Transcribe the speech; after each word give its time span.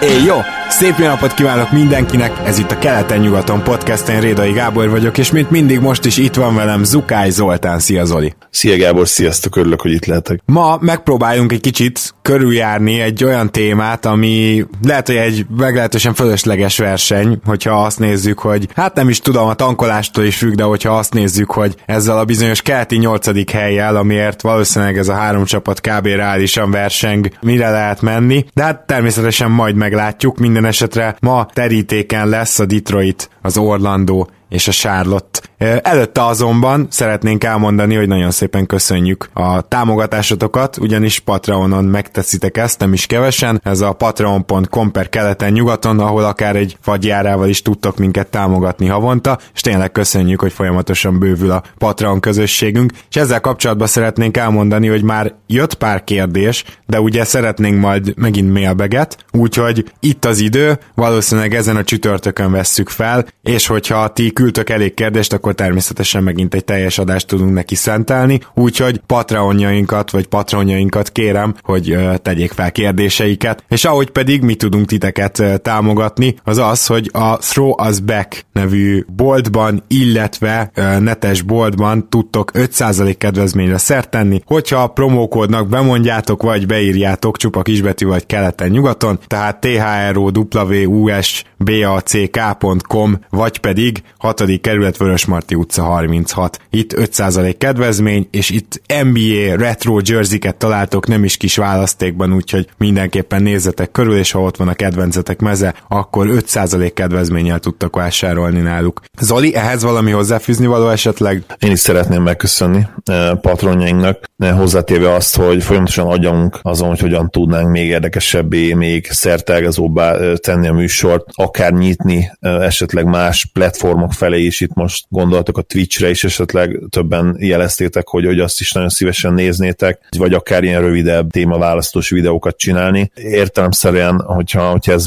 Éj, 0.00 0.24
jó! 0.26 0.36
Szép 0.68 0.94
jó 0.98 1.06
napot 1.06 1.34
kívánok 1.34 1.72
mindenkinek, 1.72 2.32
ez 2.44 2.58
itt 2.58 2.70
a 2.70 2.78
Keleten-nyugaton 2.78 3.62
podcast, 3.62 4.08
én 4.08 4.20
Rédai 4.20 4.52
Gábor 4.52 4.90
vagyok, 4.90 5.18
és 5.18 5.30
mint 5.30 5.50
mindig 5.50 5.80
most 5.80 6.04
is 6.04 6.16
itt 6.16 6.34
van 6.34 6.54
velem 6.54 6.84
Zukály 6.84 7.30
Zoltán. 7.30 7.78
Szia 7.78 8.04
Zoli! 8.04 8.34
Szia 8.50 8.76
Gábor, 8.76 9.08
sziasztok, 9.08 9.56
örülök, 9.56 9.80
hogy 9.80 9.92
itt 9.92 10.04
lehetek. 10.04 10.40
Ma 10.44 10.78
megpróbáljunk 10.80 11.52
egy 11.52 11.60
kicsit 11.60 12.14
körüljárni 12.26 13.00
egy 13.00 13.24
olyan 13.24 13.50
témát, 13.50 14.06
ami 14.06 14.66
lehet, 14.82 15.06
hogy 15.06 15.16
egy 15.16 15.46
meglehetősen 15.56 16.14
fölösleges 16.14 16.78
verseny, 16.78 17.40
hogyha 17.44 17.84
azt 17.84 17.98
nézzük, 17.98 18.38
hogy 18.38 18.68
hát 18.74 18.94
nem 18.94 19.08
is 19.08 19.20
tudom, 19.20 19.48
a 19.48 19.54
tankolástól 19.54 20.24
is 20.24 20.36
függ, 20.36 20.54
de 20.54 20.62
hogyha 20.62 20.98
azt 20.98 21.14
nézzük, 21.14 21.50
hogy 21.50 21.74
ezzel 21.86 22.18
a 22.18 22.24
bizonyos 22.24 22.62
keleti 22.62 22.96
nyolcadik 22.96 23.50
helyjel, 23.50 23.96
amiért 23.96 24.42
valószínűleg 24.42 24.98
ez 24.98 25.08
a 25.08 25.14
három 25.14 25.44
csapat 25.44 25.80
kb. 25.80 26.06
reálisan 26.06 26.70
verseng, 26.70 27.28
mire 27.40 27.70
lehet 27.70 28.00
menni, 28.00 28.44
de 28.54 28.62
hát 28.62 28.86
természetesen 28.86 29.50
majd 29.50 29.74
meglátjuk, 29.74 30.38
minden 30.38 30.64
esetre 30.64 31.16
ma 31.20 31.46
terítéken 31.52 32.28
lesz 32.28 32.58
a 32.58 32.66
Detroit, 32.66 33.30
az 33.42 33.56
Orlando 33.56 34.26
és 34.48 34.68
a 34.68 34.72
Charlotte. 34.72 35.40
Előtte 35.82 36.24
azonban 36.24 36.86
szeretnénk 36.90 37.44
elmondani, 37.44 37.94
hogy 37.94 38.08
nagyon 38.08 38.30
szépen 38.30 38.66
köszönjük 38.66 39.28
a 39.32 39.60
támogatásotokat, 39.60 40.76
ugyanis 40.76 41.18
Patreonon 41.18 41.84
megteszitek 41.84 42.56
ezt, 42.56 42.78
nem 42.78 42.92
is 42.92 43.06
kevesen. 43.06 43.60
Ez 43.64 43.80
a 43.80 43.92
patreon.com 43.92 44.90
per 44.90 45.08
keleten 45.08 45.52
nyugaton, 45.52 46.00
ahol 46.00 46.24
akár 46.24 46.56
egy 46.56 46.76
fagyjárával 46.80 47.48
is 47.48 47.62
tudtok 47.62 47.96
minket 47.96 48.26
támogatni 48.26 48.86
havonta, 48.86 49.38
és 49.54 49.60
tényleg 49.60 49.92
köszönjük, 49.92 50.40
hogy 50.40 50.52
folyamatosan 50.52 51.18
bővül 51.18 51.50
a 51.50 51.62
Patreon 51.78 52.20
közösségünk. 52.20 52.92
És 53.08 53.16
ezzel 53.16 53.40
kapcsolatban 53.40 53.86
szeretnénk 53.86 54.36
elmondani, 54.36 54.86
hogy 54.86 55.02
már 55.02 55.34
jött 55.46 55.74
pár 55.74 56.04
kérdés, 56.04 56.64
de 56.86 57.00
ugye 57.00 57.24
szeretnénk 57.24 57.80
majd 57.80 58.12
megint 58.16 58.52
mailbeget, 58.52 59.16
úgyhogy 59.32 59.92
itt 60.00 60.24
az 60.24 60.38
idő, 60.38 60.78
valószínűleg 60.94 61.54
ezen 61.54 61.76
a 61.76 61.84
csütörtökön 61.84 62.50
vesszük 62.50 62.88
fel, 62.88 63.26
és 63.42 63.66
hogyha 63.66 64.08
ti 64.08 64.32
küldtök 64.36 64.70
elég 64.70 64.94
kérdést, 64.94 65.32
akkor 65.32 65.54
természetesen 65.54 66.22
megint 66.22 66.54
egy 66.54 66.64
teljes 66.64 66.98
adást 66.98 67.26
tudunk 67.26 67.52
neki 67.52 67.74
szentelni, 67.74 68.40
úgyhogy 68.54 69.00
patronjainkat 69.06 70.10
vagy 70.10 70.26
patronjainkat 70.26 71.10
kérem, 71.10 71.54
hogy 71.62 71.98
tegyék 72.22 72.52
fel 72.52 72.72
kérdéseiket, 72.72 73.64
és 73.68 73.84
ahogy 73.84 74.10
pedig 74.10 74.42
mi 74.42 74.54
tudunk 74.54 74.86
titeket 74.86 75.42
támogatni, 75.62 76.34
az 76.44 76.58
az, 76.58 76.86
hogy 76.86 77.10
a 77.12 77.36
Throw 77.36 77.88
Us 77.88 78.00
Back 78.00 78.44
nevű 78.52 79.04
boltban, 79.16 79.84
illetve 79.88 80.70
netes 80.98 81.42
boltban 81.42 82.08
tudtok 82.08 82.50
5% 82.54 83.14
kedvezményre 83.18 83.78
szert 83.78 84.10
tenni, 84.10 84.40
hogyha 84.44 84.82
a 84.82 84.86
promókódnak 84.86 85.68
bemondjátok, 85.68 86.42
vagy 86.42 86.66
beírjátok 86.66 87.36
csupa 87.36 87.62
kisbetű 87.62 88.06
vagy 88.06 88.26
keleten-nyugaton, 88.26 89.18
tehát 89.26 89.60
THROWUS 89.60 91.44
back.com, 91.58 93.18
vagy 93.30 93.58
pedig 93.58 94.02
6. 94.26 94.60
kerület 94.60 94.96
Vörösmarty 94.96 95.54
utca 95.54 95.82
36. 95.82 96.60
Itt 96.70 96.92
5% 96.92 97.54
kedvezmény, 97.58 98.28
és 98.30 98.50
itt 98.50 98.80
NBA 99.02 99.56
retro 99.56 100.00
jersey-ket 100.04 100.56
találtok 100.56 101.06
nem 101.06 101.24
is 101.24 101.36
kis 101.36 101.56
választékban, 101.56 102.32
úgyhogy 102.32 102.68
mindenképpen 102.78 103.42
nézzetek 103.42 103.90
körül, 103.90 104.16
és 104.16 104.30
ha 104.30 104.40
ott 104.40 104.56
van 104.56 104.68
a 104.68 104.74
kedvencetek 104.74 105.40
meze, 105.40 105.74
akkor 105.88 106.26
5% 106.30 106.90
kedvezménnyel 106.94 107.58
tudtak 107.58 107.96
vásárolni 107.96 108.60
náluk. 108.60 109.00
Zoli, 109.20 109.54
ehhez 109.54 109.82
valami 109.82 110.10
hozzáfűzni 110.10 110.66
való 110.66 110.88
esetleg? 110.88 111.44
Én 111.58 111.70
is 111.70 111.80
szeretném 111.80 112.22
megköszönni 112.22 112.86
eh, 113.04 113.30
patronjainknak, 113.40 114.18
eh, 114.36 114.56
hozzátéve 114.56 115.14
azt, 115.14 115.36
hogy 115.36 115.62
folyamatosan 115.62 116.06
agyunk 116.06 116.58
azon, 116.62 116.88
hogy 116.88 117.00
hogyan 117.00 117.30
tudnánk 117.30 117.70
még 117.70 117.88
érdekesebbé, 117.88 118.72
még 118.72 119.06
szertelgazóbbá 119.10 120.14
eh, 120.14 120.36
tenni 120.36 120.68
a 120.68 120.72
műsort, 120.72 121.24
akár 121.34 121.72
nyitni 121.72 122.30
esetleg 122.40 123.04
más 123.04 123.50
platformok 123.52 124.12
felé 124.16 124.44
is, 124.44 124.60
itt 124.60 124.74
most 124.74 125.06
gondoltok 125.08 125.58
a 125.58 125.62
Twitchre 125.62 126.10
is, 126.10 126.24
esetleg 126.24 126.80
többen 126.90 127.36
jeleztétek, 127.38 128.08
hogy, 128.08 128.24
hogy 128.24 128.40
azt 128.40 128.60
is 128.60 128.72
nagyon 128.72 128.88
szívesen 128.88 129.34
néznétek, 129.34 130.08
vagy 130.18 130.34
akár 130.34 130.64
ilyen 130.64 130.80
rövidebb 130.80 131.30
témaválasztós 131.30 132.10
videókat 132.10 132.56
csinálni. 132.56 133.10
Értelemszerűen, 133.14 134.20
hogyha, 134.20 134.70
hogyha 134.70 134.92
ez 134.92 135.06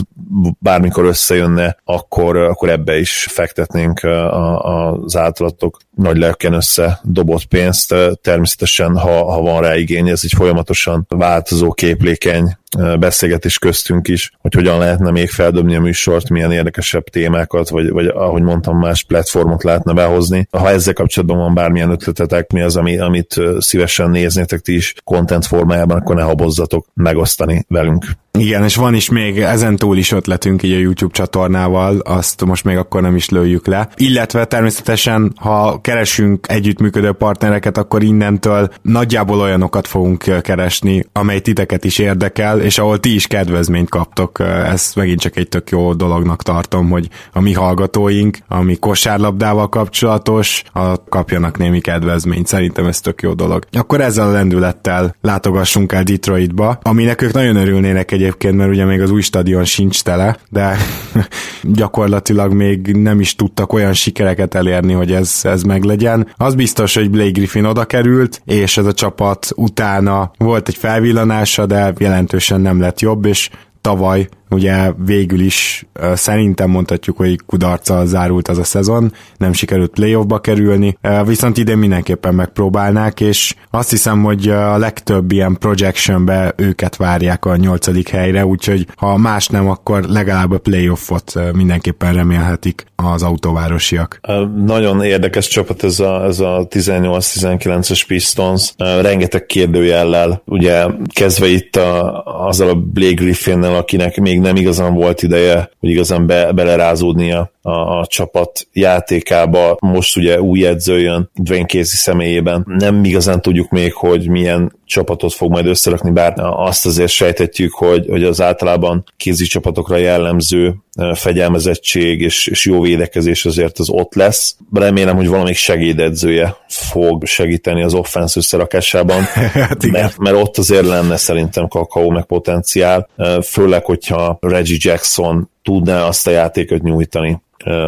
bármikor 0.59 1.05
összejönne, 1.05 1.77
akkor, 1.83 2.37
akkor 2.37 2.69
ebbe 2.69 2.99
is 2.99 3.27
fektetnénk 3.29 4.03
a, 4.03 4.65
a, 4.65 4.93
az 4.93 5.15
általatok 5.15 5.77
nagy 6.01 6.17
lelken 6.17 6.53
össze 6.53 6.99
dobott 7.03 7.45
pénzt. 7.45 7.95
Természetesen, 8.21 8.97
ha, 8.97 9.31
ha 9.31 9.41
van 9.41 9.61
rá 9.61 9.75
igény, 9.75 10.09
ez 10.09 10.21
egy 10.23 10.33
folyamatosan 10.35 11.05
változó 11.09 11.71
képlékeny 11.71 12.57
beszélgetés 12.99 13.59
köztünk 13.59 14.07
is, 14.07 14.31
hogy 14.41 14.53
hogyan 14.53 14.79
lehetne 14.79 15.11
még 15.11 15.29
feldobni 15.29 15.75
a 15.75 15.81
műsort, 15.81 16.29
milyen 16.29 16.51
érdekesebb 16.51 17.03
témákat, 17.03 17.69
vagy, 17.69 17.89
vagy 17.89 18.05
ahogy 18.05 18.41
mondtam, 18.41 18.77
más 18.77 19.03
platformot 19.03 19.63
lehetne 19.63 19.93
behozni. 19.93 20.47
Ha 20.51 20.69
ezzel 20.69 20.93
kapcsolatban 20.93 21.37
van 21.37 21.53
bármilyen 21.53 21.91
ötletetek, 21.91 22.51
mi 22.51 22.61
az, 22.61 22.75
ami, 22.75 22.99
amit 22.99 23.35
szívesen 23.57 24.09
néznétek 24.09 24.59
ti 24.59 24.73
is 24.73 24.93
content 25.03 25.45
formájában, 25.45 25.97
akkor 25.97 26.15
ne 26.15 26.21
habozzatok 26.21 26.87
megosztani 26.93 27.65
velünk. 27.67 28.05
Igen, 28.37 28.63
és 28.63 28.75
van 28.75 28.93
is 28.93 29.09
még 29.09 29.39
ezen 29.39 29.75
túl 29.75 29.97
is 29.97 30.11
ötletünk 30.11 30.63
így 30.63 30.73
a 30.73 30.77
YouTube 30.77 31.13
csatornával, 31.13 31.99
azt 31.99 32.45
most 32.45 32.63
még 32.63 32.77
akkor 32.77 33.01
nem 33.01 33.15
is 33.15 33.29
lőjük 33.29 33.67
le. 33.67 33.89
Illetve 33.95 34.45
természetesen, 34.45 35.33
ha 35.35 35.79
keresünk 35.89 36.45
együttműködő 36.49 37.11
partnereket, 37.11 37.77
akkor 37.77 38.03
innentől 38.03 38.69
nagyjából 38.81 39.39
olyanokat 39.39 39.87
fogunk 39.87 40.41
keresni, 40.41 41.05
amely 41.13 41.39
titeket 41.39 41.83
is 41.83 41.97
érdekel, 41.97 42.61
és 42.61 42.77
ahol 42.77 42.99
ti 42.99 43.13
is 43.13 43.27
kedvezményt 43.27 43.89
kaptok. 43.89 44.39
Ezt 44.65 44.95
megint 44.95 45.19
csak 45.19 45.35
egy 45.35 45.49
tök 45.49 45.69
jó 45.69 45.93
dolognak 45.93 46.43
tartom, 46.43 46.89
hogy 46.89 47.07
a 47.33 47.41
mi 47.41 47.53
hallgatóink, 47.53 48.37
ami 48.47 48.75
kosárlabdával 48.75 49.69
kapcsolatos, 49.69 50.63
a 50.73 51.03
kapjanak 51.03 51.57
némi 51.57 51.79
kedvezményt. 51.79 52.47
Szerintem 52.47 52.85
ez 52.85 52.99
tök 53.01 53.21
jó 53.21 53.33
dolog. 53.33 53.65
Akkor 53.71 54.01
ezzel 54.01 54.27
a 54.27 54.31
lendülettel 54.31 55.15
látogassunk 55.21 55.91
el 55.91 56.03
Detroitba, 56.03 56.79
aminek 56.81 57.21
ők 57.21 57.33
nagyon 57.33 57.55
örülnének 57.55 58.11
egyébként, 58.11 58.55
mert 58.55 58.69
ugye 58.69 58.85
még 58.85 59.01
az 59.01 59.11
új 59.11 59.21
stadion 59.21 59.65
sincs 59.65 60.03
tele, 60.03 60.37
de 60.49 60.77
gyakorlatilag 61.63 62.53
még 62.53 62.87
nem 62.87 63.19
is 63.19 63.35
tudtak 63.35 63.73
olyan 63.73 63.93
sikereket 63.93 64.55
elérni, 64.55 64.93
hogy 64.93 65.11
ez, 65.11 65.39
ez 65.43 65.63
meglegyen. 65.79 66.27
Az 66.37 66.55
biztos, 66.55 66.95
hogy 66.95 67.09
Blake 67.09 67.31
Griffin 67.31 67.65
oda 67.65 67.85
került, 67.85 68.41
és 68.45 68.77
ez 68.77 68.85
a 68.85 68.93
csapat 68.93 69.47
utána 69.55 70.31
volt 70.37 70.67
egy 70.67 70.75
felvillanása, 70.75 71.65
de 71.65 71.93
jelentősen 71.97 72.61
nem 72.61 72.79
lett 72.79 72.99
jobb, 72.99 73.25
és 73.25 73.49
tavaly 73.81 74.27
ugye 74.49 74.91
végül 75.05 75.39
is 75.39 75.85
szerintem 76.13 76.69
mondhatjuk, 76.69 77.17
hogy 77.17 77.39
kudarccal 77.45 78.05
zárult 78.05 78.47
az 78.47 78.57
a 78.57 78.63
szezon, 78.63 79.13
nem 79.37 79.53
sikerült 79.53 79.91
playoffba 79.91 80.39
kerülni, 80.39 80.97
viszont 81.25 81.57
idén 81.57 81.77
mindenképpen 81.77 82.35
megpróbálnák, 82.35 83.19
és 83.19 83.55
azt 83.71 83.89
hiszem, 83.89 84.23
hogy 84.23 84.49
a 84.49 84.77
legtöbb 84.77 85.31
ilyen 85.31 85.57
projectionbe 85.59 86.53
őket 86.55 86.95
várják 86.95 87.45
a 87.45 87.55
nyolcadik 87.55 88.09
helyre, 88.09 88.45
úgyhogy 88.45 88.87
ha 88.95 89.17
más 89.17 89.47
nem, 89.47 89.69
akkor 89.69 90.03
legalább 90.03 90.51
a 90.51 90.57
playoffot 90.57 91.33
mindenképpen 91.53 92.13
remélhetik 92.13 92.85
az 92.95 93.23
autóvárosiak. 93.23 94.19
Nagyon 94.65 95.03
érdekes 95.03 95.47
csapat 95.47 95.83
ez 95.83 95.99
a, 95.99 96.23
ez 96.25 96.39
a 96.39 96.67
18-19-es 96.69 98.03
Pistons, 98.07 98.73
rengeteg 98.77 99.45
kérdőjellel, 99.45 100.41
ugye 100.45 100.85
kezdve 101.13 101.47
itt 101.47 101.75
a, 101.75 102.23
azzal 102.47 102.69
a 102.69 102.75
Blake 102.75 103.13
Griffinnel, 103.13 103.75
akinek 103.75 104.17
még 104.19 104.38
nem 104.39 104.55
igazán 104.55 104.93
volt 104.93 105.23
ideje, 105.23 105.69
hogy 105.79 105.89
igazán 105.89 106.25
be, 106.25 106.51
belerázódnia 106.51 107.51
a, 107.61 107.99
a 107.99 108.05
csapat 108.07 108.67
játékába. 108.73 109.77
Most 109.79 110.17
ugye 110.17 110.41
új 110.41 110.65
edző 110.65 110.99
jön 110.99 111.29
Dwayne 111.35 111.65
Casey 111.65 111.97
személyében. 111.97 112.65
Nem 112.65 113.03
igazán 113.03 113.41
tudjuk 113.41 113.69
még, 113.69 113.93
hogy 113.93 114.29
milyen 114.29 114.77
csapatot 114.85 115.33
fog 115.33 115.51
majd 115.51 115.65
összerakni, 115.65 116.11
bár 116.11 116.33
azt 116.37 116.85
azért 116.85 117.11
sejtetjük, 117.11 117.73
hogy, 117.73 118.05
hogy 118.09 118.23
az 118.23 118.41
általában 118.41 119.03
kézi 119.17 119.45
csapatokra 119.45 119.97
jellemző 119.97 120.75
fegyelmezettség 121.13 122.21
és, 122.21 122.47
és 122.47 122.65
jó 122.65 122.81
védekezés 122.81 123.45
azért 123.45 123.79
az 123.79 123.89
ott 123.89 124.13
lesz. 124.15 124.55
Remélem, 124.73 125.15
hogy 125.15 125.27
valamelyik 125.27 125.57
segédedzője 125.57 126.55
fog 126.67 127.25
segíteni 127.25 127.83
az 127.83 127.93
offensz 127.93 128.35
összerakásában, 128.35 129.23
hát 129.53 129.85
mert, 129.85 130.17
mert 130.17 130.35
ott 130.35 130.57
azért 130.57 130.85
lenne 130.85 131.17
szerintem 131.17 131.67
kakaó 131.67 132.09
meg 132.09 132.25
potenciál, 132.25 133.09
főleg, 133.43 133.85
hogyha 133.85 134.28
Reggie 134.39 134.77
Jackson 134.79 135.49
tudná 135.63 136.03
azt 136.03 136.27
a 136.27 136.31
játékot 136.31 136.81
nyújtani, 136.81 137.41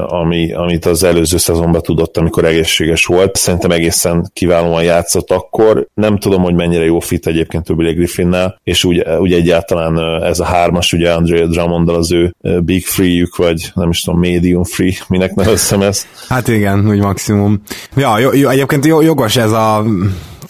ami, 0.08 0.54
amit 0.54 0.86
az 0.86 1.04
előző 1.04 1.38
szezonban 1.38 1.82
tudott, 1.82 2.18
amikor 2.18 2.46
egészséges 2.46 3.06
volt. 3.06 3.36
Szerintem 3.36 3.72
egészen 3.72 4.30
kiválóan 4.34 4.84
játszott 4.84 5.32
akkor. 5.32 5.88
Nem 5.94 6.18
tudom, 6.18 6.44
hogy 6.44 6.54
mennyire 6.54 6.84
jó 6.84 7.00
fit 7.00 7.28
egyébként 7.28 7.76
Billy 7.76 7.94
Griffinnel, 7.94 8.60
és 8.64 8.84
úgy, 8.84 9.04
úgy 9.20 9.34
egyáltalán 9.34 10.24
ez 10.24 10.40
a 10.40 10.46
hármas, 10.46 10.94
ugye 10.94 11.12
Andrea 11.14 11.48
drummond 11.48 11.90
az 11.90 12.12
ő 12.12 12.36
big 12.60 12.86
free-jük, 12.86 13.36
vagy 13.36 13.72
nem 13.74 13.90
is 13.90 14.02
tudom, 14.02 14.20
medium 14.20 14.64
free, 14.64 14.94
minek 15.08 15.34
nevezzem 15.34 15.82
ezt. 15.82 16.08
Hát 16.28 16.48
igen, 16.48 16.90
úgy 16.90 17.00
maximum. 17.00 17.62
Ja, 17.96 18.20
jó, 18.20 18.34
jó, 18.34 18.50
egyébként 18.50 18.86
jogos 18.86 19.36
ez 19.36 19.52
a 19.52 19.84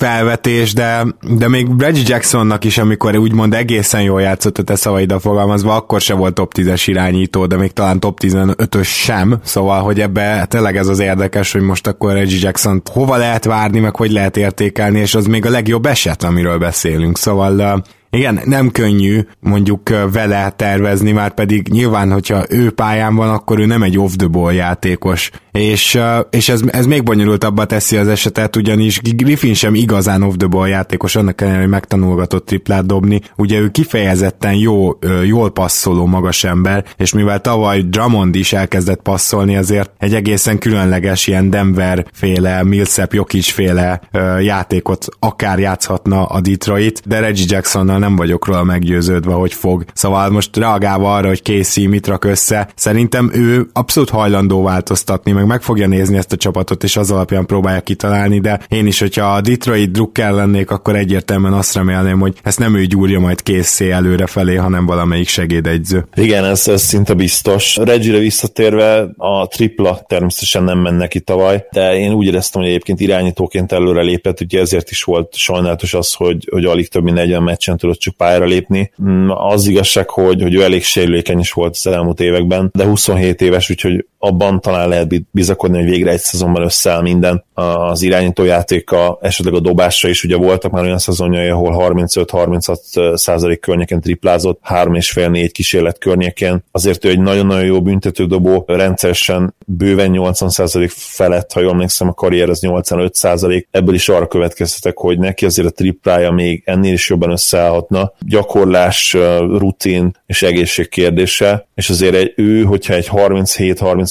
felvetés, 0.02 0.74
de, 0.74 1.06
de 1.22 1.48
még 1.48 1.68
Reggie 1.78 2.04
Jacksonnak 2.08 2.64
is, 2.64 2.78
amikor 2.78 3.18
úgymond 3.18 3.54
egészen 3.54 4.02
jól 4.02 4.22
játszott 4.22 4.58
a 4.58 4.64
te 4.64 4.76
szavaidra 4.76 5.20
fogalmazva, 5.20 5.76
akkor 5.76 6.02
se 6.02 6.14
volt 6.14 6.34
top 6.34 6.54
10-es 6.58 6.84
irányító, 6.86 7.46
de 7.46 7.58
még 7.58 7.72
talán 7.72 8.00
top 8.00 8.20
15-ös 8.22 8.88
sem, 8.88 9.40
szóval, 9.44 9.82
hogy 9.82 10.00
ebbe 10.00 10.46
tényleg 10.46 10.78
ez 10.78 10.88
az 10.88 11.00
érdekes, 11.00 11.52
hogy 11.52 11.62
most 11.62 11.88
akkor 11.88 12.14
Reggie 12.14 12.40
Jackson 12.42 12.82
hova 12.92 13.18
lehet 13.18 13.46
várni, 13.46 13.80
meg 13.80 13.96
hogy 13.96 14.12
lehet 14.12 14.38
értékelni, 14.38 15.00
és 15.00 15.16
az 15.16 15.26
még 15.26 15.46
a 15.46 15.50
legjobb 15.50 15.86
eset, 15.86 16.24
amiről 16.24 16.58
beszélünk, 16.58 17.18
szóval 17.18 17.84
igen, 18.12 18.40
nem 18.44 18.72
könnyű 18.72 19.22
mondjuk 19.40 19.90
vele 20.12 20.50
tervezni, 20.50 21.12
már 21.12 21.34
pedig 21.34 21.68
nyilván, 21.68 22.12
hogyha 22.12 22.44
ő 22.50 22.72
pályán 22.72 23.16
van, 23.16 23.30
akkor 23.30 23.60
ő 23.60 23.66
nem 23.66 23.84
egy 23.84 23.98
off-the-ball 23.98 24.54
játékos. 24.54 25.32
És, 25.52 26.00
és 26.30 26.50
ez, 26.50 26.62
ez 26.68 26.86
még 26.86 27.04
bonyolultabbá 27.04 27.64
teszi 27.64 27.98
az 27.98 28.08
esetet, 28.08 28.56
ugyanis 28.56 29.02
Griffin 29.02 29.54
sem 29.54 29.76
igazán 29.76 30.24
off-the-ball 30.24 30.68
játékos, 30.68 31.16
annak 31.16 31.42
ellenére, 31.42 31.62
hogy 31.62 31.72
megtanulgatott 31.72 32.46
triplát 32.46 32.86
dobni. 32.86 33.22
Ugye 33.38 33.60
ő 33.60 33.70
kifejezetten 33.70 34.54
jó, 34.54 34.90
jól 35.26 35.52
passzoló 35.52 36.06
magas 36.06 36.44
ember, 36.44 36.86
és 36.98 37.14
mivel 37.14 37.42
tavaly 37.42 37.82
Drummond 37.82 38.36
is 38.36 38.54
elkezdett 38.54 39.02
passzolni, 39.02 39.56
azért 39.56 39.92
egy 39.98 40.14
egészen 40.14 40.58
különleges 40.58 41.28
ilyen 41.28 41.50
Denver 41.50 42.06
féle, 42.14 42.64
Millsap 42.64 43.14
Jokic 43.14 43.50
féle 43.50 44.02
játékot 44.40 45.06
akár 45.20 45.60
játszhatna 45.60 46.26
a 46.26 46.42
Detroit, 46.42 47.02
de 47.06 47.20
Reggie 47.20 47.46
Jacksonnal 47.48 48.00
nem 48.02 48.16
vagyok 48.16 48.46
róla 48.46 48.64
meggyőződve, 48.64 49.34
hogy 49.34 49.54
fog. 49.54 49.84
Szóval 49.94 50.30
most 50.30 50.58
reagálva 50.58 51.16
arra, 51.16 51.28
hogy 51.28 51.42
Casey 51.44 51.88
mit 51.88 52.08
rak 52.08 52.26
össze, 52.26 52.70
szerintem 52.76 53.32
ő 53.34 53.68
abszolút 53.74 54.10
hajlandó 54.10 54.64
változtatni, 54.64 55.32
meg 55.32 55.46
meg 55.46 55.62
fogja 55.62 55.88
nézni 55.88 56.18
ezt 56.18 56.32
a 56.32 56.38
csapatot, 56.38 56.84
és 56.84 56.98
az 56.98 57.12
alapján 57.12 57.46
próbálja 57.46 57.82
kitalálni, 57.82 58.40
de 58.40 58.60
én 58.68 58.88
is, 58.88 59.00
hogyha 59.00 59.26
a 59.26 59.42
Detroit 59.42 59.92
drukker 59.92 60.32
lennék, 60.32 60.72
akkor 60.72 60.96
egyértelműen 60.96 61.54
azt 61.54 61.76
remélném, 61.76 62.20
hogy 62.20 62.34
ezt 62.44 62.60
nem 62.60 62.76
ő 62.76 62.86
gyúrja 62.86 63.20
majd 63.20 63.42
készé 63.42 63.92
előre 63.92 64.26
felé, 64.26 64.56
hanem 64.56 64.86
valamelyik 64.86 65.28
segédegyző. 65.28 66.08
Igen, 66.16 66.46
ez, 66.46 66.68
ez 66.68 66.82
szinte 66.82 67.14
biztos. 67.14 67.76
Reggie-re 67.76 68.18
visszatérve 68.18 69.10
a 69.18 69.48
tripla 69.48 70.04
természetesen 70.08 70.64
nem 70.64 70.80
menne 70.80 71.08
ki 71.08 71.20
tavaly, 71.20 71.66
de 71.72 71.96
én 71.98 72.14
úgy 72.14 72.26
éreztem, 72.26 72.62
hogy 72.62 72.70
egyébként 72.70 73.00
irányítóként 73.00 73.72
előre 73.72 74.02
lépett, 74.02 74.42
ugye 74.42 74.60
ezért 74.60 74.92
is 74.92 75.04
volt 75.04 75.36
sajnálatos 75.36 75.94
az, 75.94 76.14
hogy, 76.14 76.48
hogy 76.52 76.66
alig 76.66 76.90
több 76.90 77.04
mint 77.04 77.16
40 77.16 77.44
meccsen 77.44 77.78
tudott 77.92 78.00
csak 78.00 78.16
pályára 78.16 78.46
lépni. 78.46 78.92
Mm, 79.04 79.30
az 79.30 79.68
igazság, 79.68 80.10
hogy, 80.10 80.42
hogy 80.42 80.54
ő 80.54 80.64
elég 80.64 80.84
sérülékeny 80.84 81.40
is 81.40 81.52
volt 81.52 81.76
az 81.76 81.88
elmúlt 81.88 82.20
években, 82.20 82.70
de 82.74 82.86
27 82.86 83.42
éves, 83.42 83.70
úgyhogy 83.70 84.06
abban 84.24 84.62
talán 84.62 84.90
lehet 84.90 85.32
bizakodni, 85.32 85.78
hogy 85.78 85.90
végre 85.90 86.12
egy 86.12 86.20
szezonban 86.20 86.64
összeáll 86.64 87.02
minden. 87.02 87.44
Az 87.54 88.02
irányítójátéka, 88.02 89.18
esetleg 89.22 89.54
a 89.54 89.60
dobásra 89.60 90.10
is 90.10 90.24
ugye 90.24 90.36
voltak 90.36 90.72
már 90.72 90.84
olyan 90.84 90.98
szezonjai, 90.98 91.48
ahol 91.48 91.94
35-36 91.96 93.18
százalék 93.18 93.60
környéken 93.60 94.02
triplázott, 94.02 94.60
3,5-4 94.70 95.50
kísérlet 95.52 95.98
környékén. 95.98 96.64
Azért 96.72 97.06
ő 97.06 97.10
egy 97.10 97.20
nagyon-nagyon 97.20 97.66
jó 97.66 97.82
büntetődobó, 97.82 98.64
rendszeresen 98.68 99.56
bőven 99.66 100.10
80 100.10 100.50
százalék 100.50 100.90
felett, 100.90 101.52
ha 101.52 101.60
jól 101.60 101.72
emlékszem, 101.72 102.08
a 102.08 102.14
karrier 102.14 102.50
az 102.50 102.62
85 102.62 103.14
százalék. 103.14 103.68
Ebből 103.72 103.94
is 103.94 104.10
arra 104.10 104.28
következtetek, 104.28 104.98
hogy 104.98 105.20
neki 105.20 105.46
azért 105.46 105.68
a 105.68 105.72
triplája 105.72 106.32
még 106.32 106.62
ennél 106.66 106.94
is 106.94 107.10
jobban 107.10 107.32
összeállhatna. 107.32 108.14
Gyakorlás, 108.20 109.14
rutin 109.58 110.18
és 110.26 110.42
egészség 110.42 110.90
kérdése, 110.90 111.68
és 111.76 111.90
azért 111.90 112.16
egy, 112.16 112.34
ő, 112.36 112.64
hogyha 112.64 112.94
egy 112.94 113.08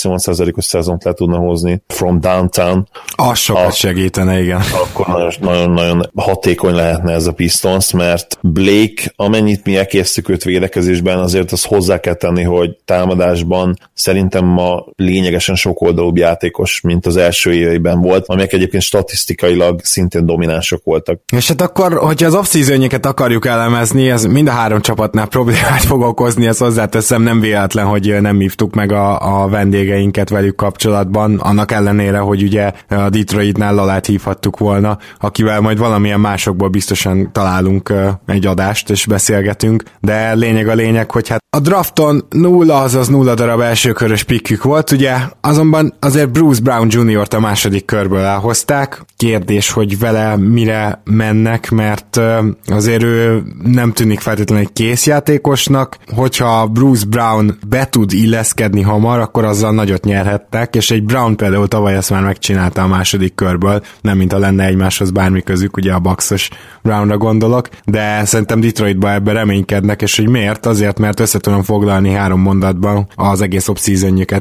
37-38%-os 0.03 0.65
szezont 0.65 1.05
le 1.05 1.13
tudna 1.13 1.37
hozni 1.37 1.83
from 1.87 2.21
downtown, 2.21 2.89
az 3.17 3.39
sokat 3.39 3.67
a, 3.67 3.71
segítene, 3.71 4.41
igen. 4.41 4.61
Akkor 4.83 5.37
nagyon-nagyon 5.41 6.11
hatékony 6.15 6.75
lehetne 6.75 7.13
ez 7.13 7.27
a 7.27 7.33
Pistons, 7.33 7.93
mert 7.93 8.39
Blake, 8.43 9.13
amennyit 9.17 9.65
mi 9.65 9.77
elkésztük 9.77 10.29
őt 10.29 10.45
védekezésben, 10.45 11.19
azért 11.19 11.53
azt 11.53 11.67
hozzá 11.67 12.01
kell 12.01 12.15
tenni, 12.15 12.43
hogy 12.43 12.77
támadásban 12.85 13.79
szerintem 13.95 14.45
ma 14.45 14.85
lényegesen 14.97 15.55
sokoldalúbb 15.55 16.17
játékos, 16.17 16.81
mint 16.81 17.07
az 17.07 17.17
első 17.17 17.53
éveiben 17.53 18.01
volt, 18.01 18.27
amelyek 18.27 18.53
egyébként 18.53 18.83
statisztikailag 18.83 19.81
szintén 19.83 20.27
dominánsok 20.27 20.85
voltak. 20.85 21.21
És 21.37 21.49
hát 21.49 21.61
akkor, 21.61 21.99
hogyha 21.99 22.27
az 22.27 22.35
off 22.35 22.55
akarjuk 23.03 23.47
elemezni, 23.47 24.11
ez 24.11 24.25
mind 24.25 24.49
a 24.49 24.51
három 24.51 24.81
csapatnál 24.81 25.27
problémát 25.27 25.85
fog 25.85 26.01
okozni, 26.01 26.47
ezt 26.47 26.59
hozzáteszem, 26.59 27.23
nem 27.23 27.41
véletlen, 27.41 27.87
hogy 27.87 28.21
nem 28.21 28.39
hívtuk 28.39 28.75
meg 28.75 28.93
a, 28.93 29.43
a 29.43 29.49
vendégeinket 29.91 30.29
velük 30.29 30.57
kapcsolatban, 30.57 31.39
annak 31.39 31.73
ellenére, 31.73 32.19
hogy 32.19 32.43
ugye 32.43 32.73
a 32.89 33.09
Detroitnál 33.09 33.75
Lalát 33.75 34.07
hívhattuk 34.07 34.59
volna, 34.59 34.99
akivel 35.21 35.61
majd 35.61 35.79
valamilyen 35.79 36.21
másokból 36.21 36.69
biztosan 36.69 37.33
találunk 37.33 37.93
egy 38.27 38.47
adást, 38.47 38.91
és 38.91 39.07
beszélgetünk, 39.07 39.83
de 40.01 40.35
lényeg 40.35 40.69
a 40.69 40.75
lényeg, 40.75 41.11
hogy 41.11 41.29
hát 41.29 41.39
a 41.57 41.61
drafton 41.61 42.25
nulla, 42.31 42.81
azaz 42.81 43.09
nulla 43.09 43.35
darab 43.35 43.61
elsőkörös 43.61 44.23
pikkük 44.23 44.63
volt, 44.63 44.91
ugye, 44.91 45.17
azonban 45.41 45.95
azért 46.01 46.31
Bruce 46.31 46.61
Brown 46.63 46.89
Jr.-t 46.91 47.35
a 47.35 47.41
második 47.41 47.85
körből 47.85 48.21
elhozták. 48.21 49.05
Kérdés, 49.17 49.71
hogy 49.71 49.99
vele 49.99 50.37
mire 50.37 51.03
mennek, 51.05 51.71
mert 51.71 52.21
azért 52.67 53.03
ő 53.03 53.43
nem 53.63 53.93
tűnik 53.93 54.21
feltétlenül 54.21 54.65
egy 54.65 54.73
készjátékosnak, 54.73 55.97
hogyha 56.15 56.67
Bruce 56.67 57.07
Brown 57.09 57.59
be 57.69 57.89
tud 57.89 58.13
illeszkedni 58.13 58.83
hamar, 58.83 59.19
akkor 59.19 59.45
azzal 59.45 59.73
nagyot 59.81 60.05
nyerhettek, 60.05 60.75
és 60.75 60.91
egy 60.91 61.05
Brown 61.05 61.37
például 61.37 61.69
tavaly 61.69 61.95
ezt 61.95 62.11
már 62.11 62.23
megcsinálta 62.23 62.83
a 62.83 62.87
második 62.87 63.35
körből, 63.35 63.83
nem 64.01 64.17
mint 64.17 64.33
a 64.33 64.39
lenne 64.39 64.65
egymáshoz 64.65 65.11
bármi 65.11 65.43
közük, 65.43 65.77
ugye 65.77 65.93
a 65.93 65.99
Baxos 65.99 66.49
Brownra 66.83 67.17
gondolok, 67.17 67.69
de 67.85 68.25
szerintem 68.25 68.61
Detroitba 68.61 69.13
ebbe 69.13 69.33
reménykednek, 69.33 70.03
és 70.03 70.17
hogy 70.17 70.29
miért? 70.29 70.67
Azért, 70.67 70.99
mert 70.99 71.21
össze 71.21 71.39
foglalni 71.63 72.13
három 72.13 72.41
mondatban 72.41 73.09
az 73.15 73.41
egész 73.41 73.69
off 73.69 73.87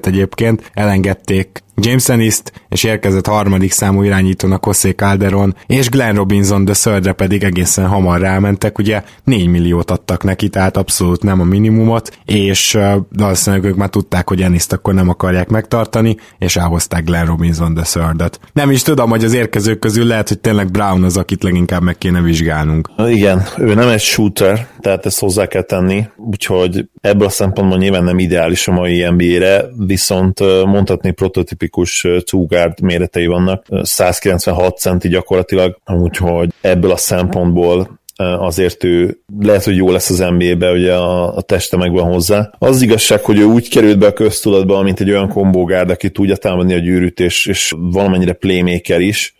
egyébként, 0.05 0.72
elengedték 0.74 1.63
James 1.81 2.10
Ennis-t, 2.10 2.51
és 2.69 2.84
érkezett 2.84 3.27
harmadik 3.27 3.72
számú 3.72 4.03
irányítónak 4.03 4.65
José 4.65 4.89
Calderon, 4.89 5.55
és 5.65 5.89
Glenn 5.89 6.15
Robinson 6.15 6.65
de 6.65 6.74
Sördre 6.74 7.12
pedig 7.12 7.43
egészen 7.43 7.88
hamar 7.88 8.19
rámentek, 8.19 8.77
ugye 8.77 9.03
4 9.24 9.48
milliót 9.48 9.91
adtak 9.91 10.24
neki, 10.24 10.50
tehát 10.50 10.77
abszolút 10.77 11.24
nem 11.24 11.41
a 11.41 11.43
minimumot, 11.43 12.19
és 12.25 12.77
valószínűleg 13.17 13.65
ők 13.65 13.75
már 13.75 13.89
tudták, 13.89 14.29
hogy 14.29 14.41
Ennis-t 14.41 14.74
akkor 14.74 14.93
nem 14.93 15.10
akarják 15.29 15.50
megtartani, 15.50 16.17
és 16.38 16.55
elhozták 16.55 17.03
Glenn 17.03 17.25
Robinson 17.25 17.74
de 17.74 17.83
Sördöt. 17.83 18.39
Nem 18.53 18.71
is 18.71 18.81
tudom, 18.81 19.09
hogy 19.09 19.24
az 19.24 19.33
érkezők 19.33 19.79
közül 19.79 20.05
lehet, 20.05 20.27
hogy 20.27 20.39
tényleg 20.39 20.71
Brown 20.71 21.03
az, 21.03 21.17
akit 21.17 21.43
leginkább 21.43 21.81
meg 21.81 21.98
kéne 21.98 22.21
vizsgálnunk. 22.21 22.89
Igen, 23.07 23.43
ő 23.57 23.74
nem 23.74 23.88
egy 23.88 24.00
shooter, 24.00 24.67
tehát 24.79 25.05
ezt 25.05 25.19
hozzá 25.19 25.45
kell 25.45 25.62
tenni, 25.62 26.05
úgyhogy 26.15 26.86
ebből 27.01 27.27
a 27.27 27.29
szempontból 27.29 27.77
nyilván 27.77 28.03
nem 28.03 28.19
ideális 28.19 28.67
a 28.67 28.71
mai 28.71 29.09
NBA-re, 29.09 29.65
viszont 29.77 30.39
mondhatni 30.65 31.12
prototipikus 31.12 32.07
two 32.25 32.45
guard 32.45 32.81
méretei 32.81 33.25
vannak, 33.25 33.65
196 33.81 34.77
centi 34.77 35.07
gyakorlatilag, 35.07 35.77
úgyhogy 35.86 36.53
ebből 36.62 36.91
a 36.91 36.98
szempontból 36.98 37.98
azért 38.19 38.83
ő 38.83 39.19
lehet, 39.39 39.63
hogy 39.63 39.75
jó 39.75 39.91
lesz 39.91 40.09
az 40.09 40.17
NBA-be, 40.38 40.71
ugye 40.71 40.93
a, 40.93 41.35
a 41.35 41.41
teste 41.41 41.77
megvan 41.77 42.11
hozzá. 42.11 42.51
Az 42.59 42.81
igazság, 42.81 43.23
hogy 43.23 43.39
ő 43.39 43.43
úgy 43.43 43.69
került 43.69 43.97
be 43.97 44.07
a 44.07 44.13
köztudatba, 44.13 44.81
mint 44.81 44.99
egy 44.99 45.09
olyan 45.09 45.29
kombógárd, 45.29 45.89
aki 45.89 46.09
tudja 46.09 46.35
támadni 46.35 46.73
a 46.73 46.79
gyűrűt, 46.79 47.19
és, 47.19 47.45
és 47.45 47.73
valamennyire 47.77 48.33
playmaker 48.33 48.99
is, 49.01 49.35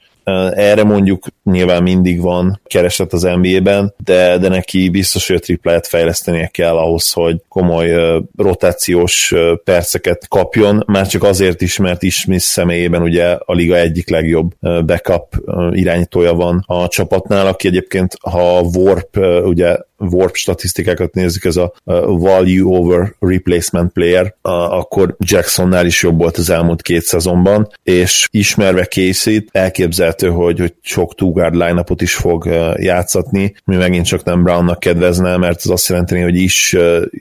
erre 0.54 0.84
mondjuk 0.84 1.28
nyilván 1.52 1.84
mindig 1.84 2.22
van 2.22 2.62
kereslet 2.66 3.14
az 3.14 3.22
NBA-ben, 3.22 3.94
de, 4.04 4.38
de 4.38 4.48
neki 4.48 4.90
biztos, 4.90 5.28
hogy 5.28 5.36
a 5.36 5.40
tripláját 5.40 5.88
fejlesztenie 5.88 6.48
kell 6.48 6.78
ahhoz, 6.78 7.12
hogy 7.12 7.42
komoly 7.48 8.20
rotációs 8.38 9.34
perceket 9.64 10.28
kapjon, 10.28 10.84
már 10.88 11.08
csak 11.08 11.24
azért 11.24 11.62
is, 11.62 11.78
mert 11.78 12.04
Ismith 12.04 12.44
személyében 12.44 13.02
ugye 13.02 13.38
a 13.46 13.54
liga 13.54 13.76
egyik 13.76 14.10
legjobb 14.10 14.52
backup 14.86 15.36
irányítója 15.72 16.34
van 16.34 16.64
a 16.68 16.88
csapatnál, 16.88 17.48
aki 17.48 17.68
egyébként 17.68 18.18
ha 18.22 18.62
Warp 18.62 19.18
ugye 19.44 19.78
warp 20.00 20.36
statisztikákat 20.36 21.14
nézzük, 21.14 21.46
ez 21.46 21.56
a 21.56 21.74
value 22.06 22.78
over 22.78 23.14
replacement 23.20 23.94
player, 23.94 24.36
akkor 24.42 25.16
Jacksonnál 25.20 25.86
is 25.86 26.04
jobb 26.04 26.18
volt 26.18 26.38
az 26.38 26.50
elmúlt 26.50 26.82
két 26.82 27.02
szezonban, 27.02 27.72
és 27.84 28.28
ismerve 28.32 28.86
Casey-t, 28.86 29.50
elképzelhető, 29.52 30.30
hogy, 30.30 30.60
hogy 30.60 30.74
sok 30.82 31.16
two-guard 31.40 31.56
line 31.56 31.84
is 31.98 32.16
fog 32.16 32.50
játszatni, 32.76 33.56
mi 33.66 33.76
megint 33.76 34.06
csak 34.06 34.24
nem 34.24 34.44
Brownnak 34.44 34.80
kedvezne, 34.80 35.38
mert 35.38 35.62
az 35.64 35.70
azt 35.70 35.88
jelenteni, 35.88 36.22
hogy 36.22 36.36
is 36.36 36.76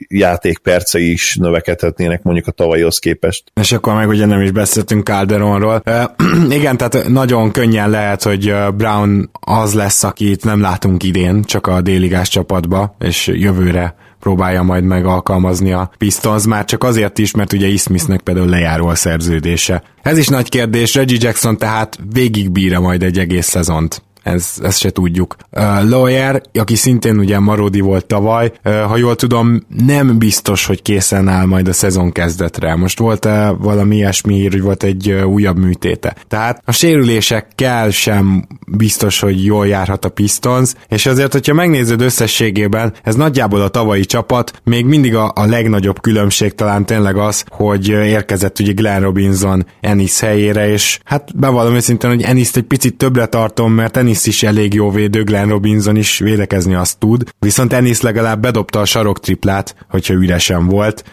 játékpercei 0.07 1.11
is 1.11 1.35
növekedhetnének 1.35 2.23
mondjuk 2.23 2.47
a 2.47 2.51
tavalyhoz 2.51 2.99
képest. 2.99 3.43
És 3.61 3.71
akkor 3.71 3.93
meg 3.93 4.07
ugye 4.07 4.25
nem 4.25 4.41
is 4.41 4.51
beszéltünk 4.51 5.05
Calderonról. 5.05 5.83
igen, 6.49 6.77
tehát 6.77 7.07
nagyon 7.07 7.51
könnyen 7.51 7.89
lehet, 7.89 8.23
hogy 8.23 8.53
Brown 8.77 9.29
az 9.39 9.73
lesz, 9.73 10.03
akit 10.03 10.43
nem 10.43 10.61
látunk 10.61 11.03
idén, 11.03 11.43
csak 11.43 11.67
a 11.67 11.81
déligás 11.81 12.29
csapat 12.29 12.59
csapatba, 12.59 12.95
és 12.99 13.27
jövőre 13.27 13.95
próbálja 14.19 14.61
majd 14.61 14.83
meg 14.83 15.05
alkalmazni 15.05 15.71
a 15.71 15.91
Pistons, 15.97 16.45
már 16.45 16.65
csak 16.65 16.83
azért 16.83 17.17
is, 17.17 17.31
mert 17.31 17.53
ugye 17.53 17.67
Ismithnek 17.67 18.21
például 18.21 18.47
lejáró 18.47 18.87
a 18.87 18.95
szerződése. 18.95 19.83
Ez 20.01 20.17
is 20.17 20.27
nagy 20.27 20.49
kérdés, 20.49 20.95
Reggie 20.95 21.17
Jackson 21.21 21.57
tehát 21.57 21.99
végigbírja 22.13 22.79
majd 22.79 23.03
egy 23.03 23.19
egész 23.19 23.47
szezont 23.47 24.03
ez, 24.23 24.53
ezt 24.61 24.79
se 24.79 24.89
tudjuk. 24.89 25.35
Uh, 25.51 25.89
Lawyer, 25.89 26.41
aki 26.53 26.75
szintén 26.75 27.17
ugye 27.19 27.39
Marodi 27.39 27.79
volt 27.79 28.05
tavaly, 28.05 28.51
uh, 28.65 28.81
ha 28.81 28.97
jól 28.97 29.15
tudom, 29.15 29.61
nem 29.85 30.17
biztos, 30.17 30.65
hogy 30.65 30.81
készen 30.81 31.27
áll 31.27 31.45
majd 31.45 31.67
a 31.67 31.73
szezon 31.73 32.11
kezdetre. 32.11 32.75
Most 32.75 32.99
volt-e 32.99 33.49
valami 33.49 33.95
ilyesmi 33.95 34.33
hír, 34.33 34.51
hogy 34.51 34.61
volt 34.61 34.83
egy 34.83 35.11
uh, 35.11 35.27
újabb 35.27 35.57
műtéte. 35.57 36.15
Tehát 36.27 36.61
a 36.65 36.71
sérülésekkel 36.71 37.89
sem 37.89 38.47
biztos, 38.67 39.19
hogy 39.19 39.45
jól 39.45 39.67
járhat 39.67 40.05
a 40.05 40.09
Pistons, 40.09 40.73
és 40.87 41.05
azért, 41.05 41.31
hogyha 41.31 41.53
megnézed 41.53 42.01
összességében, 42.01 42.93
ez 43.03 43.15
nagyjából 43.15 43.61
a 43.61 43.67
tavalyi 43.67 44.05
csapat, 44.05 44.61
még 44.63 44.85
mindig 44.85 45.15
a, 45.15 45.31
a 45.35 45.45
legnagyobb 45.45 46.01
különbség 46.01 46.55
talán 46.55 46.85
tényleg 46.85 47.17
az, 47.17 47.43
hogy 47.49 47.87
érkezett 47.87 48.59
ugye 48.59 48.71
Glenn 48.71 49.01
Robinson 49.01 49.65
Ennis 49.81 50.19
helyére, 50.19 50.69
és 50.69 50.99
hát 51.03 51.37
bevallom 51.37 51.75
őszintén, 51.75 52.09
hogy 52.09 52.21
Ennis 52.21 52.51
egy 52.53 52.63
picit 52.63 52.97
többre 52.97 53.25
tartom, 53.25 53.73
mert 53.73 53.97
Ennis 53.97 54.08
Ennis 54.09 54.25
is 54.25 54.43
elég 54.43 54.73
jó 54.73 54.91
védő, 54.91 55.23
Glenn 55.23 55.49
Robinson 55.49 55.95
is 55.95 56.19
védekezni 56.19 56.73
azt 56.73 56.97
tud, 56.97 57.23
viszont 57.39 57.73
Ennis 57.73 58.01
legalább 58.01 58.41
bedobta 58.41 58.79
a 58.79 58.85
sarok 58.85 59.19
triplát, 59.19 59.75
hogyha 59.89 60.13
üresen 60.13 60.67
volt. 60.67 61.03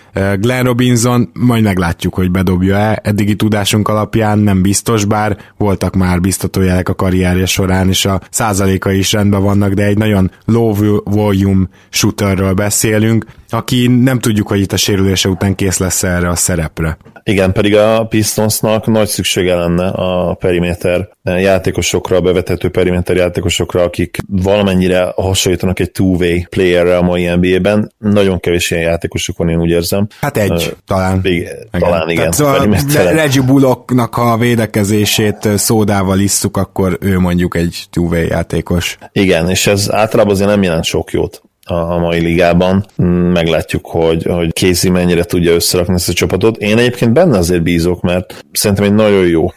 Glenn 0.40 0.64
Robinson 0.64 1.30
majd 1.32 1.62
meglátjuk, 1.62 2.14
hogy 2.14 2.30
bedobja-e, 2.30 3.00
eddigi 3.02 3.36
tudásunk 3.36 3.88
alapján 3.88 4.38
nem 4.38 4.62
biztos, 4.62 5.04
bár 5.04 5.38
voltak 5.56 5.94
már 5.94 6.20
biztatójelek 6.20 6.88
a 6.88 6.94
karrierje 6.94 7.46
során, 7.46 7.88
és 7.88 8.04
a 8.04 8.20
százaléka 8.30 8.92
is 8.92 9.12
rendben 9.12 9.42
vannak, 9.42 9.72
de 9.72 9.84
egy 9.84 9.98
nagyon 9.98 10.30
low 10.44 11.00
volume 11.04 11.68
shooterről 11.88 12.52
beszélünk, 12.52 13.24
aki 13.48 13.86
nem 13.86 14.18
tudjuk, 14.18 14.48
hogy 14.48 14.60
itt 14.60 14.72
a 14.72 14.76
sérülése 14.76 15.28
után 15.28 15.54
kész 15.54 15.78
lesz 15.78 16.02
erre 16.02 16.28
a 16.28 16.36
szerepre. 16.36 16.96
Igen, 17.22 17.52
pedig 17.52 17.76
a 17.76 18.06
Pistonsnak 18.06 18.86
nagy 18.86 19.08
szüksége 19.08 19.54
lenne 19.54 19.88
a 19.88 20.34
periméter 20.34 21.08
játékosokra, 21.22 22.16
a 22.16 22.20
bevethető 22.20 22.68
periméter 22.68 23.16
játékosokra, 23.16 23.82
akik 23.82 24.18
valamennyire 24.28 25.12
hasonlítanak 25.16 25.78
egy 25.78 25.90
two-way 25.90 26.38
playerre 26.48 26.96
a 26.96 27.02
mai 27.02 27.34
NBA-ben. 27.34 27.92
Nagyon 27.98 28.40
kevés 28.40 28.70
ilyen 28.70 28.82
játékosok 28.82 29.36
van, 29.36 29.48
én 29.48 29.60
úgy 29.60 29.70
érzem. 29.70 30.06
Hát 30.20 30.36
egy, 30.36 30.50
uh, 30.50 30.62
talán. 30.86 31.20
Még, 31.22 31.48
talán 31.70 32.08
igen. 32.08 32.30
Tehát, 32.30 33.12
Reggie 33.12 33.42
Bullocknak 33.42 34.16
a 34.16 34.36
védekezését 34.36 35.48
szódával 35.56 36.18
isszuk, 36.18 36.56
akkor 36.56 36.98
ő 37.00 37.18
mondjuk 37.18 37.56
egy 37.56 37.84
two-way 37.90 38.26
játékos. 38.28 38.98
Igen, 39.12 39.48
és 39.48 39.66
ez 39.66 39.92
általában 39.92 40.32
azért 40.32 40.48
nem 40.48 40.62
jelent 40.62 40.84
sok 40.84 41.10
jót 41.10 41.42
a 41.68 41.98
mai 41.98 42.20
ligában. 42.20 42.86
Meglátjuk, 43.32 43.86
hogy, 43.86 44.22
hogy 44.22 44.52
Casey 44.52 44.90
mennyire 44.90 45.24
tudja 45.24 45.52
összerakni 45.52 45.94
ezt 45.94 46.08
a 46.08 46.12
csapatot. 46.12 46.56
Én 46.56 46.78
egyébként 46.78 47.12
benne 47.12 47.38
azért 47.38 47.62
bízok, 47.62 48.00
mert 48.00 48.44
szerintem 48.52 48.84
egy 48.84 48.94
nagyon 48.94 49.26
jó 49.26 49.52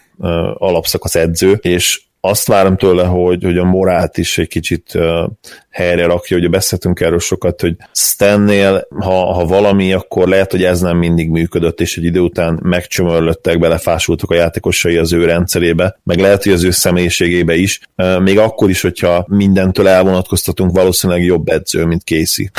alapszakasz 0.57 1.15
edző, 1.15 1.51
és 1.61 2.01
azt 2.21 2.47
várom 2.47 2.77
tőle, 2.77 3.03
hogy, 3.03 3.43
hogy 3.43 3.57
a 3.57 3.63
morát 3.63 4.17
is 4.17 4.37
egy 4.37 4.47
kicsit 4.47 4.91
uh, 4.93 5.03
helyre 5.69 6.05
rakja, 6.05 6.37
ugye 6.37 6.47
beszéltünk 6.47 6.99
erről 6.99 7.19
sokat, 7.19 7.61
hogy 7.61 7.75
Stannél, 7.91 8.87
ha, 8.99 9.33
ha 9.33 9.45
valami, 9.45 9.93
akkor 9.93 10.27
lehet, 10.27 10.51
hogy 10.51 10.63
ez 10.63 10.81
nem 10.81 10.97
mindig 10.97 11.29
működött, 11.29 11.81
és 11.81 11.97
egy 11.97 12.03
idő 12.03 12.19
után 12.19 12.59
megcsömörlöttek, 12.63 13.59
belefásultak 13.59 14.31
a 14.31 14.35
játékosai 14.35 14.97
az 14.97 15.13
ő 15.13 15.25
rendszerébe, 15.25 15.99
meg 16.03 16.19
lehet, 16.19 16.43
hogy 16.43 16.53
az 16.53 16.63
ő 16.63 16.71
személyiségébe 16.71 17.55
is, 17.55 17.79
uh, 17.97 18.19
még 18.19 18.39
akkor 18.39 18.69
is, 18.69 18.81
hogyha 18.81 19.25
mindentől 19.27 19.87
elvonatkoztatunk, 19.87 20.71
valószínűleg 20.71 21.23
jobb 21.23 21.47
edző, 21.47 21.85
mint 21.85 22.01
Casey. 22.01 22.49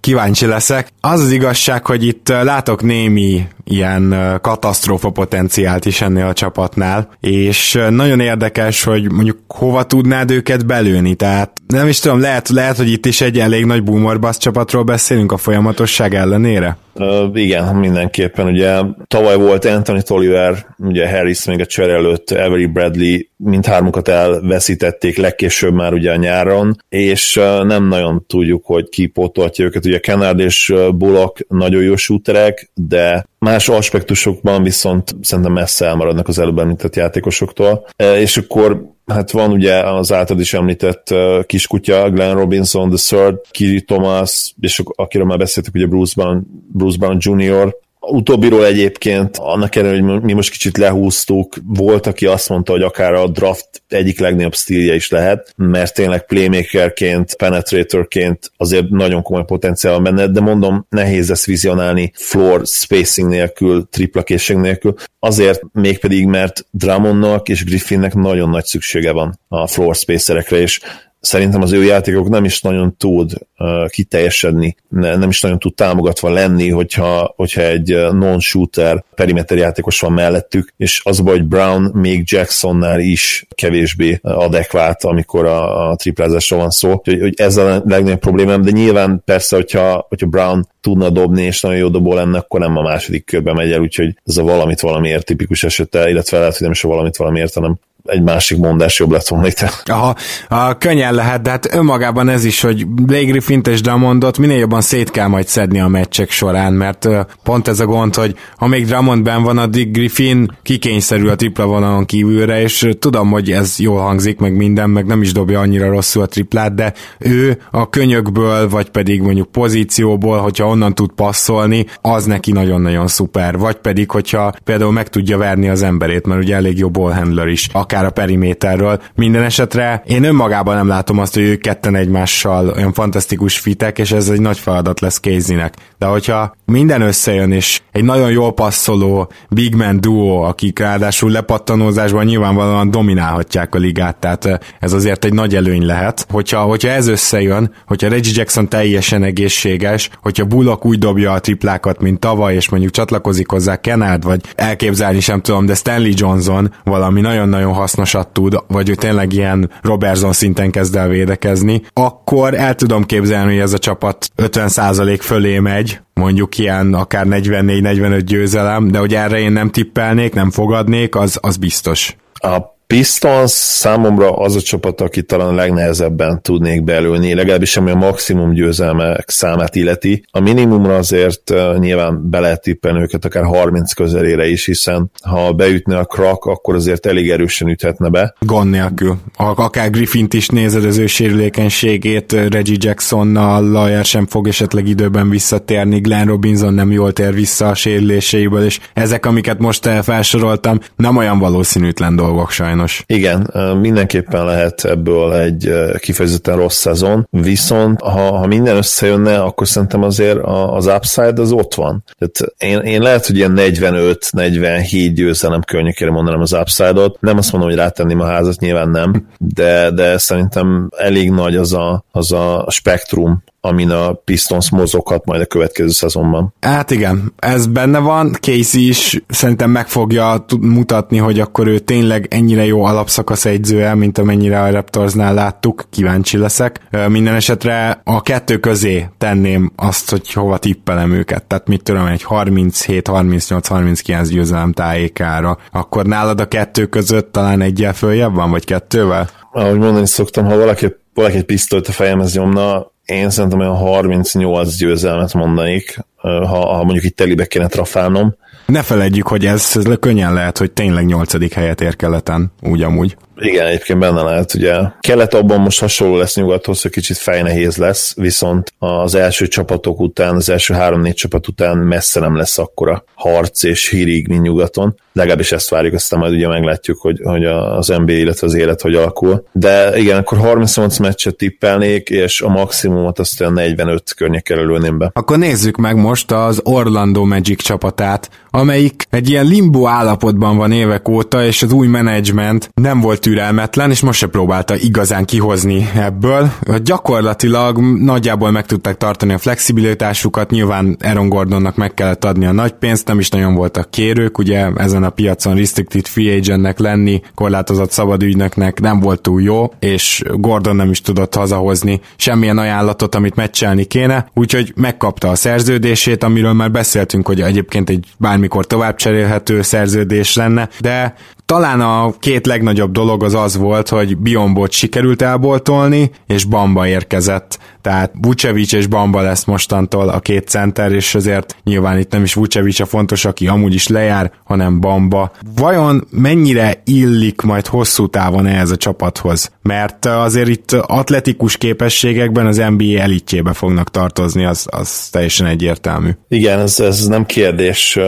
Kíváncsi 0.00 0.46
leszek. 0.46 0.88
Az 1.00 1.20
az 1.20 1.30
igazság, 1.30 1.86
hogy 1.86 2.06
itt 2.06 2.28
látok 2.28 2.82
némi 2.82 3.46
ilyen 3.70 4.14
katasztrófa 4.40 5.10
potenciált 5.10 5.84
is 5.84 6.00
ennél 6.00 6.26
a 6.26 6.32
csapatnál, 6.32 7.08
és 7.20 7.78
nagyon 7.90 8.20
érdekes, 8.20 8.84
hogy 8.84 9.12
mondjuk 9.12 9.38
hova 9.48 9.82
tudnád 9.82 10.30
őket 10.30 10.66
belőni, 10.66 11.14
tehát 11.14 11.52
nem 11.66 11.88
is 11.88 11.98
tudom, 11.98 12.20
lehet, 12.20 12.48
lehet, 12.48 12.76
hogy 12.76 12.90
itt 12.92 13.06
is 13.06 13.20
egy 13.20 13.38
elég 13.38 13.64
nagy 13.64 13.82
boomer 13.82 14.36
csapatról 14.36 14.82
beszélünk 14.82 15.32
a 15.32 15.36
folyamatosság 15.36 16.14
ellenére? 16.14 16.76
Uh, 16.94 17.30
igen, 17.34 17.76
mindenképpen. 17.76 18.46
Ugye 18.46 18.80
tavaly 19.06 19.36
volt 19.36 19.64
Anthony 19.64 20.02
Tolliver, 20.02 20.66
ugye 20.78 21.10
Harris 21.10 21.44
még 21.44 21.60
a 21.60 21.66
csere 21.66 21.92
előtt, 21.92 22.30
Avery 22.30 22.66
Bradley, 22.66 23.18
mindhármukat 23.36 24.08
elveszítették 24.08 25.16
legkésőbb 25.16 25.74
már 25.74 25.92
ugye 25.92 26.12
a 26.12 26.16
nyáron, 26.16 26.76
és 26.88 27.34
nem 27.62 27.88
nagyon 27.88 28.24
tudjuk, 28.26 28.64
hogy 28.64 28.88
ki 28.88 29.06
pótolhatja 29.06 29.64
őket. 29.64 29.86
Ugye 29.86 29.98
Kennard 29.98 30.38
és 30.38 30.74
Bullock 30.94 31.44
nagyon 31.48 31.82
jó 31.82 31.96
shooterek, 31.96 32.70
de 32.74 33.24
más 33.40 33.68
aspektusokban 33.68 34.62
viszont 34.62 35.14
szerintem 35.22 35.52
messze 35.52 35.86
elmaradnak 35.86 36.28
az 36.28 36.38
előbb 36.38 36.58
említett 36.58 36.96
játékosoktól. 36.96 37.86
Uh, 38.02 38.20
és 38.20 38.36
akkor 38.36 38.82
hát 39.06 39.30
van 39.30 39.50
ugye 39.50 39.74
az 39.74 40.12
általad 40.12 40.42
is 40.42 40.54
említett 40.54 41.10
uh, 41.10 41.44
kiskutya, 41.44 42.10
Glenn 42.10 42.36
Robinson, 42.36 42.88
The 42.90 43.16
Third, 43.16 43.40
Kiri 43.50 43.82
Thomas, 43.82 44.54
és 44.60 44.82
akiről 44.94 45.26
már 45.26 45.38
beszéltük, 45.38 45.74
ugye 45.74 45.86
Bruce 45.86 46.12
Brown, 46.16 46.46
Bruce 46.72 46.98
Brown 46.98 47.16
Jr., 47.20 47.74
Utóbbiról 48.00 48.66
egyébként, 48.66 49.36
annak 49.36 49.74
ellenére, 49.74 50.12
hogy 50.12 50.22
mi 50.22 50.32
most 50.32 50.50
kicsit 50.50 50.78
lehúztuk, 50.78 51.56
volt, 51.64 52.06
aki 52.06 52.26
azt 52.26 52.48
mondta, 52.48 52.72
hogy 52.72 52.82
akár 52.82 53.12
a 53.12 53.28
draft 53.28 53.82
egyik 53.88 54.20
legnagyobb 54.20 54.54
stílje 54.54 54.94
is 54.94 55.10
lehet, 55.10 55.52
mert 55.56 55.94
tényleg 55.94 56.26
playmakerként, 56.26 57.34
penetratorként 57.34 58.52
azért 58.56 58.88
nagyon 58.88 59.22
komoly 59.22 59.44
potenciál 59.44 59.92
van 59.92 60.02
benne, 60.02 60.26
de 60.26 60.40
mondom, 60.40 60.86
nehéz 60.88 61.30
ezt 61.30 61.44
vizionálni 61.44 62.12
floor 62.14 62.62
spacing 62.66 63.28
nélkül, 63.28 63.88
triplakészség 63.90 64.56
nélkül, 64.56 64.94
azért 65.18 65.62
mégpedig, 65.72 66.26
mert 66.26 66.66
Drummondnak 66.70 67.48
és 67.48 67.64
Griffinnek 67.64 68.14
nagyon 68.14 68.48
nagy 68.50 68.64
szüksége 68.64 69.12
van 69.12 69.38
a 69.48 69.66
floor 69.66 69.94
spacerekre, 69.94 70.56
és 70.56 70.80
szerintem 71.20 71.62
az 71.62 71.72
ő 71.72 71.84
játékok 71.84 72.28
nem 72.28 72.44
is 72.44 72.60
nagyon 72.60 72.96
tud 72.96 73.32
uh, 73.58 73.88
kiteljesedni, 73.88 74.76
ne, 74.88 75.16
nem 75.16 75.28
is 75.28 75.40
nagyon 75.40 75.58
tud 75.58 75.74
támogatva 75.74 76.30
lenni, 76.30 76.70
hogyha, 76.70 77.32
hogyha 77.36 77.62
egy 77.62 77.88
non-shooter 78.12 79.04
perimeter 79.14 79.58
játékos 79.58 80.00
van 80.00 80.12
mellettük, 80.12 80.72
és 80.76 81.00
az 81.04 81.18
hogy 81.18 81.44
Brown 81.44 81.90
még 81.94 82.22
Jacksonnál 82.24 83.00
is 83.00 83.46
kevésbé 83.54 84.18
adekvát, 84.22 85.04
amikor 85.04 85.44
a, 85.44 85.90
a 85.90 85.96
triplázásról 85.96 86.60
van 86.60 86.70
szó, 86.70 87.00
hogy, 87.04 87.20
hogy 87.20 87.34
ez 87.36 87.56
a 87.56 87.82
legnagyobb 87.86 88.18
problémám, 88.18 88.62
de 88.62 88.70
nyilván 88.70 89.22
persze, 89.24 89.56
hogyha, 89.56 90.06
hogyha 90.08 90.26
Brown 90.26 90.68
tudna 90.80 91.10
dobni, 91.10 91.42
és 91.42 91.60
nagyon 91.60 91.78
jó 91.78 91.88
dobó 91.88 92.14
lenne, 92.14 92.38
akkor 92.38 92.60
nem 92.60 92.76
a 92.76 92.82
második 92.82 93.24
körbe 93.24 93.52
megy 93.52 93.72
el, 93.72 93.80
úgyhogy 93.80 94.16
ez 94.24 94.36
a 94.36 94.42
valamit 94.42 94.80
valamiért 94.80 95.24
tipikus 95.24 95.64
esete, 95.64 96.10
illetve 96.10 96.38
lehet, 96.38 96.52
hogy 96.52 96.62
nem 96.62 96.70
is 96.70 96.84
a 96.84 96.88
valamit 96.88 97.16
valamiért, 97.16 97.54
hanem 97.54 97.78
egy 98.04 98.22
másik 98.22 98.58
mondás 98.58 98.98
jobb 98.98 99.10
lett 99.10 99.28
volna 99.28 99.46
itt. 99.46 99.82
Aha, 99.84 100.14
a, 100.48 100.78
könnyen 100.78 101.14
lehet, 101.14 101.42
de 101.42 101.50
hát 101.50 101.74
önmagában 101.74 102.28
ez 102.28 102.44
is, 102.44 102.60
hogy 102.60 102.86
Blake 102.86 103.24
Griffin 103.24 103.60
és 103.68 103.80
Drummondot 103.80 104.38
minél 104.38 104.58
jobban 104.58 104.80
szét 104.80 105.10
kell 105.10 105.26
majd 105.26 105.46
szedni 105.46 105.80
a 105.80 105.88
meccsek 105.88 106.30
során, 106.30 106.72
mert 106.72 107.08
pont 107.42 107.68
ez 107.68 107.80
a 107.80 107.86
gond, 107.86 108.14
hogy 108.14 108.34
amíg 108.56 108.86
Drummond 108.86 109.22
ben 109.22 109.42
van, 109.42 109.58
addig 109.58 109.90
Griffin 109.90 110.58
kikényszerül 110.62 111.28
a 111.28 111.34
tripla 111.34 111.66
vonalon 111.66 112.04
kívülre, 112.04 112.60
és 112.60 112.88
tudom, 112.98 113.30
hogy 113.30 113.50
ez 113.50 113.78
jól 113.78 114.00
hangzik, 114.00 114.38
meg 114.38 114.56
minden, 114.56 114.90
meg 114.90 115.06
nem 115.06 115.22
is 115.22 115.32
dobja 115.32 115.60
annyira 115.60 115.88
rosszul 115.88 116.22
a 116.22 116.26
triplát, 116.26 116.74
de 116.74 116.92
ő 117.18 117.58
a 117.70 117.88
könyökből, 117.88 118.68
vagy 118.68 118.90
pedig 118.90 119.20
mondjuk 119.20 119.50
pozícióból, 119.50 120.38
hogyha 120.38 120.66
onnan 120.66 120.94
tud 120.94 121.10
passzolni, 121.12 121.86
az 122.00 122.24
neki 122.24 122.52
nagyon-nagyon 122.52 123.06
szuper. 123.06 123.58
Vagy 123.58 123.76
pedig, 123.76 124.10
hogyha 124.10 124.52
például 124.64 124.92
meg 124.92 125.08
tudja 125.08 125.38
verni 125.38 125.68
az 125.68 125.82
emberét, 125.82 126.26
mert 126.26 126.42
ugye 126.42 126.54
elég 126.54 126.78
jó 126.78 126.90
ballhandler 126.90 127.46
is, 127.46 127.68
akár 127.90 128.04
a 128.04 128.10
periméterről. 128.10 129.00
Minden 129.14 129.42
esetre 129.42 130.02
én 130.06 130.24
önmagában 130.24 130.74
nem 130.76 130.88
látom 130.88 131.18
azt, 131.18 131.34
hogy 131.34 131.42
ők 131.42 131.60
ketten 131.60 131.94
egymással 131.94 132.68
olyan 132.68 132.92
fantasztikus 132.92 133.58
fitek, 133.58 133.98
és 133.98 134.12
ez 134.12 134.28
egy 134.28 134.40
nagy 134.40 134.58
feladat 134.58 135.00
lesz 135.00 135.20
Casey-nek. 135.20 135.74
De 135.98 136.06
hogyha 136.06 136.54
minden 136.70 137.00
összejön, 137.00 137.52
és 137.52 137.80
egy 137.92 138.04
nagyon 138.04 138.30
jól 138.30 138.52
passzoló 138.52 139.32
big 139.50 139.74
man 139.74 140.00
duo, 140.00 140.40
akik 140.40 140.78
ráadásul 140.78 141.30
lepattanózásban 141.30 142.24
nyilvánvalóan 142.24 142.90
dominálhatják 142.90 143.74
a 143.74 143.78
ligát, 143.78 144.16
tehát 144.16 144.76
ez 144.80 144.92
azért 144.92 145.24
egy 145.24 145.32
nagy 145.32 145.54
előny 145.54 145.86
lehet. 145.86 146.26
Hogyha, 146.30 146.60
hogyha 146.60 146.88
ez 146.88 147.06
összejön, 147.06 147.72
hogyha 147.86 148.08
Reggie 148.08 148.32
Jackson 148.36 148.68
teljesen 148.68 149.22
egészséges, 149.22 150.10
hogyha 150.22 150.44
Bullock 150.44 150.84
úgy 150.84 150.98
dobja 150.98 151.32
a 151.32 151.40
triplákat, 151.40 152.00
mint 152.00 152.18
tavaly, 152.20 152.54
és 152.54 152.68
mondjuk 152.68 152.92
csatlakozik 152.92 153.50
hozzá 153.50 153.76
Kenard, 153.76 154.24
vagy 154.24 154.40
elképzelni 154.54 155.20
sem 155.20 155.40
tudom, 155.40 155.66
de 155.66 155.74
Stanley 155.74 156.12
Johnson 156.14 156.72
valami 156.84 157.20
nagyon-nagyon 157.20 157.72
hasznosat 157.72 158.28
tud, 158.28 158.56
vagy 158.68 158.88
ő 158.88 158.94
tényleg 158.94 159.32
ilyen 159.32 159.70
Robertson 159.82 160.32
szinten 160.32 160.70
kezd 160.70 160.96
el 160.96 161.08
védekezni, 161.08 161.82
akkor 161.92 162.54
el 162.54 162.74
tudom 162.74 163.04
képzelni, 163.04 163.52
hogy 163.52 163.62
ez 163.62 163.72
a 163.72 163.78
csapat 163.78 164.30
50% 164.36 165.18
fölé 165.20 165.58
megy, 165.58 166.00
mondjuk 166.20 166.58
ilyen 166.58 166.94
akár 166.94 167.26
44-45 167.28 168.22
győzelem, 168.24 168.90
de 168.90 168.98
hogy 168.98 169.14
erre 169.14 169.38
én 169.38 169.52
nem 169.52 169.70
tippelnék, 169.70 170.34
nem 170.34 170.50
fogadnék, 170.50 171.14
az, 171.14 171.38
az 171.42 171.56
biztos. 171.56 172.16
A 172.34 172.58
Pistons 172.90 173.50
számomra 173.50 174.36
az 174.36 174.56
a 174.56 174.60
csapat, 174.60 175.00
aki 175.00 175.22
talán 175.22 175.54
legnehezebben 175.54 176.42
tudnék 176.42 176.84
belülni, 176.84 177.34
legalábbis 177.34 177.76
ami 177.76 177.90
a 177.90 177.94
maximum 177.94 178.52
győzelmek 178.52 179.30
számát 179.30 179.76
illeti. 179.76 180.24
A 180.30 180.40
minimumra 180.40 180.96
azért 180.96 181.52
nyilván 181.78 182.30
be 182.30 182.40
lehet 182.40 182.62
tippelni 182.62 183.00
őket 183.00 183.24
akár 183.24 183.44
30 183.44 183.92
közelére 183.92 184.48
is, 184.48 184.66
hiszen 184.66 185.10
ha 185.22 185.52
beütne 185.52 185.98
a 185.98 186.04
krak, 186.04 186.44
akkor 186.44 186.74
azért 186.74 187.06
elég 187.06 187.30
erősen 187.30 187.68
üthetne 187.68 188.08
be. 188.08 188.34
Gond 188.38 188.70
nélkül. 188.70 189.16
Akár 189.36 189.90
Griffint 189.90 190.34
is 190.34 190.48
nézed 190.48 190.84
az 190.84 190.98
ő 190.98 191.06
sérülékenységét, 191.06 192.32
Reggie 192.32 192.76
Jacksonnal, 192.78 193.70
Lajer 193.70 194.04
sem 194.04 194.26
fog 194.26 194.48
esetleg 194.48 194.88
időben 194.88 195.30
visszatérni, 195.30 195.98
Glenn 195.98 196.26
Robinson 196.26 196.74
nem 196.74 196.92
jól 196.92 197.12
tér 197.12 197.34
vissza 197.34 197.68
a 197.68 197.74
sérüléseiből, 197.74 198.64
és 198.64 198.80
ezek, 198.92 199.26
amiket 199.26 199.58
most 199.58 199.88
felsoroltam, 200.02 200.80
nem 200.96 201.16
olyan 201.16 201.38
valószínűtlen 201.38 202.16
dolgok 202.16 202.50
sajnos 202.50 202.78
sajnos. 202.86 203.04
Igen, 203.06 203.50
mindenképpen 203.80 204.44
lehet 204.44 204.84
ebből 204.84 205.34
egy 205.34 205.72
kifejezetten 205.98 206.56
rossz 206.56 206.76
szezon, 206.76 207.28
viszont 207.30 208.00
ha, 208.00 208.38
ha 208.38 208.46
minden 208.46 208.76
összejönne, 208.76 209.40
akkor 209.42 209.68
szerintem 209.68 210.02
azért 210.02 210.38
az 210.44 210.86
upside 210.86 211.40
az 211.40 211.52
ott 211.52 211.74
van. 211.74 212.04
Tehát 212.18 212.54
én, 212.58 212.92
én 212.92 213.02
lehet, 213.02 213.26
hogy 213.26 213.36
ilyen 213.36 213.54
45-47 213.56 215.10
győzelem 215.14 215.60
környékére 215.60 216.10
mondanám 216.10 216.40
az 216.40 216.52
upside-ot. 216.52 217.20
Nem 217.20 217.38
azt 217.38 217.52
mondom, 217.52 217.70
hogy 217.70 217.78
rátenném 217.78 218.20
a 218.20 218.26
házat, 218.26 218.60
nyilván 218.60 218.88
nem, 218.88 219.26
de, 219.38 219.90
de 219.90 220.18
szerintem 220.18 220.90
elég 220.96 221.30
nagy 221.30 221.56
az 221.56 221.72
a, 221.72 222.04
az 222.10 222.32
a 222.32 222.66
spektrum, 222.70 223.42
amin 223.60 223.90
a 223.90 224.12
Pistons 224.12 224.70
mozoghat 224.70 225.24
majd 225.24 225.40
a 225.40 225.46
következő 225.46 225.88
szezonban. 225.88 226.54
Hát 226.60 226.90
igen, 226.90 227.32
ez 227.38 227.66
benne 227.66 227.98
van, 227.98 228.36
Casey 228.40 228.88
is 228.88 229.22
szerintem 229.28 229.70
meg 229.70 229.88
fogja 229.88 230.44
mutatni, 230.60 231.16
hogy 231.16 231.40
akkor 231.40 231.66
ő 231.66 231.78
tényleg 231.78 232.26
ennyire 232.30 232.64
jó 232.64 232.84
alapszakasz 232.84 233.44
egyzője, 233.44 233.94
mint 233.94 234.18
amennyire 234.18 234.62
a 234.62 234.70
Raptorsnál 234.70 235.34
láttuk, 235.34 235.84
kíváncsi 235.90 236.36
leszek. 236.36 236.80
Minden 237.08 237.34
esetre 237.34 238.00
a 238.04 238.22
kettő 238.22 238.58
közé 238.58 239.08
tenném 239.18 239.72
azt, 239.76 240.10
hogy 240.10 240.32
hova 240.32 240.58
tippelem 240.58 241.12
őket, 241.12 241.44
tehát 241.44 241.68
mit 241.68 241.82
tudom, 241.82 242.06
egy 242.06 242.22
37, 242.22 243.08
38, 243.08 243.66
39 243.66 244.28
győzelem 244.28 244.72
tájékára, 244.72 245.58
akkor 245.72 246.06
nálad 246.06 246.40
a 246.40 246.48
kettő 246.48 246.86
között 246.86 247.32
talán 247.32 247.60
egyel 247.60 247.92
följebb 247.92 248.34
van, 248.34 248.50
vagy 248.50 248.64
kettővel? 248.64 249.28
Ahogy 249.52 249.78
mondani 249.78 250.06
szoktam, 250.06 250.44
ha 250.44 250.56
valaki, 250.56 250.96
valaki 251.14 251.36
egy 251.36 251.44
pisztolyt 251.44 251.88
a 251.88 251.92
fejemhez 251.92 252.34
nyomna, 252.34 252.90
én 253.10 253.30
szerintem 253.30 253.60
olyan 253.60 253.76
38 253.76 254.76
győzelmet 254.76 255.34
mondanék, 255.34 255.98
ha, 256.16 256.46
ha 256.46 256.84
mondjuk 256.84 257.04
itt 257.04 257.16
telibe 257.16 257.46
kéne 257.46 257.66
trafálnom. 257.66 258.34
Ne 258.66 258.82
feledjük, 258.82 259.26
hogy 259.26 259.46
ez, 259.46 259.72
ez 259.74 259.84
könnyen 260.00 260.32
lehet, 260.32 260.58
hogy 260.58 260.70
tényleg 260.70 261.06
nyolcadik 261.06 261.52
helyet 261.52 261.80
ér 261.80 261.96
keleten, 261.96 262.52
úgy 262.62 262.82
amúgy. 262.82 263.16
Igen, 263.40 263.66
egyébként 263.66 263.98
benne 263.98 264.22
lehet, 264.22 264.54
ugye 264.54 264.74
kelet 265.00 265.34
abban 265.34 265.60
most 265.60 265.80
hasonló 265.80 266.16
lesz 266.16 266.36
nyugathoz, 266.36 266.82
hogy 266.82 266.90
kicsit 266.90 267.16
fejnehéz 267.16 267.76
lesz, 267.76 268.14
viszont 268.16 268.72
az 268.78 269.14
első 269.14 269.46
csapatok 269.46 270.00
után, 270.00 270.34
az 270.34 270.48
első 270.48 270.74
három-négy 270.74 271.14
csapat 271.14 271.48
után 271.48 271.76
messze 271.76 272.20
nem 272.20 272.36
lesz 272.36 272.58
akkora 272.58 273.04
harc 273.14 273.62
és 273.62 273.88
hírig, 273.88 274.28
mint 274.28 274.42
nyugaton. 274.42 274.94
Legalábbis 275.12 275.52
ezt 275.52 275.68
várjuk, 275.68 275.94
aztán 275.94 276.20
majd 276.20 276.32
ugye 276.32 276.48
meglátjuk, 276.48 277.00
hogy, 277.00 277.20
hogy 277.22 277.44
az 277.44 277.86
NBA, 277.86 278.12
illetve 278.12 278.46
az 278.46 278.54
élet 278.54 278.80
hogy 278.80 278.94
alakul. 278.94 279.44
De 279.52 279.98
igen, 279.98 280.18
akkor 280.18 280.38
38 280.38 280.98
meccset 280.98 281.36
tippelnék, 281.36 282.08
és 282.08 282.40
a 282.40 282.48
maximumot 282.48 283.18
azt 283.18 283.40
olyan 283.40 283.52
45 283.52 284.14
környékkel 284.16 284.58
előném 284.58 284.98
be. 284.98 285.10
Akkor 285.12 285.38
nézzük 285.38 285.76
meg 285.76 285.96
most 285.96 286.32
az 286.32 286.60
Orlando 286.64 287.24
Magic 287.24 287.62
csapatát, 287.62 288.30
amelyik 288.50 289.06
egy 289.10 289.30
ilyen 289.30 289.46
limbo 289.46 289.86
állapotban 289.86 290.56
van 290.56 290.72
évek 290.72 291.08
óta, 291.08 291.44
és 291.44 291.62
az 291.62 291.72
új 291.72 291.86
menedzsment 291.86 292.70
nem 292.74 293.00
volt 293.00 293.26
türelmetlen, 293.30 293.90
és 293.90 294.00
most 294.00 294.18
se 294.18 294.26
próbálta 294.26 294.76
igazán 294.76 295.24
kihozni 295.24 295.90
ebből. 295.94 296.50
Gyakorlatilag 296.82 297.78
nagyjából 297.80 298.50
meg 298.50 298.66
tudták 298.66 298.96
tartani 298.96 299.32
a 299.32 299.38
flexibilitásukat, 299.38 300.50
nyilván 300.50 300.96
Aaron 301.00 301.28
Gordonnak 301.28 301.76
meg 301.76 301.94
kellett 301.94 302.24
adni 302.24 302.46
a 302.46 302.52
nagy 302.52 302.72
pénzt, 302.72 303.06
nem 303.06 303.18
is 303.18 303.28
nagyon 303.28 303.54
voltak 303.54 303.90
kérők, 303.90 304.38
ugye 304.38 304.68
ezen 304.76 305.02
a 305.02 305.10
piacon 305.10 305.56
restricted 305.56 306.06
free 306.06 306.36
agentnek 306.36 306.78
lenni, 306.78 307.22
korlátozott 307.34 307.90
szabad 307.90 308.22
ügynöknek 308.22 308.80
nem 308.80 309.00
volt 309.00 309.20
túl 309.20 309.42
jó, 309.42 309.72
és 309.78 310.22
Gordon 310.34 310.76
nem 310.76 310.90
is 310.90 311.00
tudott 311.00 311.34
hazahozni 311.34 312.00
semmilyen 312.16 312.58
ajánlatot, 312.58 313.14
amit 313.14 313.34
meccselni 313.34 313.84
kéne, 313.84 314.30
úgyhogy 314.34 314.72
megkapta 314.76 315.28
a 315.28 315.34
szerződését, 315.34 316.24
amiről 316.24 316.52
már 316.52 316.70
beszéltünk, 316.70 317.26
hogy 317.26 317.40
egyébként 317.40 317.90
egy 317.90 318.06
bármikor 318.18 318.66
tovább 318.66 318.96
cserélhető 318.96 319.62
szerződés 319.62 320.36
lenne, 320.36 320.68
de 320.80 321.14
talán 321.50 321.80
a 321.80 322.12
két 322.18 322.46
legnagyobb 322.46 322.92
dolog 322.92 323.22
az 323.22 323.34
az 323.34 323.56
volt, 323.56 323.88
hogy 323.88 324.16
Biombot 324.16 324.70
sikerült 324.70 325.22
elboltolni, 325.22 326.10
és 326.26 326.44
Bamba 326.44 326.86
érkezett. 326.86 327.58
Tehát 327.82 328.12
Vucevic 328.20 328.72
és 328.72 328.86
Bamba 328.86 329.20
lesz 329.20 329.44
mostantól 329.44 330.08
a 330.08 330.20
két 330.20 330.48
center, 330.48 330.92
és 330.92 331.14
azért 331.14 331.56
nyilván 331.64 331.98
itt 331.98 332.12
nem 332.12 332.22
is 332.22 332.34
Vucevic 332.34 332.80
a 332.80 332.86
fontos, 332.86 333.24
aki 333.24 333.46
amúgy 333.46 333.74
is 333.74 333.88
lejár, 333.88 334.32
hanem 334.44 334.80
Bamba. 334.80 335.30
Vajon 335.56 336.06
mennyire 336.10 336.82
illik 336.84 337.40
majd 337.40 337.66
hosszú 337.66 338.06
távon 338.06 338.46
ehhez 338.46 338.70
a 338.70 338.76
csapathoz? 338.76 339.50
Mert 339.62 340.06
azért 340.06 340.48
itt 340.48 340.72
atletikus 340.72 341.56
képességekben 341.56 342.46
az 342.46 342.56
NBA 342.56 342.98
elitjébe 342.98 343.52
fognak 343.52 343.90
tartozni, 343.90 344.44
az, 344.44 344.66
az 344.70 345.08
teljesen 345.08 345.46
egyértelmű. 345.46 346.10
Igen, 346.28 346.58
ez, 346.58 346.80
ez 346.80 347.06
nem 347.06 347.26
kérdés. 347.26 347.98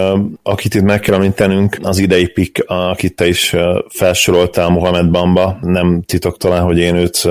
Akit 0.43 0.75
itt 0.75 0.83
meg 0.83 1.01
kell 1.01 1.15
említenünk, 1.15 1.79
az 1.83 1.99
idei 1.99 2.27
pick, 2.27 2.65
akit 2.67 3.17
te 3.17 3.27
is 3.27 3.57
felsoroltál, 3.89 4.69
Mohamed 4.69 5.11
Bamba, 5.11 5.59
nem 5.61 6.03
titok 6.07 6.37
talán, 6.37 6.63
hogy 6.63 6.79
én 6.79 6.95
őt 6.95 7.29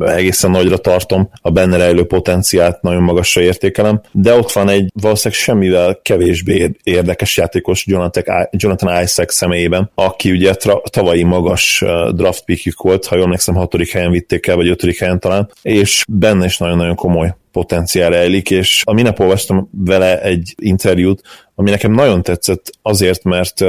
egészen 0.00 0.50
nagyra 0.50 0.76
tartom, 0.76 1.30
a 1.42 1.50
benne 1.50 1.73
rejlő 1.76 2.04
potenciált 2.04 2.82
nagyon 2.82 3.02
magasra 3.02 3.40
értékelem, 3.40 4.00
de 4.12 4.34
ott 4.34 4.52
van 4.52 4.68
egy 4.68 4.90
valószínűleg 5.00 5.42
semmivel 5.42 5.98
kevésbé 6.02 6.70
érdekes 6.82 7.36
játékos 7.36 7.86
Jonathan, 8.50 9.02
Isaac 9.02 9.34
személyében, 9.34 9.90
aki 9.94 10.30
ugye 10.30 10.54
tra- 10.54 10.90
tavalyi 10.90 11.22
magas 11.22 11.84
draft 12.14 12.44
pickjük 12.44 12.82
volt, 12.82 13.06
ha 13.06 13.14
jól 13.14 13.24
emlékszem, 13.24 13.54
hatodik 13.54 13.90
helyen 13.90 14.10
vitték 14.10 14.46
el, 14.46 14.56
vagy 14.56 14.68
ötödik 14.68 14.98
helyen 14.98 15.20
talán, 15.20 15.50
és 15.62 16.04
benne 16.08 16.44
is 16.44 16.58
nagyon-nagyon 16.58 16.94
komoly 16.94 17.34
potenciál 17.52 18.14
ellik, 18.14 18.50
és 18.50 18.82
a 18.84 18.92
minap 18.92 19.20
olvastam 19.20 19.68
vele 19.70 20.20
egy 20.22 20.54
interjút, 20.58 21.22
ami 21.54 21.70
nekem 21.70 21.92
nagyon 21.92 22.22
tetszett 22.22 22.70
azért, 22.82 23.24
mert 23.24 23.64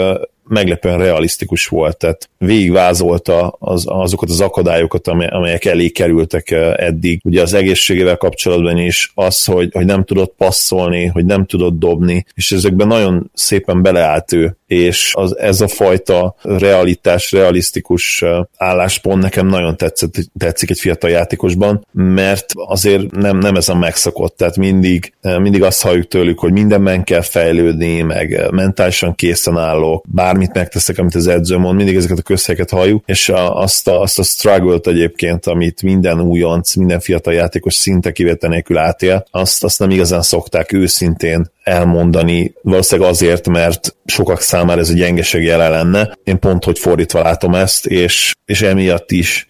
meglepően 0.48 0.98
realisztikus 0.98 1.68
volt, 1.68 1.98
tehát 1.98 2.30
végigvázolta 2.38 3.56
az, 3.60 3.84
azokat 3.88 4.30
az 4.30 4.42
akadályokat, 4.42 5.08
amelyek 5.08 5.66
elé 5.66 5.90
kerültek 5.90 6.52
eddig. 6.78 7.22
Ugye 7.24 7.42
az 7.42 7.54
egészségével 7.54 8.18
kapcsolatban 8.18 8.78
is 8.78 9.12
az, 9.16 9.46
hogy, 9.46 9.70
hogy 9.74 9.86
nem 9.86 10.04
tudott 10.04 10.34
passzolni, 10.38 11.06
hogy 11.06 11.26
nem 11.26 11.46
tudott 11.46 11.80
dobni, 11.80 12.26
és 12.34 12.52
ezekben 12.52 12.88
nagyon 12.88 13.32
szépen 13.34 13.82
beleállt 13.82 14.34
ő, 14.34 14.58
és 14.76 15.12
az, 15.16 15.38
ez 15.38 15.62
a 15.62 15.68
fajta 15.68 16.36
realitás, 16.42 17.32
realisztikus 17.32 18.24
álláspont 18.58 19.22
nekem 19.22 19.48
nagyon 19.48 19.78
tetszett, 19.78 20.16
tetszik 20.38 20.70
egy 20.70 20.80
fiatal 20.80 21.10
játékosban, 21.10 21.88
mert 21.92 22.46
azért 22.56 23.12
nem, 23.12 23.38
nem 23.38 23.56
ez 23.56 23.70
a 23.70 23.76
megszokott, 23.76 24.38
tehát 24.38 24.58
mindig, 24.58 25.14
mindig 25.22 25.64
azt 25.64 25.82
halljuk 25.82 26.08
tőlük, 26.08 26.40
hogy 26.40 26.52
mindenben 26.52 27.04
kell 27.04 27.22
fejlődni, 27.22 28.02
meg 28.02 28.48
mentálisan 28.52 29.16
készen 29.16 29.58
állok, 29.58 30.06
bármit 30.08 30.54
megteszek, 30.54 30.98
amit 30.98 31.16
az 31.16 31.28
edző 31.28 31.58
mond, 31.58 31.76
mindig 31.76 31.96
ezeket 31.96 32.18
a 32.18 32.22
közhelyeket 32.22 32.70
halljuk, 32.70 33.04
és 33.06 33.30
a, 33.30 33.62
azt, 33.62 33.88
a, 33.88 34.02
azt 34.02 34.20
a 34.20 34.24
struggle-t 34.24 34.88
egyébként, 34.88 35.46
amit 35.46 35.82
minden 35.82 36.22
újonc, 36.22 36.76
minden 36.76 37.00
fiatal 37.00 37.34
játékos 37.34 37.74
szinte 37.74 38.12
kivétel 38.12 38.50
nélkül 38.50 38.78
átél, 38.78 39.26
azt, 39.32 39.64
azt 39.64 39.80
nem 39.80 39.90
igazán 39.90 40.22
szokták 40.22 40.72
őszintén 40.72 41.54
elmondani, 41.66 42.54
valószínűleg 42.62 43.12
azért, 43.12 43.48
mert 43.48 43.96
sokak 44.06 44.42
számára 44.42 44.80
ez 44.80 44.90
egy 44.90 44.96
gyengeség 44.96 45.44
jele 45.44 45.70
lenne. 45.70 46.18
Én 46.24 46.40
pont, 46.40 46.64
hogy 46.64 46.80
fordítva 46.80 47.22
látom 47.22 47.56
ezt, 47.56 47.86
és, 47.86 48.34
és 48.46 48.62
emiatt 48.62 49.12
is 49.12 49.48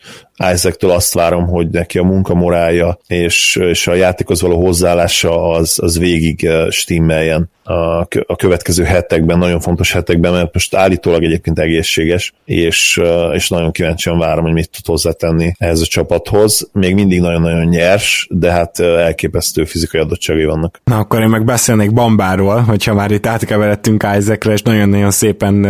Isaac-től 0.53 0.91
azt 0.91 1.13
várom, 1.13 1.47
hogy 1.47 1.69
neki 1.69 1.97
a 1.97 2.03
munkamorálja 2.03 2.97
és, 3.07 3.55
és 3.55 3.87
a 3.87 3.93
játékhoz 3.93 4.41
való 4.41 4.65
hozzáállása 4.65 5.49
az, 5.49 5.79
az 5.81 5.99
végig 5.99 6.45
eh, 6.45 6.69
stimmeljen 6.69 7.49
a, 7.67 8.35
következő 8.35 8.83
hetekben, 8.83 9.37
nagyon 9.37 9.59
fontos 9.59 9.91
hetekben, 9.91 10.31
mert 10.31 10.53
most 10.53 10.75
állítólag 10.75 11.23
egyébként 11.23 11.59
egészséges, 11.59 12.33
és, 12.45 12.99
eh, 13.03 13.33
és 13.33 13.49
nagyon 13.49 13.71
kíváncsian 13.71 14.17
várom, 14.17 14.43
hogy 14.43 14.53
mit 14.53 14.69
tud 14.69 14.85
hozzátenni 14.85 15.53
ehhez 15.57 15.81
a 15.81 15.85
csapathoz. 15.85 16.69
Még 16.73 16.93
mindig 16.93 17.19
nagyon-nagyon 17.19 17.65
nyers, 17.65 18.27
de 18.31 18.51
hát 18.51 18.79
eh, 18.79 19.05
elképesztő 19.05 19.65
fizikai 19.65 20.01
adottságai 20.01 20.45
vannak. 20.45 20.81
Na 20.83 20.97
akkor 20.97 21.21
én 21.21 21.29
meg 21.29 21.45
beszélnék 21.45 21.93
Bambáról, 21.93 22.59
hogyha 22.59 22.93
már 22.93 23.11
itt 23.11 23.25
átkeveredtünk 23.25 24.05
Isaacre, 24.17 24.53
és 24.53 24.61
nagyon-nagyon 24.61 25.11
szépen 25.11 25.65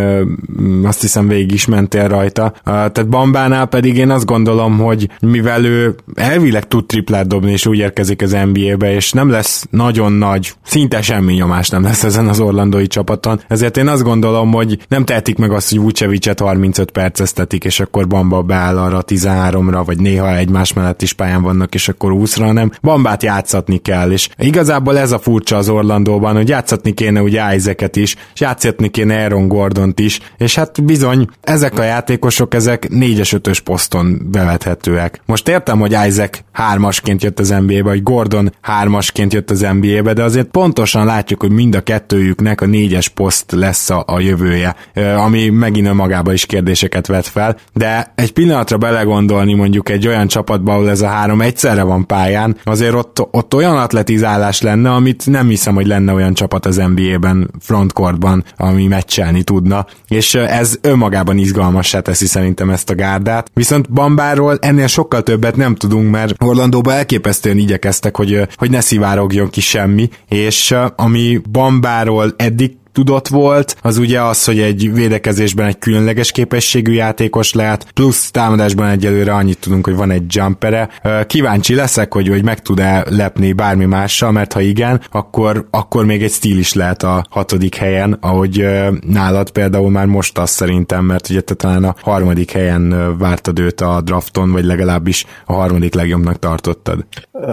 azt 0.84 1.02
hiszem 1.02 1.28
végig 1.28 1.52
is 1.52 1.66
mentél 1.66 2.08
rajta. 2.08 2.54
Tehát 2.64 3.10
Bambánál 3.10 3.66
pedig 3.66 3.98
én 3.98 4.10
azt 4.10 4.26
gondolom, 4.26 4.55
gondolom, 4.56 4.88
hogy 4.88 5.10
mivel 5.20 5.66
ő 5.66 5.96
elvileg 6.16 6.68
tud 6.68 6.86
triplát 6.86 7.28
dobni, 7.28 7.52
és 7.52 7.66
úgy 7.66 7.78
érkezik 7.78 8.22
az 8.22 8.38
NBA-be, 8.54 8.94
és 8.94 9.12
nem 9.12 9.30
lesz 9.30 9.66
nagyon 9.70 10.12
nagy, 10.12 10.54
szinte 10.64 11.02
semmi 11.02 11.34
nyomás 11.34 11.70
nem 11.70 11.84
lesz 11.84 12.04
ezen 12.04 12.28
az 12.28 12.40
orlandói 12.40 12.88
csapaton, 12.88 13.42
ezért 13.48 13.78
én 13.78 13.88
azt 13.88 14.04
gondolom, 14.04 14.52
hogy 14.52 14.78
nem 14.88 15.06
tehetik 15.06 15.38
meg 15.38 15.52
azt, 15.52 15.70
hogy 15.70 15.80
Vucevicet 15.80 16.40
35 16.40 16.92
perceztetik, 16.92 17.64
és 17.64 17.80
akkor 17.80 18.08
Bamba 18.08 18.42
beáll 18.42 18.78
arra 18.78 19.04
13-ra, 19.08 19.82
vagy 19.86 20.00
néha 20.00 20.36
egymás 20.36 20.74
mellett 20.74 21.02
is 21.02 21.14
pályán 21.14 21.42
vannak, 21.42 21.74
és 21.74 21.88
akkor 21.88 22.12
20-ra, 22.16 22.44
hanem 22.46 22.72
Bambát 22.82 23.24
játszatni 23.24 23.78
kell, 23.78 24.12
és 24.12 24.30
igazából 24.38 24.98
ez 24.98 25.12
a 25.12 25.20
furcsa 25.20 25.58
az 25.58 25.70
Orlandóban, 25.70 26.36
hogy 26.36 26.50
játszatni 26.50 26.94
kéne 26.94 27.22
ugye 27.22 27.56
Isaac-et 27.56 27.96
is, 27.96 28.16
és 28.34 28.40
játszatni 28.40 28.90
kéne 28.90 29.24
Aaron 29.24 29.48
Gordont 29.48 30.00
is, 30.00 30.20
és 30.38 30.56
hát 30.56 30.84
bizony, 30.84 31.28
ezek 31.42 31.80
a 31.80 31.84
játékosok, 31.84 32.54
ezek 32.54 32.88
4-es, 32.92 33.40
5-ös 33.44 33.60
poszton 33.64 34.22
bevethetőek. 34.46 35.22
Most 35.26 35.48
értem, 35.48 35.80
hogy 35.80 35.98
Isaac 36.08 36.40
hármasként 36.52 37.24
jött 37.24 37.40
az 37.40 37.50
NBA-be, 37.50 37.84
vagy 37.84 38.04
Gordon 38.04 38.54
hármasként 38.62 39.34
jött 39.34 39.52
az 39.52 39.66
NBA-be, 39.80 40.14
de 40.14 40.24
azért 40.24 40.48
pontosan 40.48 41.06
látjuk, 41.06 41.42
hogy 41.42 41.52
mind 41.52 41.76
a 41.76 41.82
kettőjüknek 41.82 42.62
a 42.62 42.66
négyes 42.66 43.08
poszt 43.08 43.52
lesz 43.52 43.90
a, 43.90 44.04
a 44.08 44.20
jövője, 44.20 44.76
ami 45.18 45.50
megint 45.50 45.88
önmagában 45.88 46.34
is 46.34 46.46
kérdéseket 46.46 47.08
vet 47.08 47.28
fel, 47.28 47.58
de 47.74 48.12
egy 48.16 48.32
pillanatra 48.32 48.78
belegondolni 48.78 49.54
mondjuk 49.54 49.90
egy 49.90 50.08
olyan 50.08 50.28
csapatba, 50.28 50.74
ahol 50.74 50.90
ez 50.90 51.02
a 51.02 51.08
három 51.08 51.42
egyszerre 51.42 51.84
van 51.84 52.06
pályán, 52.06 52.58
azért 52.64 52.94
ott, 52.94 53.28
ott 53.32 53.54
olyan 53.54 53.78
atletizálás 53.78 54.62
lenne, 54.62 54.92
amit 54.92 55.26
nem 55.26 55.48
hiszem, 55.48 55.76
hogy 55.76 55.88
lenne 55.88 56.14
olyan 56.14 56.34
csapat 56.34 56.66
az 56.66 56.76
NBA-ben, 56.76 57.52
frontcourtban, 57.60 58.44
ami 58.58 58.88
meccselni 58.88 59.44
tudna, 59.44 59.86
és 60.08 60.36
ez 60.36 60.78
önmagában 60.82 61.38
izgalmassá 61.38 62.00
teszi 62.00 62.26
szerintem 62.26 62.70
ezt 62.70 62.90
a 62.90 62.96
gárdát. 62.96 63.50
Viszont 63.54 63.92
Bambáról 63.92 64.35
Orlandóról 64.40 64.70
ennél 64.70 64.88
sokkal 64.88 65.24
többet 65.24 65.56
nem 65.56 65.76
tudunk, 65.76 66.12
mert 66.12 66.44
Orlandóba 66.44 66.94
elképesztően 66.94 67.58
igyekeztek, 67.58 68.18
hogy, 68.18 68.48
hogy 68.56 68.70
ne 68.70 68.82
szivárogjon 68.82 69.50
ki 69.50 69.62
semmi, 69.62 70.10
és 70.30 70.76
ami 70.96 71.42
Bambáról 71.52 72.34
eddig 72.38 72.78
tudott 72.96 73.28
volt, 73.28 73.76
az 73.82 73.98
ugye 73.98 74.22
az, 74.22 74.44
hogy 74.46 74.60
egy 74.60 74.94
védekezésben 74.94 75.68
egy 75.68 75.78
különleges 75.78 76.32
képességű 76.32 76.92
játékos 76.92 77.54
lehet, 77.54 77.88
plusz 77.94 78.32
támadásban 78.32 78.88
egyelőre 78.88 79.34
annyit 79.34 79.60
tudunk, 79.60 79.86
hogy 79.86 79.96
van 79.96 80.12
egy 80.12 80.24
jumpere. 80.28 80.90
Kíváncsi 81.28 81.76
leszek, 81.76 82.14
hogy, 82.14 82.28
hogy 82.28 82.44
meg 82.44 82.62
tud-e 82.62 83.06
lepni 83.10 83.54
bármi 83.54 83.86
mással, 83.86 84.32
mert 84.32 84.54
ha 84.54 84.62
igen, 84.62 85.02
akkor, 85.12 85.68
akkor 85.72 86.06
még 86.06 86.24
egy 86.24 86.32
stíl 86.32 86.58
is 86.58 86.74
lehet 86.74 87.04
a 87.04 87.26
hatodik 87.30 87.76
helyen, 87.76 88.18
ahogy 88.22 88.66
nálad 89.08 89.52
például 89.52 89.90
már 89.90 90.06
most 90.06 90.38
az 90.38 90.50
szerintem, 90.50 91.06
mert 91.06 91.30
ugye 91.30 91.42
te 91.42 91.54
talán 91.54 91.84
a 91.84 91.96
harmadik 92.02 92.52
helyen 92.52 93.16
vártad 93.18 93.60
őt 93.60 93.82
a 93.82 94.02
drafton, 94.02 94.52
vagy 94.52 94.66
legalábbis 94.66 95.26
a 95.46 95.54
harmadik 95.54 95.94
legjobbnak 95.94 96.40
tartottad. 96.40 97.06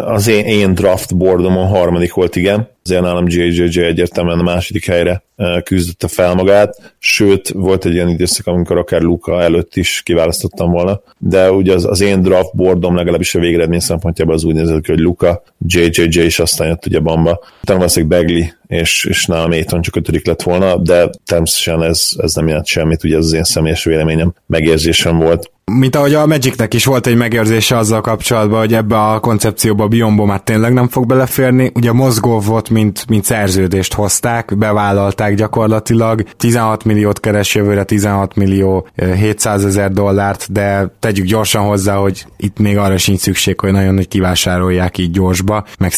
Az 0.06 0.26
én, 0.26 0.44
én 0.44 0.74
draft 0.74 1.16
boardom 1.16 1.56
a 1.56 1.66
harmadik 1.66 2.14
volt, 2.14 2.36
igen 2.36 2.71
azért 2.84 3.02
nálam 3.02 3.28
JJJ 3.28 3.80
egyértelműen 3.80 4.38
a 4.38 4.42
második 4.42 4.86
helyre 4.86 5.22
küzdötte 5.64 6.08
fel 6.08 6.34
magát, 6.34 6.94
sőt, 6.98 7.48
volt 7.48 7.84
egy 7.84 7.92
ilyen 7.92 8.08
időszak, 8.08 8.46
amikor 8.46 8.78
akár 8.78 9.00
Luka 9.00 9.42
előtt 9.42 9.76
is 9.76 10.02
kiválasztottam 10.04 10.70
volna, 10.70 11.00
de 11.18 11.50
ugye 11.50 11.74
az, 11.74 11.84
az 11.84 12.00
én 12.00 12.22
draft 12.22 12.54
boardom 12.54 12.96
legalábbis 12.96 13.34
a 13.34 13.38
végeredmény 13.38 13.80
szempontjából 13.80 14.34
az 14.34 14.44
úgy 14.44 14.54
nézett 14.54 14.86
hogy 14.86 14.98
Luka, 14.98 15.42
JJJ 15.66 16.20
és 16.20 16.38
aztán 16.38 16.68
jött 16.68 16.86
ugye 16.86 16.98
Bamba. 16.98 17.40
Utána 17.62 17.78
valószínűleg 17.78 18.20
Bagley 18.20 18.44
és, 18.66 19.04
és 19.04 19.26
nálam 19.26 19.50
Aiton 19.50 19.82
csak 19.82 19.96
ötödik 19.96 20.26
lett 20.26 20.42
volna, 20.42 20.76
de 20.76 21.10
természetesen 21.24 21.82
ez, 21.82 22.08
ez 22.16 22.34
nem 22.34 22.48
jelent 22.48 22.66
semmit, 22.66 23.04
ugye 23.04 23.16
ez 23.16 23.24
az 23.24 23.32
én 23.32 23.44
személyes 23.44 23.84
véleményem, 23.84 24.34
megérzésem 24.46 25.18
volt 25.18 25.50
mint 25.78 25.96
ahogy 25.96 26.14
a 26.14 26.26
Magicnek 26.26 26.74
is 26.74 26.84
volt 26.84 27.06
egy 27.06 27.16
megérzése 27.16 27.76
azzal 27.76 28.00
kapcsolatban, 28.00 28.58
hogy 28.58 28.74
ebbe 28.74 28.98
a 28.98 29.20
koncepcióba 29.20 29.84
a 29.84 29.88
Biombo 29.88 30.24
már 30.24 30.40
tényleg 30.40 30.72
nem 30.72 30.88
fog 30.88 31.06
beleférni. 31.06 31.70
Ugye 31.74 31.90
a 31.90 31.92
volt, 32.40 32.70
mint, 32.70 33.04
mint 33.08 33.24
szerződést 33.24 33.94
hozták, 33.94 34.58
bevállalták 34.58 35.34
gyakorlatilag. 35.34 36.22
16 36.36 36.84
milliót 36.84 37.20
keres 37.20 37.54
jövőre, 37.54 37.84
16 37.84 38.34
millió 38.34 38.88
700 39.16 39.64
ezer 39.64 39.90
dollárt, 39.90 40.52
de 40.52 40.94
tegyük 40.98 41.26
gyorsan 41.26 41.62
hozzá, 41.62 41.94
hogy 41.94 42.26
itt 42.36 42.58
még 42.58 42.78
arra 42.78 42.98
sincs 42.98 43.20
szükség, 43.20 43.60
hogy 43.60 43.72
nagyon 43.72 43.96
hogy 43.96 44.08
kivásárolják 44.08 44.98
így 44.98 45.10
gyorsba, 45.10 45.64
meg 45.78 45.92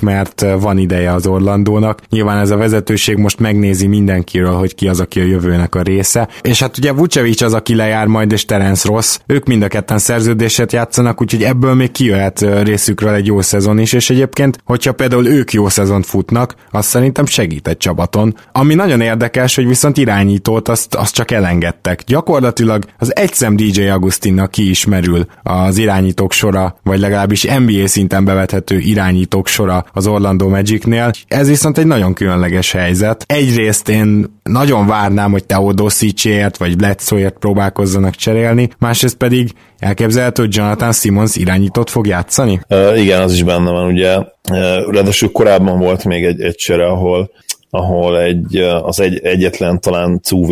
mert 0.00 0.44
van 0.60 0.78
ideje 0.78 1.12
az 1.12 1.26
Orlandónak. 1.26 2.00
Nyilván 2.10 2.38
ez 2.38 2.50
a 2.50 2.56
vezetőség 2.56 3.16
most 3.16 3.38
megnézi 3.38 3.86
mindenkiről, 3.86 4.54
hogy 4.54 4.74
ki 4.74 4.88
az, 4.88 5.00
aki 5.00 5.20
a 5.20 5.24
jövőnek 5.24 5.74
a 5.74 5.82
része. 5.82 6.28
És 6.42 6.60
hát 6.60 6.78
ugye 6.78 6.92
Vucevic 6.92 7.40
az, 7.40 7.54
aki 7.54 7.74
lejár 7.74 8.06
majd, 8.06 8.32
és 8.32 8.44
Terence 8.44 8.83
rossz. 8.84 9.18
Ők 9.26 9.46
mind 9.46 9.62
a 9.62 9.68
ketten 9.68 9.98
szerződéset 9.98 10.72
játszanak, 10.72 11.20
úgyhogy 11.20 11.42
ebből 11.42 11.74
még 11.74 11.92
kijöhet 11.92 12.40
részükről 12.62 13.14
egy 13.14 13.26
jó 13.26 13.40
szezon 13.40 13.78
is, 13.78 13.92
és 13.92 14.10
egyébként, 14.10 14.58
hogyha 14.64 14.92
például 14.92 15.26
ők 15.26 15.52
jó 15.52 15.68
szezont 15.68 16.06
futnak, 16.06 16.54
az 16.70 16.86
szerintem 16.86 17.26
segít 17.26 17.68
egy 17.68 17.76
csapaton. 17.76 18.36
Ami 18.52 18.74
nagyon 18.74 19.00
érdekes, 19.00 19.54
hogy 19.54 19.66
viszont 19.66 19.96
irányítót 19.96 20.68
azt, 20.68 20.94
azt 20.94 21.14
csak 21.14 21.30
elengedtek. 21.30 22.02
Gyakorlatilag 22.06 22.84
az 22.98 23.16
egyszem 23.16 23.56
DJ 23.56 23.88
Agustinnak 23.88 24.50
ki 24.50 24.68
is 24.70 24.84
merül 24.84 25.26
az 25.42 25.78
irányítók 25.78 26.32
sora, 26.32 26.76
vagy 26.82 26.98
legalábbis 26.98 27.42
NBA 27.42 27.86
szinten 27.86 28.24
bevethető 28.24 28.78
irányítók 28.78 29.46
sora 29.46 29.84
az 29.92 30.06
Orlando 30.06 30.48
Magicnél. 30.48 31.10
Ez 31.28 31.48
viszont 31.48 31.78
egy 31.78 31.86
nagyon 31.86 32.14
különleges 32.14 32.72
helyzet. 32.72 33.24
Egyrészt 33.26 33.88
én 33.88 34.26
nagyon 34.42 34.86
várnám, 34.86 35.30
hogy 35.30 35.44
Teodosicért 35.44 36.56
vagy 36.56 36.76
Bledsoeért 36.76 37.38
próbálkozzanak 37.38 38.14
cserélni, 38.14 38.68
másrészt 38.78 39.16
pedig 39.16 39.50
elképzelhető, 39.78 40.42
hogy 40.42 40.56
Jonathan 40.56 40.92
Simmons 40.92 41.36
irányított 41.36 41.90
fog 41.90 42.06
játszani? 42.06 42.60
Uh, 42.68 43.00
igen, 43.00 43.22
az 43.22 43.32
is 43.32 43.42
benne 43.42 43.70
van, 43.70 43.92
ugye. 43.92 44.16
Uh, 44.16 44.26
ráadásul 44.90 45.32
korábban 45.32 45.78
volt 45.78 46.04
még 46.04 46.24
egy, 46.24 46.40
egy 46.40 46.54
csere, 46.54 46.86
ahol 46.86 47.30
ahol 47.74 48.20
egy, 48.20 48.56
az 48.56 49.00
egy, 49.00 49.20
egyetlen 49.22 49.80
talán 49.80 50.20
two 50.20 50.46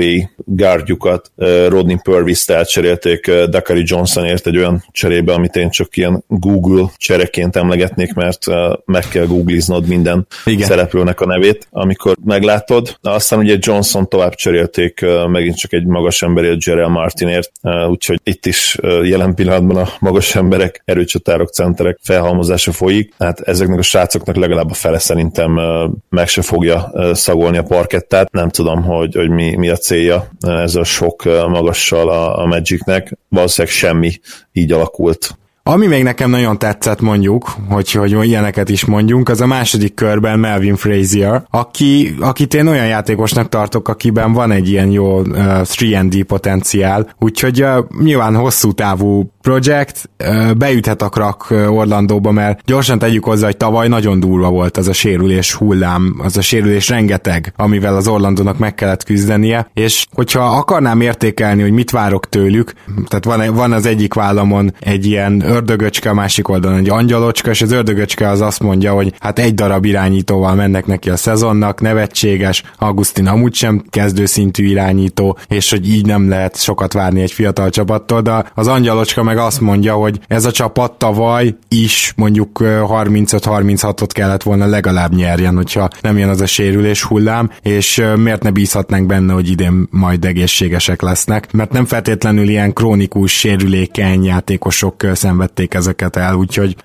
gárdjukat 0.45 1.31
Rodney 1.69 1.99
Purvis-t 2.03 2.51
elcserélték 2.51 3.33
Dakari 3.33 3.83
Johnsonért 3.85 4.47
egy 4.47 4.57
olyan 4.57 4.85
cserébe, 4.91 5.33
amit 5.33 5.57
én 5.57 5.71
csak 5.71 5.97
ilyen 5.97 6.25
Google 6.29 6.87
csereként 6.97 7.57
emlegetnék, 7.57 8.15
mert 8.15 8.47
meg 8.85 9.09
kell 9.09 9.27
googliznod 9.27 9.87
minden 9.87 10.27
Igen. 10.45 10.67
szereplőnek 10.67 11.21
a 11.21 11.27
nevét, 11.27 11.67
amikor 11.71 12.17
meglátod. 12.25 12.99
Aztán 13.03 13.39
ugye 13.39 13.57
Johnson 13.61 14.09
tovább 14.09 14.35
cserélték 14.35 15.05
megint 15.27 15.57
csak 15.57 15.73
egy 15.73 15.85
magas 15.85 16.23
emberért, 16.23 16.65
Jerel 16.65 16.89
Martinért, 16.89 17.53
úgyhogy 17.89 18.21
itt 18.23 18.47
is 18.47 18.79
jelen 19.03 19.35
pillanatban 19.35 19.77
a 19.77 19.89
magas 20.01 20.35
emberek, 20.35 20.83
erőcsatárok, 20.85 21.49
centerek 21.49 21.99
felhalmozása 22.03 22.73
folyik. 22.73 23.15
Hát 23.19 23.41
ezeknek 23.41 23.79
a 23.79 23.83
srácoknak 23.83 24.37
legalább 24.37 24.71
a 24.71 24.75
fele 24.75 24.99
szerintem 24.99 25.61
meg 26.09 26.29
se 26.29 26.43
fogja 26.43 26.93
szagolni 27.15 27.59
a 27.59 27.63
parkettát. 27.63 28.31
Nem 28.33 28.49
tudom, 28.49 28.83
hogy, 28.83 29.15
hogy 29.15 29.31
mi, 29.31 29.57
mi 29.57 29.69
a 29.69 29.77
célja 29.77 30.29
ez 30.41 30.75
a 30.75 30.85
sok 30.85 31.25
magassal 31.49 32.09
a, 32.09 32.39
a 32.39 32.47
Magicnek. 32.47 33.19
Valószínűleg 33.29 33.75
semmi 33.77 34.13
így 34.53 34.73
alakult 34.73 35.37
Ami 35.65 35.87
még 35.87 36.03
nekem 36.03 36.31
nagyon 36.31 36.59
tetszett 36.59 37.01
mondjuk, 37.01 37.55
hogy, 37.69 37.91
hogy 37.91 38.25
ilyeneket 38.25 38.69
is 38.69 38.85
mondjunk, 38.85 39.29
az 39.29 39.41
a 39.41 39.47
második 39.47 39.95
körben 39.95 40.39
Melvin 40.39 40.77
Frazier, 40.77 41.43
aki, 41.51 42.15
akit 42.21 42.55
én 42.55 42.67
olyan 42.67 42.87
játékosnak 42.87 43.49
tartok, 43.49 43.89
akiben 43.89 44.33
van 44.33 44.51
egy 44.51 44.69
ilyen 44.69 44.91
jó 44.91 45.21
uh, 45.21 45.27
3D 45.27 46.25
potenciál, 46.27 47.15
úgyhogy 47.19 47.63
uh, 47.63 47.85
nyilván 48.03 48.35
hosszú 48.35 48.73
távú 48.73 49.33
projekt, 49.43 50.11
uh, 50.29 50.55
beüthet 50.55 51.03
a 51.03 51.09
krak 51.09 51.47
Orlandóba, 51.51 52.31
mert 52.31 52.61
gyorsan 52.65 52.99
tegyük 52.99 53.25
hozzá, 53.25 53.47
hogy 53.47 53.57
tavaly 53.57 53.89
nagyon 53.89 54.21
durva 54.21 54.51
volt 54.51 54.77
az 54.77 54.89
a 54.89 54.93
sérülés 54.93 55.55
hullám, 55.55 56.21
az 56.23 56.37
a 56.37 56.41
sérülés 56.41 56.89
rengeteg, 56.89 57.53
amivel 57.57 57.97
az 57.97 58.09
Orlandónak 58.09 58.59
meg 58.59 58.75
kellett 58.75 59.05
küzdenie, 59.05 59.71
és 59.75 60.07
hogyha 60.13 60.41
akarnám 60.41 61.01
értékelni, 61.01 61.63
hogy 61.63 61.73
mit 61.73 61.91
várok 61.91 62.29
tőlük, 62.29 62.73
tehát 63.09 63.25
van, 63.25 63.55
van 63.55 63.73
az 63.73 63.87
egyik 63.87 64.15
vállamon 64.15 64.75
egy 64.81 65.07
ilyen 65.07 65.43
ördögöcske, 65.47 66.11
a 66.11 66.15
másik 66.15 66.49
oldalon 66.49 66.79
egy 66.79 66.89
angyalocska, 66.89 67.51
és 67.51 67.63
az 67.63 67.73
ördögöcske 67.73 68.29
az 68.29 68.41
azt 68.41 68.61
mondja, 68.63 68.93
hogy 68.93 69.13
hát 69.19 69.39
egy 69.39 69.55
darab 69.55 69.85
irányítóval 69.85 70.55
mennek 70.55 70.87
neki 70.87 71.11
a 71.11 71.17
szezonnak, 71.17 71.81
nevetséges, 71.81 72.63
Augustin 72.79 73.27
amúgy 73.27 73.55
sem 73.55 73.85
kezdőszintű 73.91 74.65
irányító, 74.65 75.39
és 75.49 75.71
hogy 75.71 75.89
így 75.89 76.07
nem 76.07 76.29
lehet 76.29 76.63
sokat 76.63 76.93
várni 76.93 77.21
egy 77.21 77.33
fiatal 77.33 77.71
csapattól, 77.71 78.21
de 78.21 78.45
az 78.55 78.69
angyalocska 78.69 79.23
meg 79.33 79.45
azt 79.45 79.61
mondja, 79.61 79.95
hogy 79.95 80.21
ez 80.27 80.45
a 80.45 80.51
csapat 80.51 80.93
tavaly 80.93 81.55
is 81.69 82.13
mondjuk 82.17 82.59
35-36-ot 82.63 84.09
kellett 84.13 84.43
volna 84.43 84.67
legalább 84.67 85.15
nyerjen, 85.15 85.57
hogyha 85.57 85.89
nem 86.01 86.19
jön 86.19 86.29
az 86.29 86.41
a 86.41 86.47
sérülés 86.47 87.03
hullám, 87.03 87.51
és 87.63 88.03
miért 88.17 88.43
ne 88.43 88.51
bízhatnánk 88.51 89.07
benne, 89.07 89.33
hogy 89.33 89.51
idén 89.51 89.89
majd 89.91 90.25
egészségesek 90.25 91.03
lesznek, 91.03 91.53
mert 91.53 91.73
nem 91.73 91.85
feltétlenül 91.85 92.49
ilyen 92.49 92.73
krónikus, 92.73 93.33
sérülékeny 93.39 94.25
játékosok 94.25 95.07
szenvedték 95.13 95.75
ezeket 95.75 96.17
el, 96.17 96.35
úgyhogy 96.35 96.77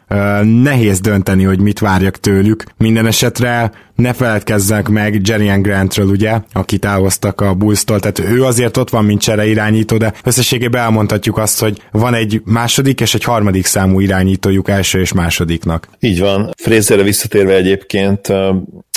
nehéz 0.43 0.99
dönteni, 0.99 1.43
hogy 1.43 1.60
mit 1.60 1.79
várjak 1.79 2.17
tőlük. 2.17 2.63
Minden 2.77 3.05
esetre 3.05 3.71
ne 3.97 4.13
feledkezzek 4.13 4.88
meg 4.88 5.27
Jerry 5.27 5.62
Grantről, 5.62 6.07
ugye, 6.07 6.39
aki 6.53 6.77
távoztak 6.77 7.41
a 7.41 7.53
Bulls-tól, 7.53 7.99
tehát 7.99 8.19
ő 8.19 8.43
azért 8.43 8.77
ott 8.77 8.89
van, 8.89 9.05
mint 9.05 9.21
csere 9.21 9.47
irányító, 9.47 9.97
de 9.97 10.13
összességében 10.23 10.81
elmondhatjuk 10.81 11.38
azt, 11.38 11.60
hogy 11.60 11.81
van 11.91 12.13
egy 12.13 12.41
második 12.45 13.01
és 13.01 13.13
egy 13.13 13.23
harmadik 13.23 13.65
számú 13.65 13.99
irányítójuk 13.99 14.69
első 14.69 14.99
és 14.99 15.13
másodiknak. 15.13 15.89
Így 15.99 16.19
van. 16.19 16.49
Frézerre 16.57 17.03
visszatérve 17.03 17.53
egyébként 17.55 18.27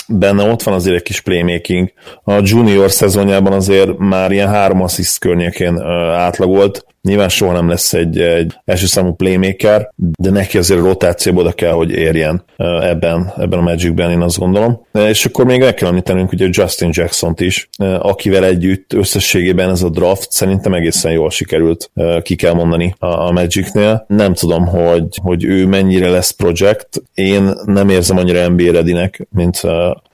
benne 0.07 0.43
ott 0.43 0.63
van 0.63 0.73
azért 0.73 0.95
egy 0.95 1.03
kis 1.03 1.21
playmaking. 1.21 1.91
A 2.23 2.33
junior 2.43 2.91
szezonjában 2.91 3.53
azért 3.53 3.97
már 3.97 4.31
ilyen 4.31 4.49
három 4.49 4.81
assziszt 4.81 5.19
környékén 5.19 5.79
átlagolt, 6.15 6.85
Nyilván 7.01 7.29
soha 7.29 7.53
nem 7.53 7.69
lesz 7.69 7.93
egy, 7.93 8.19
egy 8.19 8.59
első 8.65 8.85
számú 8.85 9.13
playmaker, 9.13 9.91
de 9.95 10.29
neki 10.29 10.57
azért 10.57 10.79
a 10.79 10.83
rotációba 10.83 11.39
oda 11.41 11.51
kell, 11.51 11.71
hogy 11.71 11.91
érjen 11.91 12.43
ebben, 12.81 13.33
ebben 13.37 13.59
a 13.59 13.61
Magicben, 13.61 14.11
én 14.11 14.21
azt 14.21 14.37
gondolom. 14.37 14.85
És 14.91 15.25
akkor 15.25 15.45
még 15.45 15.59
meg 15.59 15.73
kell 15.73 15.87
említenünk 15.87 16.31
ugye 16.31 16.47
Justin 16.51 16.89
Jackson-t 16.91 17.39
is, 17.39 17.69
akivel 17.99 18.45
együtt 18.45 18.93
összességében 18.93 19.69
ez 19.69 19.81
a 19.81 19.89
draft 19.89 20.31
szerintem 20.31 20.73
egészen 20.73 21.11
jól 21.11 21.29
sikerült, 21.29 21.91
ki 22.21 22.35
kell 22.35 22.53
mondani 22.53 22.95
a 22.99 23.31
Magicnél. 23.31 24.05
Nem 24.07 24.33
tudom, 24.33 24.65
hogy, 24.65 25.19
hogy 25.21 25.43
ő 25.43 25.65
mennyire 25.67 26.09
lesz 26.09 26.31
project. 26.31 27.01
Én 27.13 27.51
nem 27.65 27.89
érzem 27.89 28.17
annyira 28.17 28.49
NBA 28.49 28.71
ready 28.71 29.09
mint 29.29 29.61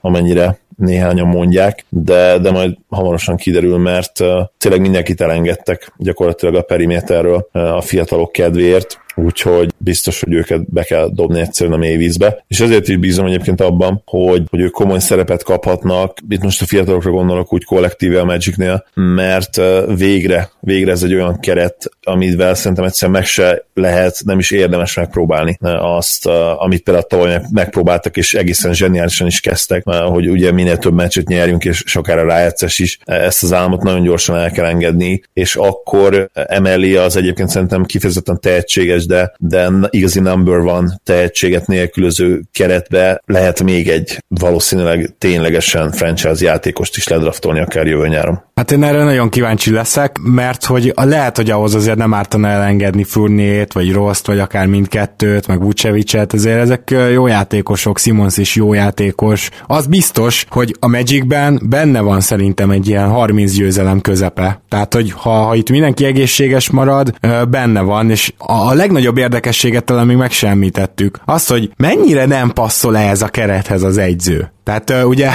amennyire 0.00 0.58
néhányan 0.78 1.26
mondják, 1.26 1.84
de, 1.88 2.38
de 2.38 2.50
majd 2.50 2.76
hamarosan 2.88 3.36
kiderül, 3.36 3.78
mert 3.78 4.24
tényleg 4.58 4.80
mindenkit 4.80 5.20
elengedtek 5.20 5.92
gyakorlatilag 5.96 6.54
a 6.54 6.62
periméterről 6.62 7.48
a 7.52 7.80
fiatalok 7.80 8.32
kedvéért, 8.32 9.00
úgyhogy 9.24 9.72
biztos, 9.78 10.20
hogy 10.20 10.32
őket 10.32 10.72
be 10.72 10.82
kell 10.82 11.10
dobni 11.12 11.40
egyszerűen 11.40 11.76
a 11.76 11.78
mély 11.78 11.96
vízbe. 11.96 12.44
És 12.48 12.60
ezért 12.60 12.88
is 12.88 12.96
bízom 12.96 13.26
egyébként 13.26 13.60
abban, 13.60 14.02
hogy, 14.04 14.42
hogy 14.50 14.60
ők 14.60 14.72
komoly 14.72 14.98
szerepet 14.98 15.42
kaphatnak. 15.42 16.18
Itt 16.28 16.42
most 16.42 16.62
a 16.62 16.66
fiatalokra 16.66 17.10
gondolok 17.10 17.52
úgy 17.52 17.64
kollektíve 17.64 18.20
a 18.20 18.24
Magicnél, 18.24 18.86
mert 18.94 19.60
végre, 19.96 20.50
végre 20.60 20.90
ez 20.90 21.02
egy 21.02 21.14
olyan 21.14 21.40
keret, 21.40 21.90
amivel 22.02 22.54
szerintem 22.54 22.84
egyszerűen 22.84 23.18
meg 23.18 23.26
se 23.26 23.64
lehet, 23.74 24.20
nem 24.24 24.38
is 24.38 24.50
érdemes 24.50 24.94
megpróbálni 24.94 25.58
azt, 25.80 26.26
amit 26.58 26.82
például 26.82 27.06
tavaly 27.06 27.40
megpróbáltak, 27.52 28.16
és 28.16 28.34
egészen 28.34 28.74
zseniálisan 28.74 29.26
is 29.26 29.40
kezdtek, 29.40 29.84
hogy 29.84 30.28
ugye 30.28 30.52
minél 30.52 30.78
több 30.78 30.94
meccset 30.94 31.28
nyerjünk, 31.28 31.64
és 31.64 31.82
sokára 31.86 32.24
rájegyszes 32.24 32.78
is. 32.78 32.98
Ezt 33.04 33.42
az 33.42 33.52
álmot 33.52 33.82
nagyon 33.82 34.02
gyorsan 34.02 34.36
el 34.36 34.50
kell 34.50 34.64
engedni, 34.64 35.22
és 35.32 35.56
akkor 35.56 36.30
emeli 36.32 36.96
az 36.96 37.16
egyébként 37.16 37.48
szerintem 37.48 37.84
kifejezetten 37.84 38.40
tehetséges 38.40 39.06
de, 39.08 39.32
de 39.38 39.70
igazi 39.90 40.20
number 40.20 40.58
van 40.58 41.00
tehetséget 41.04 41.66
nélkülöző 41.66 42.42
keretbe 42.52 43.22
lehet 43.26 43.62
még 43.62 43.88
egy 43.88 44.24
valószínűleg 44.28 45.14
ténylegesen 45.18 45.92
franchise 45.92 46.44
játékost 46.44 46.96
is 46.96 47.08
ledraftolni 47.08 47.60
akár 47.60 47.86
jövő 47.86 48.08
nyáron. 48.08 48.46
Hát 48.54 48.70
én 48.70 48.82
erre 48.82 49.04
nagyon 49.04 49.28
kíváncsi 49.28 49.70
leszek, 49.70 50.18
mert 50.22 50.64
hogy 50.64 50.92
lehet, 50.94 51.36
hogy 51.36 51.50
ahhoz 51.50 51.74
azért 51.74 51.96
nem 51.96 52.14
ártana 52.14 52.48
elengedni 52.48 53.04
Furnét, 53.04 53.72
vagy 53.72 53.92
Rost, 53.92 54.26
vagy 54.26 54.38
akár 54.38 54.66
mindkettőt, 54.66 55.46
meg 55.46 55.62
Vucevicet, 55.62 56.34
ezért 56.34 56.60
ezek 56.60 56.94
jó 57.12 57.26
játékosok, 57.26 57.98
Simons 57.98 58.36
is 58.36 58.54
jó 58.54 58.72
játékos. 58.72 59.50
Az 59.66 59.86
biztos, 59.86 60.46
hogy 60.48 60.76
a 60.80 60.88
Magicben 60.88 61.60
benne 61.64 62.00
van 62.00 62.20
szerintem 62.20 62.70
egy 62.70 62.88
ilyen 62.88 63.08
30 63.08 63.52
győzelem 63.52 64.00
közepe. 64.00 64.60
Tehát, 64.68 64.94
hogy 64.94 65.12
ha, 65.12 65.30
ha 65.30 65.54
itt 65.54 65.70
mindenki 65.70 66.04
egészséges 66.04 66.70
marad, 66.70 67.12
benne 67.48 67.80
van, 67.80 68.10
és 68.10 68.32
a 68.36 68.74
legnagyobb 68.74 68.97
érdekességet 69.18 69.84
talán 69.84 70.06
még 70.06 70.16
megsemmítettük. 70.16 71.20
Az, 71.24 71.46
hogy 71.46 71.70
mennyire 71.76 72.26
nem 72.26 72.52
passzol 72.52 72.96
ehhez 72.96 73.22
a 73.22 73.28
kerethez 73.28 73.82
az 73.82 73.96
egyző. 73.96 74.52
Tehát 74.64 75.04
ugye 75.04 75.30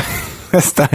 ezt, 0.53 0.89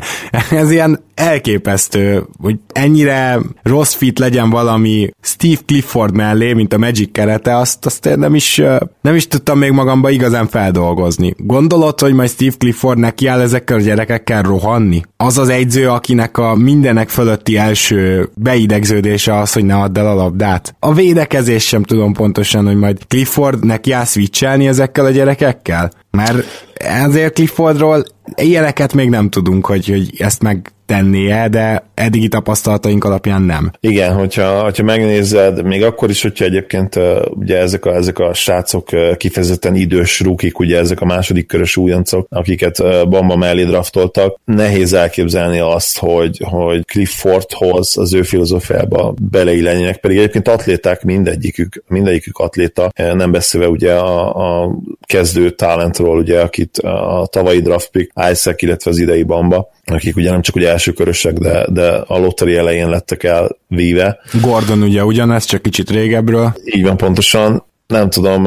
ez 0.50 0.70
ilyen 0.70 1.00
elképesztő, 1.14 2.26
hogy 2.42 2.56
ennyire 2.72 3.38
rossz 3.62 3.94
fit 3.94 4.18
legyen 4.18 4.50
valami 4.50 5.10
Steve 5.20 5.60
Clifford 5.66 6.14
mellé, 6.14 6.52
mint 6.52 6.72
a 6.72 6.78
Magic 6.78 7.12
kerete, 7.12 7.56
azt, 7.56 7.86
azt 7.86 8.06
én 8.06 8.18
nem 8.18 8.34
is, 8.34 8.62
nem 9.00 9.14
is 9.14 9.26
tudtam 9.26 9.58
még 9.58 9.70
magamba 9.70 10.10
igazán 10.10 10.46
feldolgozni. 10.46 11.34
Gondolod, 11.36 12.00
hogy 12.00 12.12
majd 12.14 12.30
Steve 12.30 12.54
Clifford 12.58 12.98
neki 12.98 13.26
áll 13.26 13.40
ezekkel 13.40 13.76
a 13.76 13.80
gyerekekkel 13.80 14.42
rohanni? 14.42 15.02
Az 15.16 15.38
az 15.38 15.48
egyző, 15.48 15.88
akinek 15.88 16.38
a 16.38 16.54
mindenek 16.54 17.08
fölötti 17.08 17.56
első 17.56 18.28
beidegződése 18.34 19.38
az, 19.38 19.52
hogy 19.52 19.64
ne 19.64 19.74
add 19.74 19.98
el 19.98 20.06
a 20.06 20.14
labdát. 20.14 20.74
A 20.78 20.94
védekezés 20.94 21.66
sem 21.66 21.82
tudom 21.82 22.12
pontosan, 22.12 22.66
hogy 22.66 22.76
majd 22.76 22.98
Clifford 23.08 23.64
neki 23.64 23.92
áll 23.92 24.04
switchelni 24.04 24.66
ezekkel 24.66 25.04
a 25.04 25.10
gyerekekkel? 25.10 25.90
Mert 26.18 26.66
ezért 26.74 27.34
Cliffordról 27.34 28.04
ilyeneket 28.34 28.92
még 28.94 29.08
nem 29.08 29.30
tudunk, 29.30 29.66
hogy, 29.66 29.88
hogy 29.88 30.14
ezt 30.18 30.42
meg 30.42 30.72
tennie, 30.88 31.48
de 31.48 31.90
eddigi 31.94 32.28
tapasztalataink 32.28 33.04
alapján 33.04 33.42
nem. 33.42 33.70
Igen, 33.80 34.14
hogyha, 34.14 34.62
hogyha 34.62 34.82
megnézed, 34.82 35.64
még 35.64 35.84
akkor 35.84 36.10
is, 36.10 36.22
hogyha 36.22 36.44
egyébként 36.44 36.98
ugye 37.30 37.58
ezek 37.58 37.84
a, 37.84 37.94
ezek 37.94 38.18
a 38.18 38.34
srácok 38.34 38.88
kifejezetten 39.16 39.74
idős 39.74 40.20
rúkik, 40.20 40.58
ugye 40.58 40.78
ezek 40.78 41.00
a 41.00 41.04
második 41.04 41.46
körös 41.46 41.76
újoncok, 41.76 42.26
akiket 42.30 42.82
Bamba 43.08 43.36
mellé 43.36 43.64
draftoltak, 43.64 44.40
nehéz 44.44 44.92
elképzelni 44.92 45.58
azt, 45.58 45.98
hogy, 45.98 46.40
hogy 46.44 46.84
Cliffordhoz 46.84 47.96
az 47.98 48.14
ő 48.14 48.22
filozófiába 48.22 49.14
beleillenének, 49.30 49.96
pedig 49.96 50.16
egyébként 50.16 50.48
atléták 50.48 51.02
mindegyikük, 51.02 51.82
mindegyikük 51.88 52.38
atléta, 52.38 52.90
nem 52.94 53.32
beszélve 53.32 53.68
ugye 53.68 53.92
a, 53.94 54.62
a 54.62 54.78
kezdő 55.06 55.50
talentról, 55.50 56.18
ugye, 56.18 56.40
akit 56.40 56.78
a 56.78 57.28
tavalyi 57.30 57.60
draft 57.60 57.90
pick, 57.90 58.12
Isaac, 58.30 58.62
illetve 58.62 58.90
az 58.90 58.98
idei 58.98 59.22
Bamba, 59.22 59.70
akik 59.84 60.16
ugye 60.16 60.30
nem 60.30 60.42
csak 60.42 60.56
ugye 60.56 60.77
elsőkörösek, 60.78 61.38
de, 61.38 61.66
de 61.70 61.88
a 61.90 62.18
lotteri 62.18 62.56
elején 62.56 62.88
lettek 62.88 63.22
el 63.22 63.56
víve. 63.68 64.18
Gordon 64.40 64.82
ugye 64.82 65.04
ugyanez, 65.04 65.44
csak 65.44 65.62
kicsit 65.62 65.90
régebről. 65.90 66.54
Így 66.64 66.82
van 66.82 66.96
pontosan. 66.96 67.66
Nem 67.86 68.10
tudom, 68.10 68.42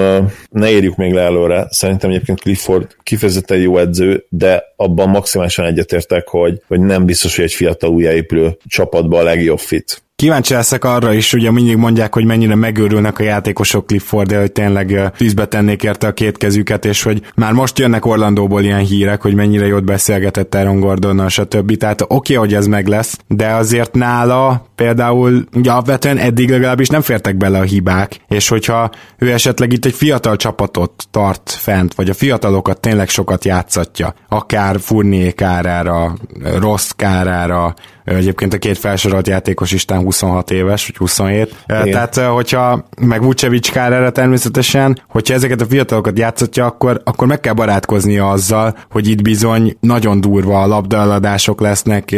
ne 0.49 0.69
érjük 0.69 0.95
még 0.95 1.13
le 1.13 1.21
előre. 1.21 1.67
Szerintem 1.69 2.09
egyébként 2.09 2.39
Clifford 2.39 2.95
kifejezetten 3.03 3.57
jó 3.57 3.77
edző, 3.77 4.25
de 4.29 4.63
abban 4.75 5.09
maximálisan 5.09 5.65
egyetértek, 5.65 6.27
hogy, 6.27 6.61
hogy 6.67 6.79
nem 6.79 7.05
biztos, 7.05 7.35
hogy 7.35 7.45
egy 7.45 7.53
fiatal 7.53 7.89
újjáépülő 7.89 8.57
csapatban 8.67 9.19
a 9.19 9.23
legjobb 9.23 9.59
fit. 9.59 10.03
Kíváncsi 10.21 10.53
leszek 10.53 10.83
arra 10.83 11.13
is, 11.13 11.33
ugye 11.33 11.51
mindig 11.51 11.75
mondják, 11.75 12.13
hogy 12.13 12.25
mennyire 12.25 12.55
megőrülnek 12.55 13.19
a 13.19 13.23
játékosok 13.23 13.87
Clifford, 13.87 14.33
hogy 14.33 14.51
tényleg 14.51 15.11
tűzbe 15.17 15.45
tennék 15.45 15.83
érte 15.83 16.07
a 16.07 16.13
két 16.13 16.37
kezüket, 16.37 16.85
és 16.85 17.03
hogy 17.03 17.21
már 17.35 17.53
most 17.53 17.79
jönnek 17.79 18.05
Orlandóból 18.05 18.63
ilyen 18.63 18.79
hírek, 18.79 19.21
hogy 19.21 19.35
mennyire 19.35 19.65
jót 19.65 19.83
beszélgetett 19.83 20.55
Aaron 20.55 20.79
Gordonnal, 20.79 21.29
stb. 21.29 21.77
Tehát 21.77 22.01
oké, 22.01 22.13
okay, 22.15 22.35
hogy 22.35 22.53
ez 22.53 22.67
meg 22.67 22.87
lesz, 22.87 23.19
de 23.27 23.47
azért 23.47 23.93
nála 23.93 24.70
például 24.81 25.45
ugye 25.53 25.71
alapvetően 25.71 26.17
eddig 26.17 26.49
legalábbis 26.49 26.87
nem 26.87 27.01
fértek 27.01 27.37
bele 27.37 27.59
a 27.59 27.63
hibák, 27.63 28.19
és 28.27 28.47
hogyha 28.47 28.89
ő 29.17 29.31
esetleg 29.31 29.73
itt 29.73 29.85
egy 29.85 29.93
fiatal 29.93 30.35
csapatot 30.35 31.07
tart 31.11 31.49
fent, 31.49 31.93
vagy 31.93 32.09
a 32.09 32.13
fiatalokat 32.13 32.79
tényleg 32.79 33.09
sokat 33.09 33.45
játszatja, 33.45 34.13
akár 34.29 34.79
Furnier 34.79 35.33
kárára, 35.33 36.13
rossz 36.59 36.89
kárára, 36.89 37.73
Egyébként 38.03 38.53
a 38.53 38.57
két 38.57 38.77
felsorolt 38.77 39.27
játékos 39.27 39.71
Isten 39.71 39.99
26 39.99 40.51
éves, 40.51 40.85
vagy 40.87 40.97
27. 40.97 41.55
Igen. 41.67 41.91
Tehát, 41.91 42.15
hogyha 42.15 42.85
meg 42.99 43.23
Vucevic 43.23 43.75
erre 43.75 44.09
természetesen, 44.09 45.01
hogyha 45.07 45.33
ezeket 45.33 45.61
a 45.61 45.65
fiatalokat 45.65 46.17
játszatja, 46.17 46.65
akkor, 46.65 47.01
akkor 47.03 47.27
meg 47.27 47.39
kell 47.39 47.53
barátkoznia 47.53 48.29
azzal, 48.29 48.77
hogy 48.91 49.07
itt 49.07 49.21
bizony 49.21 49.77
nagyon 49.79 50.21
durva 50.21 50.61
a 50.61 50.67
labdaeladások 50.67 51.61
lesznek, 51.61 52.15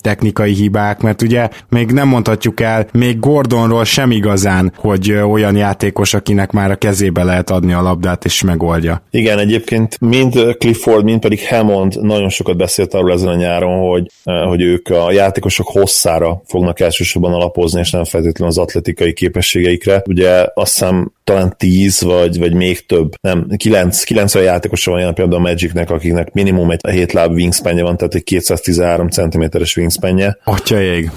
technikai 0.00 0.52
hibák, 0.52 1.00
mert 1.00 1.22
ugye 1.22 1.48
még 1.68 1.92
nem 1.92 2.03
mondhatjuk 2.08 2.60
el, 2.60 2.86
még 2.92 3.18
Gordonról 3.18 3.84
sem 3.84 4.10
igazán, 4.10 4.72
hogy 4.76 5.12
olyan 5.12 5.56
játékos, 5.56 6.14
akinek 6.14 6.50
már 6.52 6.70
a 6.70 6.76
kezébe 6.76 7.24
lehet 7.24 7.50
adni 7.50 7.72
a 7.72 7.82
labdát, 7.82 8.24
és 8.24 8.42
megoldja. 8.42 9.02
Igen, 9.10 9.38
egyébként 9.38 10.00
mind 10.00 10.56
Clifford, 10.58 11.04
mind 11.04 11.20
pedig 11.20 11.48
Hammond 11.48 12.02
nagyon 12.02 12.28
sokat 12.28 12.56
beszélt 12.56 12.94
arról 12.94 13.12
ezen 13.12 13.28
a 13.28 13.34
nyáron, 13.34 13.88
hogy, 13.88 14.10
hogy 14.24 14.62
ők 14.62 14.88
a 14.88 15.12
játékosok 15.12 15.68
hosszára 15.68 16.42
fognak 16.46 16.80
elsősorban 16.80 17.32
alapozni, 17.32 17.80
és 17.80 17.90
nem 17.90 18.04
feltétlenül 18.04 18.54
az 18.54 18.58
atletikai 18.58 19.12
képességeikre. 19.12 20.02
Ugye 20.06 20.46
azt 20.54 20.78
hiszem 20.78 21.12
talán 21.24 21.54
10 21.56 22.00
vagy, 22.00 22.38
vagy 22.38 22.54
még 22.54 22.86
több, 22.86 23.14
nem, 23.20 23.46
9, 23.56 24.02
90 24.02 24.42
játékosa 24.42 24.90
van 24.90 25.00
jelen 25.00 25.14
például 25.14 25.36
a 25.36 25.48
Magicnek, 25.48 25.90
akiknek 25.90 26.32
minimum 26.32 26.70
egy 26.70 26.80
7 26.90 27.12
láb 27.12 27.32
wingspanje 27.32 27.82
van, 27.82 27.96
tehát 27.96 28.14
egy 28.14 28.24
213 28.24 29.08
cm-es 29.08 29.76
wingspanje. 29.76 30.38
Atya 30.44 30.82
ég. 30.82 31.10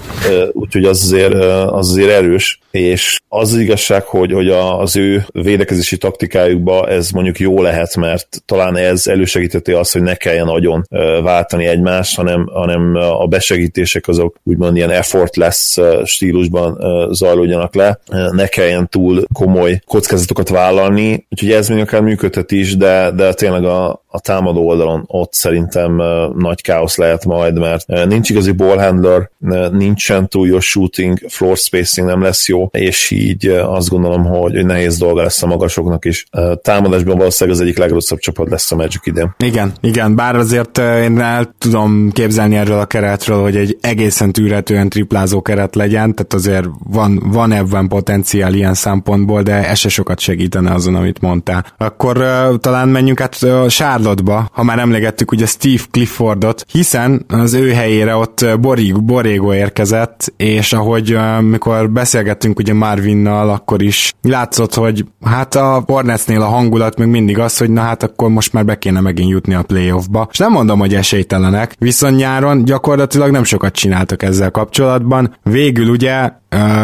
Úgyhogy 0.51 0.85
az 0.85 1.01
azért, 1.03 1.33
az 1.33 1.89
azért 1.89 2.09
erős, 2.09 2.59
és 2.71 3.19
az, 3.29 3.53
az 3.53 3.59
igazság, 3.59 4.03
hogy, 4.03 4.31
hogy 4.31 4.49
az 4.49 4.95
ő 4.95 5.25
védekezési 5.31 5.97
taktikájukba 5.97 6.87
ez 6.87 7.09
mondjuk 7.09 7.39
jó 7.39 7.61
lehet, 7.61 7.95
mert 7.95 8.41
talán 8.45 8.75
ez 8.75 9.07
elősegíteti 9.07 9.71
azt, 9.71 9.93
hogy 9.93 10.01
ne 10.01 10.15
kelljen 10.15 10.45
nagyon 10.45 10.85
váltani 11.23 11.65
egymást, 11.65 12.15
hanem, 12.15 12.49
hanem 12.53 12.95
a 12.95 13.27
besegítések 13.27 14.07
azok 14.07 14.35
úgymond 14.43 14.75
ilyen 14.75 14.89
effortless 14.89 15.79
stílusban 16.05 16.77
zajlódjanak 17.13 17.75
le, 17.75 17.99
ne 18.31 18.47
kelljen 18.47 18.89
túl 18.89 19.23
komoly 19.33 19.79
kockázatokat 19.97 20.49
vállalni, 20.49 21.27
úgyhogy 21.29 21.51
ez 21.51 21.67
még 21.69 21.79
akár 21.79 22.01
működhet 22.01 22.51
is, 22.51 22.77
de, 22.77 23.11
de 23.11 23.33
tényleg 23.33 23.63
a, 23.63 24.03
a 24.07 24.19
támadó 24.19 24.67
oldalon 24.67 25.03
ott 25.07 25.33
szerintem 25.33 26.01
nagy 26.37 26.61
káosz 26.61 26.97
lehet 26.97 27.25
majd, 27.25 27.59
mert 27.59 28.07
nincs 28.07 28.29
igazi 28.29 28.51
ballhandler, 28.51 29.29
nincsen 29.71 30.27
túl 30.27 30.47
jó 30.47 30.59
shooting, 30.59 31.17
floor 31.27 31.57
spacing 31.57 32.07
nem 32.07 32.21
lesz 32.21 32.47
jó, 32.47 32.69
és 32.71 33.11
így 33.11 33.47
azt 33.47 33.89
gondolom, 33.89 34.25
hogy, 34.25 34.65
nehéz 34.65 34.97
dolga 34.97 35.21
lesz 35.21 35.43
a 35.43 35.47
magasoknak 35.47 36.05
is. 36.05 36.25
Támadásban 36.61 37.17
valószínűleg 37.17 37.59
az 37.59 37.65
egyik 37.65 37.77
legrosszabb 37.77 38.19
csapat 38.19 38.49
lesz 38.49 38.71
a 38.71 38.75
Magic 38.75 39.05
idén. 39.07 39.35
Igen, 39.37 39.73
igen, 39.81 40.15
bár 40.15 40.35
azért 40.35 40.77
én 40.77 41.19
el 41.19 41.55
tudom 41.57 42.11
képzelni 42.11 42.55
erről 42.55 42.79
a 42.79 42.85
keretről, 42.85 43.41
hogy 43.41 43.55
egy 43.55 43.77
egészen 43.81 44.31
tűretően 44.31 44.89
triplázó 44.89 45.41
keret 45.41 45.75
legyen, 45.75 46.15
tehát 46.15 46.33
azért 46.33 46.67
van, 46.83 47.21
van 47.25 47.51
ebben 47.51 47.87
potenciál 47.87 48.53
ilyen 48.53 48.73
szempontból, 48.73 49.41
de 49.41 49.69
ez 49.69 49.77
se 49.89 49.93
sokat 49.93 50.19
segítene 50.19 50.73
azon, 50.73 50.95
amit 50.95 51.21
mondtál. 51.21 51.65
Akkor 51.77 52.17
uh, 52.17 52.57
talán 52.59 52.89
menjünk 52.89 53.21
át 53.21 53.37
uh, 53.41 53.67
Charlotte-ba, 53.67 54.49
ha 54.53 54.63
már 54.63 54.79
emlegettük 54.79 55.31
ugye 55.31 55.45
Steve 55.45 55.83
Cliffordot, 55.91 56.65
hiszen 56.71 57.25
az 57.27 57.53
ő 57.53 57.71
helyére 57.71 58.15
ott 58.15 58.45
Borig, 58.59 59.03
Borégo 59.03 59.53
érkezett, 59.53 60.33
és 60.37 60.73
ahogy 60.73 61.13
uh, 61.13 61.41
mikor 61.41 61.89
beszélgettünk 61.89 62.59
ugye 62.59 62.73
Marvinnal, 62.73 63.49
akkor 63.49 63.81
is 63.81 64.13
látszott, 64.21 64.73
hogy 64.73 65.05
hát 65.25 65.55
a 65.55 65.83
Hornetsnél 65.85 66.41
a 66.41 66.45
hangulat 66.45 66.97
még 66.97 67.07
mindig 67.07 67.39
az, 67.39 67.57
hogy 67.57 67.69
na 67.69 67.81
hát 67.81 68.03
akkor 68.03 68.29
most 68.29 68.53
már 68.53 68.65
be 68.65 68.77
kéne 68.77 68.99
megint 68.99 69.29
jutni 69.29 69.53
a 69.53 69.63
playoffba. 69.63 70.27
És 70.31 70.37
nem 70.37 70.51
mondom, 70.51 70.79
hogy 70.79 70.93
esélytelenek, 70.93 71.75
viszont 71.79 72.15
nyáron 72.17 72.65
gyakorlatilag 72.65 73.31
nem 73.31 73.43
sokat 73.43 73.73
csináltak 73.73 74.23
ezzel 74.23 74.51
kapcsolatban. 74.51 75.35
Végül 75.43 75.89
ugye 75.89 76.31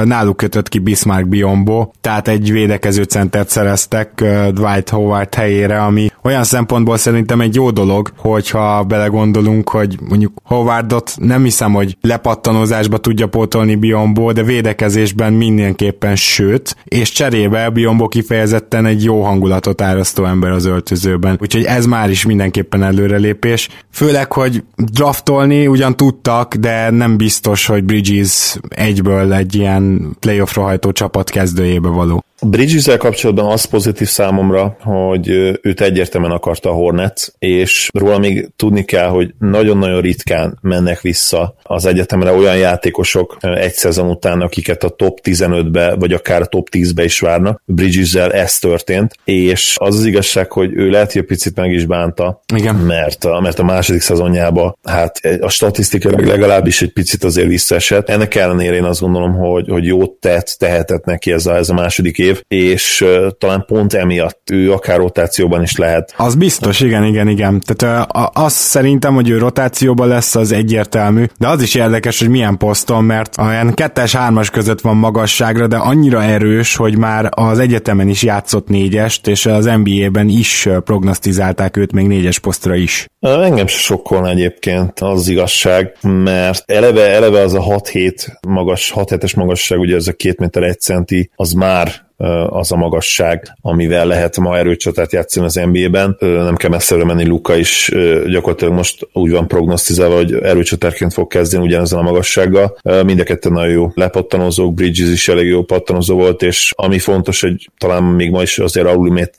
náluk 0.03 0.37
kötött 0.37 0.69
ki 0.69 0.79
Bismarck 0.79 1.27
Biombo, 1.27 1.87
tehát 2.01 2.27
egy 2.27 2.51
védekező 2.51 3.03
centert 3.03 3.49
szereztek 3.49 4.23
Dwight 4.51 4.89
Howard 4.89 5.35
helyére, 5.35 5.83
ami 5.83 6.11
olyan 6.23 6.43
szempontból 6.43 6.97
szerintem 6.97 7.41
egy 7.41 7.55
jó 7.55 7.71
dolog, 7.71 8.11
hogyha 8.17 8.83
belegondolunk, 8.83 9.69
hogy 9.69 9.97
mondjuk 10.09 10.33
Howardot 10.43 11.13
nem 11.17 11.43
hiszem, 11.43 11.73
hogy 11.73 11.97
lepattanózásba 12.01 12.97
tudja 12.97 13.27
pótolni 13.27 13.75
Biombo, 13.75 14.31
de 14.31 14.43
védekezésben 14.43 15.33
mindenképpen 15.33 16.15
sőt, 16.15 16.75
és 16.83 17.11
cserébe 17.11 17.69
Biombo 17.69 18.07
kifejezetten 18.07 18.85
egy 18.85 19.03
jó 19.03 19.23
hangulatot 19.23 19.81
árasztó 19.81 20.25
ember 20.25 20.51
az 20.51 20.65
öltözőben. 20.65 21.37
Úgyhogy 21.41 21.63
ez 21.63 21.85
már 21.85 22.09
is 22.09 22.25
mindenképpen 22.25 22.83
előrelépés. 22.83 23.69
Főleg, 23.91 24.31
hogy 24.31 24.63
draftolni 24.75 25.67
ugyan 25.67 25.95
tudtak, 25.95 26.55
de 26.55 26.89
nem 26.89 27.17
biztos, 27.17 27.65
hogy 27.65 27.83
Bridges 27.83 28.57
egyből 28.69 29.33
egy 29.33 29.62
ilyen 29.63 30.15
playoff 30.19 30.55
rohajtó 30.55 30.91
csapat 30.91 31.29
kezdőjébe 31.29 31.89
való. 31.89 32.23
Bridges 32.45 32.97
kapcsolatban 32.97 33.51
az 33.51 33.65
pozitív 33.65 34.07
számomra, 34.07 34.77
hogy 34.79 35.29
őt 35.61 35.81
egyértelműen 35.81 36.31
akarta 36.31 36.69
a 36.69 36.73
Hornets, 36.73 37.27
és 37.39 37.89
róla 37.93 38.17
még 38.17 38.49
tudni 38.55 38.83
kell, 38.83 39.07
hogy 39.07 39.33
nagyon-nagyon 39.39 40.01
ritkán 40.01 40.57
mennek 40.61 41.01
vissza 41.01 41.55
az 41.63 41.85
egyetemre 41.85 42.31
olyan 42.31 42.57
játékosok 42.57 43.37
egy 43.41 43.73
szezon 43.73 44.09
után, 44.09 44.41
akiket 44.41 44.83
a 44.83 44.89
top 44.89 45.19
15-be, 45.23 45.95
vagy 45.95 46.13
akár 46.13 46.41
a 46.41 46.45
top 46.45 46.67
10-be 46.71 47.03
is 47.03 47.19
várnak. 47.19 47.61
bridges 47.65 48.13
ez 48.13 48.59
történt, 48.59 49.15
és 49.23 49.75
az 49.79 49.97
az 49.97 50.05
igazság, 50.05 50.51
hogy 50.51 50.73
ő 50.73 50.89
lehet, 50.89 51.11
hogy 51.11 51.21
egy 51.21 51.27
picit 51.27 51.55
meg 51.55 51.71
is 51.71 51.85
bánta, 51.85 52.41
Igen. 52.55 52.75
Mert, 52.75 53.25
a, 53.25 53.39
mert 53.39 53.59
a 53.59 53.63
második 53.63 54.01
szezonjában 54.01 54.77
hát 54.83 55.19
a 55.41 55.49
statisztikai 55.49 56.25
legalábbis 56.25 56.81
egy 56.81 56.93
picit 56.93 57.23
azért 57.23 57.47
visszaesett. 57.47 58.09
Ennek 58.09 58.35
ellenére 58.35 58.75
én 58.75 58.83
azt 58.83 58.99
gondolom, 58.99 59.33
hogy, 59.33 59.67
hogy 59.69 59.85
jót 59.85 60.11
tett, 60.11 60.55
tehetett 60.59 61.05
neki 61.05 61.31
ez 61.31 61.45
a, 61.45 61.55
ez 61.55 61.69
a 61.69 61.73
második 61.73 62.17
év, 62.17 62.32
és 62.47 63.01
uh, 63.01 63.27
talán 63.37 63.63
pont 63.67 63.93
emiatt 63.93 64.49
ő 64.51 64.71
akár 64.71 64.97
rotációban 64.97 65.61
is 65.61 65.77
lehet. 65.77 66.13
Az 66.17 66.35
biztos, 66.35 66.79
igen, 66.79 67.03
igen, 67.03 67.27
igen. 67.27 67.61
Tehát 67.65 68.07
az 68.33 68.53
szerintem, 68.53 69.13
hogy 69.13 69.29
ő 69.29 69.37
rotációban 69.37 70.07
lesz, 70.07 70.35
az 70.35 70.51
egyértelmű, 70.51 71.25
de 71.39 71.47
az 71.47 71.61
is 71.61 71.75
érdekes, 71.75 72.19
hogy 72.19 72.29
milyen 72.29 72.57
poszton, 72.57 73.03
mert 73.03 73.37
olyan 73.37 73.73
kettes, 73.73 74.15
hármas 74.15 74.49
között 74.49 74.81
van 74.81 74.97
magasságra, 74.97 75.67
de 75.67 75.75
annyira 75.75 76.23
erős, 76.23 76.75
hogy 76.75 76.97
már 76.97 77.29
az 77.31 77.59
egyetemen 77.59 78.07
is 78.07 78.23
játszott 78.23 78.67
négyest, 78.67 79.27
és 79.27 79.45
az 79.45 79.65
NBA-ben 79.65 80.29
is 80.29 80.69
prognosztizálták 80.83 81.77
őt 81.77 81.91
még 81.91 82.07
négyes 82.07 82.39
posztra 82.39 82.75
is. 82.75 83.07
Engem 83.19 83.67
se 83.67 83.77
sokkolna 83.79 84.29
egyébként 84.29 84.99
az 84.99 85.27
igazság, 85.27 85.97
mert 86.01 86.71
eleve, 86.71 87.09
eleve 87.09 87.41
az 87.41 87.53
a 87.53 87.61
6-7 87.61 88.39
magas, 88.47 88.91
6 88.91 89.09
7 89.09 89.35
magasság, 89.35 89.79
ugye 89.79 89.95
ez 89.95 90.07
a 90.07 90.13
2 90.13 90.35
méter 90.37 90.63
1 90.63 90.79
centi, 90.79 91.29
az 91.35 91.51
már 91.51 92.11
az 92.49 92.71
a 92.71 92.75
magasság, 92.75 93.57
amivel 93.61 94.05
lehet 94.05 94.37
ma 94.37 94.57
erőcsatát 94.57 95.11
játszani 95.11 95.45
az 95.45 95.53
NBA-ben. 95.71 96.17
Nem 96.19 96.55
kell 96.55 96.69
messzire 96.69 97.05
menni, 97.05 97.25
Luka 97.25 97.55
is 97.55 97.91
gyakorlatilag 98.27 98.73
most 98.73 99.07
úgy 99.13 99.31
van 99.31 99.47
prognosztizálva, 99.47 100.15
hogy 100.15 100.33
erőcsatárként 100.33 101.13
fog 101.13 101.27
kezdeni 101.27 101.65
ugyanezen 101.65 101.99
a 101.99 102.01
magassággal. 102.01 102.77
Mind 103.05 103.19
a 103.19 103.23
ketten 103.23 103.51
nagyon 103.51 103.71
jó 103.71 103.91
lepattanozók, 103.93 104.73
Bridges 104.73 105.09
is 105.09 105.27
elég 105.27 105.47
jó 105.47 105.63
pattanozó 105.63 106.15
volt, 106.15 106.41
és 106.41 106.73
ami 106.75 106.99
fontos, 106.99 107.41
hogy 107.41 107.69
talán 107.77 108.03
még 108.03 108.31
ma 108.31 108.41
is 108.41 108.59
azért 108.59 108.87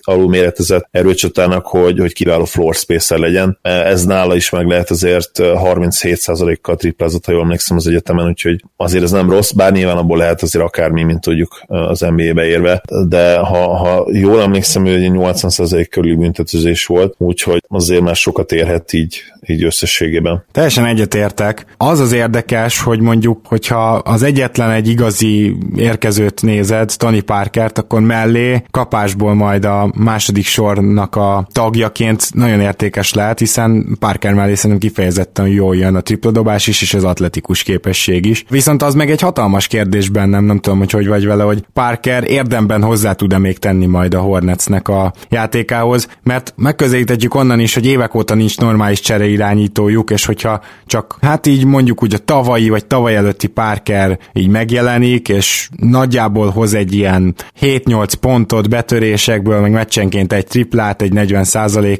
alulméretezett 0.02 0.88
erőcsatának, 0.90 1.66
hogy, 1.66 1.98
hogy 1.98 2.12
kiváló 2.12 2.44
floor 2.44 2.74
space 2.74 3.18
legyen. 3.18 3.58
Ez 3.62 4.04
nála 4.04 4.34
is 4.34 4.50
meg 4.50 4.66
lehet 4.66 4.90
azért 4.90 5.30
37%-kal 5.38 6.76
triplázott, 6.76 7.24
ha 7.24 7.32
jól 7.32 7.42
emlékszem 7.42 7.76
az 7.76 7.86
egyetemen, 7.86 8.26
úgyhogy 8.26 8.64
azért 8.76 9.04
ez 9.04 9.10
nem 9.10 9.30
rossz, 9.30 9.50
bár 9.50 9.72
nyilván 9.72 9.96
abból 9.96 10.18
lehet 10.18 10.42
azért 10.42 10.64
akármi, 10.64 11.02
mint 11.02 11.20
tudjuk 11.20 11.62
az 11.66 12.00
NBA-be 12.00 12.44
érve 12.44 12.73
de 13.08 13.38
ha, 13.38 13.76
ha 13.76 14.06
jól 14.12 14.40
emlékszem, 14.40 14.82
hogy 14.82 14.92
egy 14.92 15.10
80% 15.12 15.86
körül 15.90 16.16
büntetőzés 16.16 16.86
volt, 16.86 17.14
úgyhogy 17.18 17.64
azért 17.68 18.02
már 18.02 18.16
sokat 18.16 18.52
érhet 18.52 18.92
így, 18.92 19.20
így 19.46 19.64
összességében. 19.64 20.44
Teljesen 20.52 20.86
egyetértek. 20.86 21.66
Az 21.76 22.00
az 22.00 22.12
érdekes, 22.12 22.80
hogy 22.80 23.00
mondjuk, 23.00 23.40
hogyha 23.46 23.92
az 23.94 24.22
egyetlen 24.22 24.70
egy 24.70 24.88
igazi 24.88 25.56
érkezőt 25.76 26.42
nézed, 26.42 26.92
Tony 26.96 27.24
Parkert, 27.24 27.78
akkor 27.78 28.00
mellé 28.00 28.62
kapásból 28.70 29.34
majd 29.34 29.64
a 29.64 29.92
második 29.96 30.46
sornak 30.46 31.16
a 31.16 31.48
tagjaként 31.52 32.34
nagyon 32.34 32.60
értékes 32.60 33.12
lehet, 33.12 33.38
hiszen 33.38 33.96
Parker 33.98 34.34
mellé 34.34 34.54
szerintem 34.54 34.88
kifejezetten 34.88 35.48
jól 35.48 35.76
jön 35.76 35.94
a 35.94 36.00
triplodobás 36.00 36.66
is, 36.66 36.82
és 36.82 36.94
az 36.94 37.04
atletikus 37.04 37.62
képesség 37.62 38.26
is. 38.26 38.44
Viszont 38.48 38.82
az 38.82 38.94
meg 38.94 39.10
egy 39.10 39.20
hatalmas 39.20 39.66
kérdés 39.66 40.08
bennem, 40.08 40.44
nem 40.44 40.58
tudom, 40.58 40.78
hogy 40.78 40.90
hogy 40.90 41.06
vagy 41.06 41.26
vele, 41.26 41.42
hogy 41.42 41.64
Parker 41.72 42.24
érdem 42.30 42.63
érdemben 42.64 42.88
hozzá 42.88 43.12
tud-e 43.12 43.38
még 43.38 43.58
tenni 43.58 43.86
majd 43.86 44.14
a 44.14 44.20
Hornetsnek 44.20 44.88
a 44.88 45.12
játékához, 45.28 46.08
mert 46.22 46.54
megközelíthetjük 46.56 47.34
onnan 47.34 47.60
is, 47.60 47.74
hogy 47.74 47.86
évek 47.86 48.14
óta 48.14 48.34
nincs 48.34 48.58
normális 48.58 49.00
csereirányítójuk, 49.00 50.10
és 50.10 50.24
hogyha 50.24 50.60
csak 50.86 51.18
hát 51.20 51.46
így 51.46 51.64
mondjuk 51.64 52.02
úgy 52.02 52.14
a 52.14 52.18
tavalyi 52.18 52.68
vagy 52.68 52.86
tavaly 52.86 53.16
előtti 53.16 53.46
Parker 53.46 54.18
így 54.32 54.48
megjelenik, 54.48 55.28
és 55.28 55.68
nagyjából 55.76 56.50
hoz 56.50 56.74
egy 56.74 56.94
ilyen 56.94 57.34
7-8 57.60 58.12
pontot 58.20 58.68
betörésekből, 58.68 59.60
meg 59.60 59.72
meccsenként 59.72 60.32
egy 60.32 60.46
triplát, 60.46 61.02
egy 61.02 61.12
40 61.12 61.44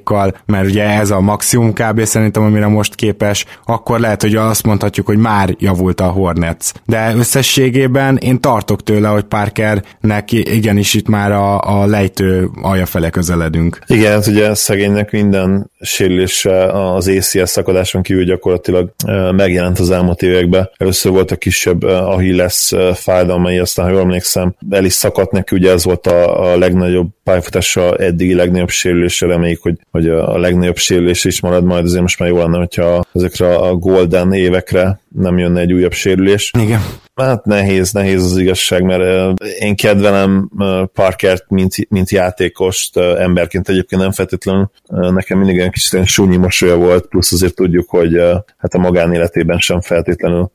kal 0.04 0.36
mert 0.46 0.66
ugye 0.66 0.84
ez 0.84 1.10
a 1.10 1.20
maximum 1.20 1.72
kb. 1.72 2.04
szerintem, 2.04 2.42
amire 2.42 2.66
most 2.66 2.94
képes, 2.94 3.44
akkor 3.64 4.00
lehet, 4.00 4.22
hogy 4.22 4.34
azt 4.34 4.66
mondhatjuk, 4.66 5.06
hogy 5.06 5.18
már 5.18 5.54
javult 5.58 6.00
a 6.00 6.06
Hornets. 6.06 6.72
De 6.86 7.14
összességében 7.14 8.16
én 8.16 8.40
tartok 8.40 8.82
tőle, 8.82 9.08
hogy 9.08 9.24
Parkernek 9.24 10.32
igenis 10.52 10.94
itt 10.94 11.08
már 11.08 11.32
a, 11.32 11.60
a 11.60 11.86
lejtő 11.86 12.48
alja 12.62 12.86
fele 12.86 13.10
közeledünk. 13.10 13.78
Igen, 13.86 14.12
hát 14.12 14.26
ugye 14.26 14.54
szegénynek 14.54 15.10
minden 15.10 15.70
sérülése 15.80 16.64
az 16.94 17.08
ACS 17.08 17.50
szakadáson 17.50 18.02
kívül 18.02 18.24
gyakorlatilag 18.24 18.92
megjelent 19.36 19.78
az 19.78 19.90
elmúlt 19.90 20.22
években. 20.22 20.70
Először 20.76 21.12
volt 21.12 21.30
a 21.30 21.36
kisebb 21.36 21.82
Achilles 21.82 22.72
fájdalmai, 22.94 23.58
aztán, 23.58 23.84
ha 23.84 23.90
jól 23.90 24.00
emlékszem, 24.00 24.54
el 24.70 24.84
is 24.84 24.92
szakadt 24.92 25.32
neki, 25.32 25.56
ugye 25.56 25.70
ez 25.70 25.84
volt 25.84 26.06
a, 26.06 26.42
a 26.52 26.58
legnagyobb 26.58 27.08
pályafutása 27.24 27.96
eddigi 27.96 28.34
legnagyobb 28.34 28.70
sérülése, 28.70 29.26
reméljük, 29.26 29.62
hogy, 29.62 29.78
hogy 29.90 30.08
a 30.08 30.38
legnagyobb 30.38 30.76
sérülés 30.76 31.24
is 31.24 31.40
marad 31.40 31.64
majd, 31.64 31.84
azért 31.84 32.02
most 32.02 32.18
már 32.18 32.28
jó 32.28 32.36
lenne, 32.36 32.58
hogyha 32.58 33.04
ezekre 33.12 33.54
a 33.54 33.74
golden 33.74 34.32
évekre 34.32 35.00
nem 35.08 35.38
jönne 35.38 35.60
egy 35.60 35.72
újabb 35.72 35.92
sérülés. 35.92 36.50
Igen. 36.58 36.80
Hát 37.14 37.44
nehéz, 37.44 37.92
nehéz 37.92 38.24
az 38.24 38.38
igazság, 38.38 38.82
mert 38.82 39.32
én 39.58 39.76
kedvelem 39.76 40.50
Parkert, 40.92 41.50
mint, 41.50 41.74
mint 41.88 42.10
játékost, 42.10 42.96
emberként 42.96 43.68
egyébként 43.68 44.02
nem 44.02 44.12
feltétlenül. 44.12 44.70
Nekem 44.88 45.38
mindig 45.38 45.58
egy 45.58 45.70
kicsit 45.70 46.06
súnyi 46.06 46.36
mosolya 46.36 46.76
volt, 46.76 47.06
plusz 47.06 47.32
azért 47.32 47.54
tudjuk, 47.54 47.90
hogy 47.90 48.18
hát 48.56 48.74
a 48.74 48.78
magánéletében 48.78 49.58
sem 49.58 49.80
feltétlenül 49.80 50.50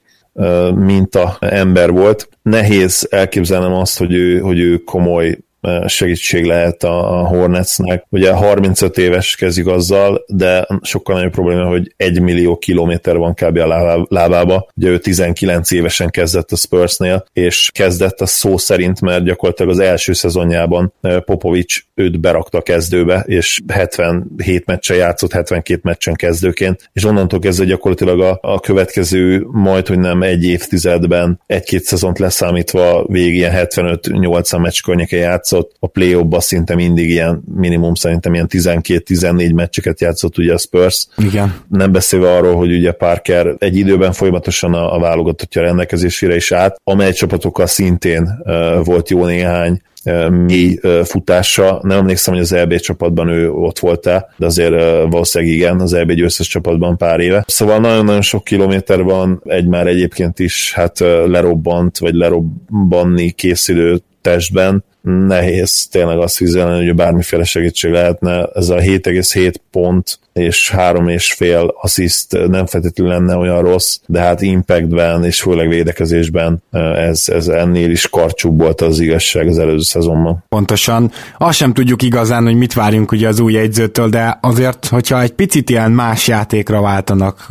minta 0.76 1.38
ember 1.39 1.91
volt. 1.91 2.30
Nehéz 2.41 3.07
elképzelnem 3.10 3.74
azt, 3.74 3.97
hogy 3.97 4.14
ő, 4.14 4.39
hogy 4.39 4.60
ő 4.60 4.78
komoly 4.78 5.38
segítség 5.86 6.45
lehet 6.45 6.84
a 6.84 7.26
Hornetsnek. 7.28 8.05
Ugye 8.10 8.32
35 8.32 8.97
éves 8.97 9.36
kezdik 9.36 9.68
azzal, 9.68 10.24
de 10.28 10.68
sokkal 10.82 11.16
nagyobb 11.16 11.32
probléma, 11.32 11.66
hogy 11.66 11.93
1 11.97 12.22
millió 12.22 12.57
kilométer 12.57 13.18
van 13.18 13.34
kb. 13.34 13.57
a 13.57 14.05
lábába. 14.10 14.68
Ugye 14.76 14.89
ő 14.89 14.97
19 14.97 15.72
évesen 15.72 16.10
kezdett 16.10 16.51
a 16.51 16.55
Spursnél, 16.55 17.26
és 17.34 17.70
kezdett 17.74 18.22
a 18.22 18.26
szó 18.26 18.57
szerint, 18.57 19.01
mert 19.01 19.24
gyakorlatilag 19.24 19.72
az 19.72 19.80
első 19.80 20.14
szezonjában 20.14 20.93
Popovics 21.26 21.84
őt 21.95 22.20
berakta 22.20 22.57
a 22.57 22.62
kezdőbe, 22.62 23.24
és 23.28 23.60
77 23.68 24.66
meccsen 24.66 24.97
játszott, 24.97 25.32
72 25.32 25.80
meccsen 25.84 26.14
kezdőként, 26.14 26.89
és 26.93 27.05
onnantól 27.05 27.39
kezdve 27.39 27.66
gyakorlatilag 27.66 28.22
a, 28.22 28.39
a 28.41 28.60
következő 28.60 29.45
majd, 29.51 29.88
hogy 29.88 29.99
nem 29.99 30.22
egy 30.22 30.45
évtizedben, 30.45 31.41
egy-két 31.45 31.84
szezont 31.84 32.20
leszámítva 32.20 33.05
végig 33.07 33.36
ilyen 33.36 33.53
75-80 33.55 34.62
meccs 34.62 34.82
környéken 34.82 35.20
játszott, 35.20 35.49
játszott, 35.52 35.76
a 35.80 35.88
play 35.88 36.16
szinte 36.38 36.76
mindig 36.76 37.10
ilyen 37.10 37.43
minimum 37.56 37.93
szerintem 37.93 38.34
ilyen 38.34 38.47
12-14 38.50 39.54
meccseket 39.54 40.02
játszott 40.02 40.38
ugye 40.38 40.54
a 40.54 40.58
Spurs. 40.58 41.08
Igen. 41.18 41.56
Nem 41.70 41.91
beszélve 41.91 42.36
arról, 42.36 42.56
hogy 42.56 42.72
ugye 42.72 42.91
Parker 42.91 43.56
egy 43.58 43.78
időben 43.78 44.12
folyamatosan 44.12 44.74
a, 44.74 44.95
a 44.95 45.00
válogatottja 45.00 45.62
rendelkezésére 45.62 46.36
is 46.36 46.52
állt, 46.52 46.76
amely 46.84 47.12
csapatokkal 47.12 47.68
szintén 47.68 48.30
uh, 48.43 48.86
volt 48.86 49.10
jó 49.10 49.26
néhány 49.26 49.82
mély 50.30 50.80
futása. 51.04 51.80
Nem 51.84 51.97
emlékszem, 51.97 52.34
hogy 52.34 52.43
az 52.43 52.52
EB 52.54 52.76
csapatban 52.76 53.28
ő 53.28 53.52
ott 53.52 53.80
volt-e, 53.80 54.34
de 54.38 54.45
azért 54.45 54.74
valószínűleg 55.10 55.54
igen, 55.54 55.80
az 55.80 55.93
EB 55.93 56.12
győztes 56.12 56.47
csapatban 56.47 56.97
pár 56.97 57.20
éve. 57.20 57.43
Szóval 57.47 57.80
nagyon-nagyon 57.80 58.22
sok 58.22 58.43
kilométer 58.43 59.04
van, 59.04 59.41
egy 59.45 59.68
már 59.68 59.88
egyébként 59.88 60.39
is 60.39 60.74
hát 60.74 61.00
lerobbant, 61.26 61.97
vagy 61.97 62.14
lerobbanni 62.14 63.32
készülő 63.32 64.02
testben, 64.22 64.84
nehéz 65.02 65.88
tényleg 65.88 66.18
azt 66.18 66.38
vizelni, 66.38 66.86
hogy 66.86 66.95
bármiféle 66.95 67.43
segítség 67.43 67.91
lehetne. 67.91 68.50
Ez 68.54 68.70
a 68.70 68.76
7,7 68.76 69.54
pont 69.72 70.20
és 70.40 70.70
három 70.70 71.08
és 71.08 71.34
fél 71.34 71.74
assziszt 71.82 72.38
nem 72.48 72.66
feltétlenül 72.66 73.14
lenne 73.14 73.36
olyan 73.36 73.62
rossz, 73.62 73.98
de 74.06 74.20
hát 74.20 74.42
impactben 74.42 75.24
és 75.24 75.42
főleg 75.42 75.68
védekezésben 75.68 76.64
ez, 76.96 77.24
ez 77.26 77.48
ennél 77.48 77.92
is 77.92 78.10
karcsúbb 78.10 78.62
volt 78.62 78.82
az 78.82 79.00
igazság 79.00 79.48
az 79.48 79.60
előző 79.60 79.82
szezonban. 79.82 80.44
Pontosan. 80.50 81.12
Azt 81.38 81.58
sem 81.58 81.74
tudjuk 81.74 82.02
igazán, 82.02 82.44
hogy 82.44 82.56
mit 82.56 82.74
várjunk 82.74 83.12
ugye 83.12 83.28
az 83.28 83.40
új 83.40 83.54
jegyzőtől, 83.54 84.10
de 84.10 84.38
azért, 84.42 84.86
hogyha 84.86 85.22
egy 85.22 85.32
picit 85.32 85.70
ilyen 85.70 85.92
más 85.92 86.28
játékra 86.28 86.82
váltanak, 86.82 87.46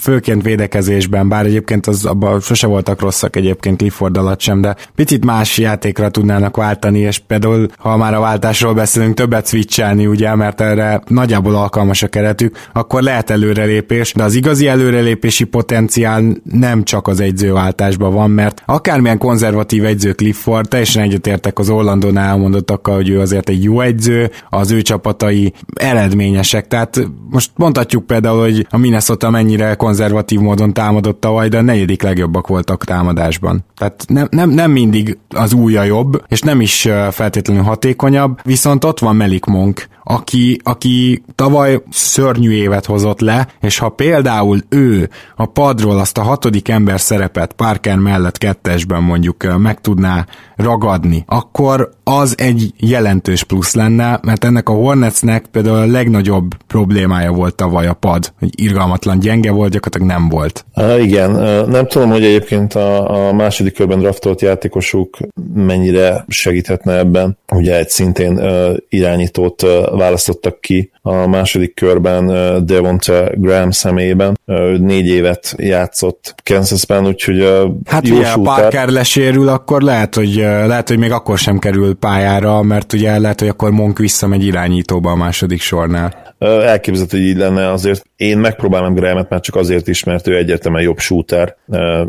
főként 0.00 0.42
védekezésben, 0.42 1.28
bár 1.28 1.44
egyébként 1.44 1.86
az 1.86 2.04
abban 2.04 2.40
sose 2.40 2.66
voltak 2.66 3.00
rosszak 3.00 3.36
egyébként 3.36 3.76
Clifford 3.76 4.16
alatt 4.16 4.40
sem, 4.40 4.60
de 4.60 4.76
picit 4.94 5.24
más 5.24 5.58
játékra 5.58 6.08
tudnának 6.08 6.56
váltani, 6.56 6.98
és 6.98 7.18
például, 7.18 7.68
ha 7.78 7.96
már 7.96 8.14
a 8.14 8.20
váltásról 8.20 8.74
beszélünk, 8.74 9.14
többet 9.14 9.46
switchelni, 9.46 10.06
ugye, 10.06 10.34
mert 10.34 10.60
erre 10.60 11.02
nagyjából 11.06 11.54
alkalmas 11.54 12.02
a 12.02 12.08
keretük, 12.16 12.56
akkor 12.72 13.02
lehet 13.02 13.30
előrelépés, 13.30 14.12
de 14.12 14.22
az 14.22 14.34
igazi 14.34 14.66
előrelépési 14.66 15.44
potenciál 15.44 16.22
nem 16.42 16.84
csak 16.84 17.08
az 17.08 17.20
egyzőváltásban 17.20 18.12
van, 18.12 18.30
mert 18.30 18.62
akármilyen 18.66 19.18
konzervatív 19.18 19.84
egyző 19.84 20.12
Clifford, 20.12 20.68
teljesen 20.68 21.02
egyetértek 21.02 21.58
az 21.58 21.70
Orlandon 21.70 22.18
elmondottakkal, 22.18 22.94
hogy 22.94 23.08
ő 23.08 23.20
azért 23.20 23.48
egy 23.48 23.62
jó 23.62 23.80
egyző, 23.80 24.30
az 24.50 24.70
ő 24.70 24.82
csapatai 24.82 25.52
eredményesek, 25.74 26.68
tehát 26.68 27.08
most 27.30 27.50
mondhatjuk 27.54 28.06
például, 28.06 28.40
hogy 28.40 28.66
a 28.70 28.76
Minnesota 28.76 29.30
mennyire 29.30 29.74
konzervatív 29.74 30.40
módon 30.40 30.72
támadott 30.72 31.20
tavaly, 31.20 31.48
de 31.48 31.58
a 31.58 31.62
negyedik 31.62 32.02
legjobbak 32.02 32.46
voltak 32.46 32.84
támadásban. 32.84 33.64
Tehát 33.76 34.04
nem, 34.08 34.26
nem, 34.30 34.50
nem 34.50 34.70
mindig 34.70 35.18
az 35.28 35.52
újja 35.52 35.82
jobb, 35.82 36.22
és 36.28 36.40
nem 36.40 36.60
is 36.60 36.88
feltétlenül 37.10 37.62
hatékonyabb, 37.62 38.40
viszont 38.42 38.84
ott 38.84 38.98
van 38.98 39.16
Melik 39.16 39.44
Monk, 39.44 39.86
aki, 40.08 40.60
aki 40.62 41.22
tavaly 41.34 41.82
szörnyű 41.90 42.50
évet 42.50 42.84
hozott 42.84 43.20
le, 43.20 43.48
és 43.60 43.78
ha 43.78 43.88
például 43.88 44.60
ő 44.68 45.10
a 45.36 45.46
padról 45.46 45.98
azt 45.98 46.18
a 46.18 46.22
hatodik 46.22 46.68
ember 46.68 47.00
szerepet 47.00 47.52
Parker 47.52 47.96
mellett 47.96 48.38
kettesben 48.38 49.02
mondjuk 49.02 49.58
meg 49.58 49.80
tudná 49.80 50.26
ragadni, 50.56 51.24
akkor 51.26 51.95
az 52.10 52.34
egy 52.38 52.72
jelentős 52.76 53.44
plusz 53.44 53.74
lenne, 53.74 54.20
mert 54.22 54.44
ennek 54.44 54.68
a 54.68 54.72
Hornetsnek 54.72 55.46
például 55.46 55.76
a 55.76 55.86
legnagyobb 55.86 56.54
problémája 56.66 57.32
volt 57.32 57.54
tavaly 57.54 57.86
a 57.86 57.92
pad, 57.92 58.32
hogy 58.38 58.48
irgalmatlan 58.62 59.18
gyenge 59.18 59.50
volt, 59.50 59.70
gyakorlatilag 59.70 60.18
nem 60.18 60.28
volt. 60.28 60.64
Uh, 60.74 61.02
igen, 61.02 61.30
uh, 61.30 61.66
nem 61.66 61.86
tudom, 61.86 62.10
hogy 62.10 62.24
egyébként 62.24 62.74
a, 62.74 63.28
a 63.28 63.32
második 63.32 63.74
körben 63.74 63.98
draftolt 63.98 64.40
játékosuk 64.40 65.16
mennyire 65.54 66.24
segíthetne 66.28 66.98
ebben. 66.98 67.38
Ugye 67.52 67.76
egy 67.76 67.88
szintén 67.88 68.38
uh, 68.38 68.76
irányítót 68.88 69.62
uh, 69.62 69.70
választottak 69.98 70.60
ki 70.60 70.90
a 71.02 71.26
második 71.26 71.74
körben 71.74 72.28
uh, 72.28 72.56
Devonta 72.56 73.30
Graham 73.34 73.70
személyében. 73.70 74.38
Uh, 74.46 74.78
négy 74.78 75.06
évet 75.06 75.54
játszott 75.56 76.34
Kansasben, 76.44 77.06
úgyhogy 77.06 77.40
uh, 77.40 77.70
Hát 77.84 78.08
ugye, 78.08 78.28
a 78.28 78.40
Parker 78.40 78.88
lesérül, 78.88 79.48
akkor 79.48 79.82
lehet, 79.82 80.14
hogy, 80.14 80.36
uh, 80.38 80.66
lehet, 80.66 80.88
hogy 80.88 80.98
még 80.98 81.10
akkor 81.10 81.38
sem 81.38 81.58
kerül 81.58 81.95
pályára, 81.98 82.62
mert 82.62 82.92
ugye 82.92 83.18
lehet, 83.18 83.40
hogy 83.40 83.48
akkor 83.48 83.70
Monk 83.70 83.98
visszamegy 83.98 84.44
irányítóba 84.44 85.10
a 85.10 85.16
második 85.16 85.60
sornál. 85.60 86.34
Elképzelhető, 86.38 87.18
hogy 87.18 87.26
így 87.26 87.36
lenne 87.36 87.70
azért. 87.70 88.04
Én 88.16 88.38
megpróbálom 88.38 88.94
Grahamet 88.94 89.28
már 89.28 89.40
csak 89.40 89.56
azért 89.56 89.88
is, 89.88 90.04
mert 90.04 90.26
ő 90.26 90.36
egyértelműen 90.36 90.84
jobb 90.84 90.98
shooter, 90.98 91.56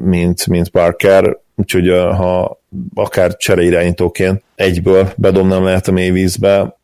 mint, 0.01 0.47
mint 0.47 0.69
Parker, 0.69 1.37
úgyhogy 1.55 1.89
ha 1.89 2.61
akár 2.93 3.35
csereirányítóként 3.35 4.43
egyből 4.55 5.11
bedobnám 5.15 5.63
lehet 5.63 5.87
a 5.87 5.91
mélyvízbe, 5.91 6.76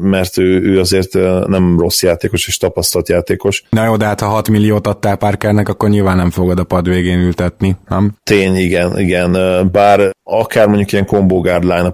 mert 0.00 0.38
ő, 0.38 0.62
ő 0.62 0.80
azért 0.80 1.12
nem 1.46 1.78
rossz 1.78 2.02
játékos 2.02 2.46
és 2.46 2.56
tapasztalt 2.56 3.08
játékos. 3.08 3.62
Na 3.70 3.84
jó, 3.84 3.96
de 3.96 4.04
hát 4.04 4.20
ha 4.20 4.26
6 4.26 4.48
milliót 4.48 4.86
adtál 4.86 5.16
Parkernek, 5.16 5.68
akkor 5.68 5.88
nyilván 5.88 6.16
nem 6.16 6.30
fogod 6.30 6.58
a 6.58 6.64
pad 6.64 6.88
végén 6.88 7.18
ültetni, 7.18 7.76
nem? 7.88 8.12
Tény, 8.22 8.56
igen, 8.56 8.98
igen. 8.98 9.32
Bár 9.72 10.10
akár 10.22 10.66
mondjuk 10.66 10.92
ilyen 10.92 11.06
combo 11.06 11.40
guard 11.40 11.62
line 11.62 11.92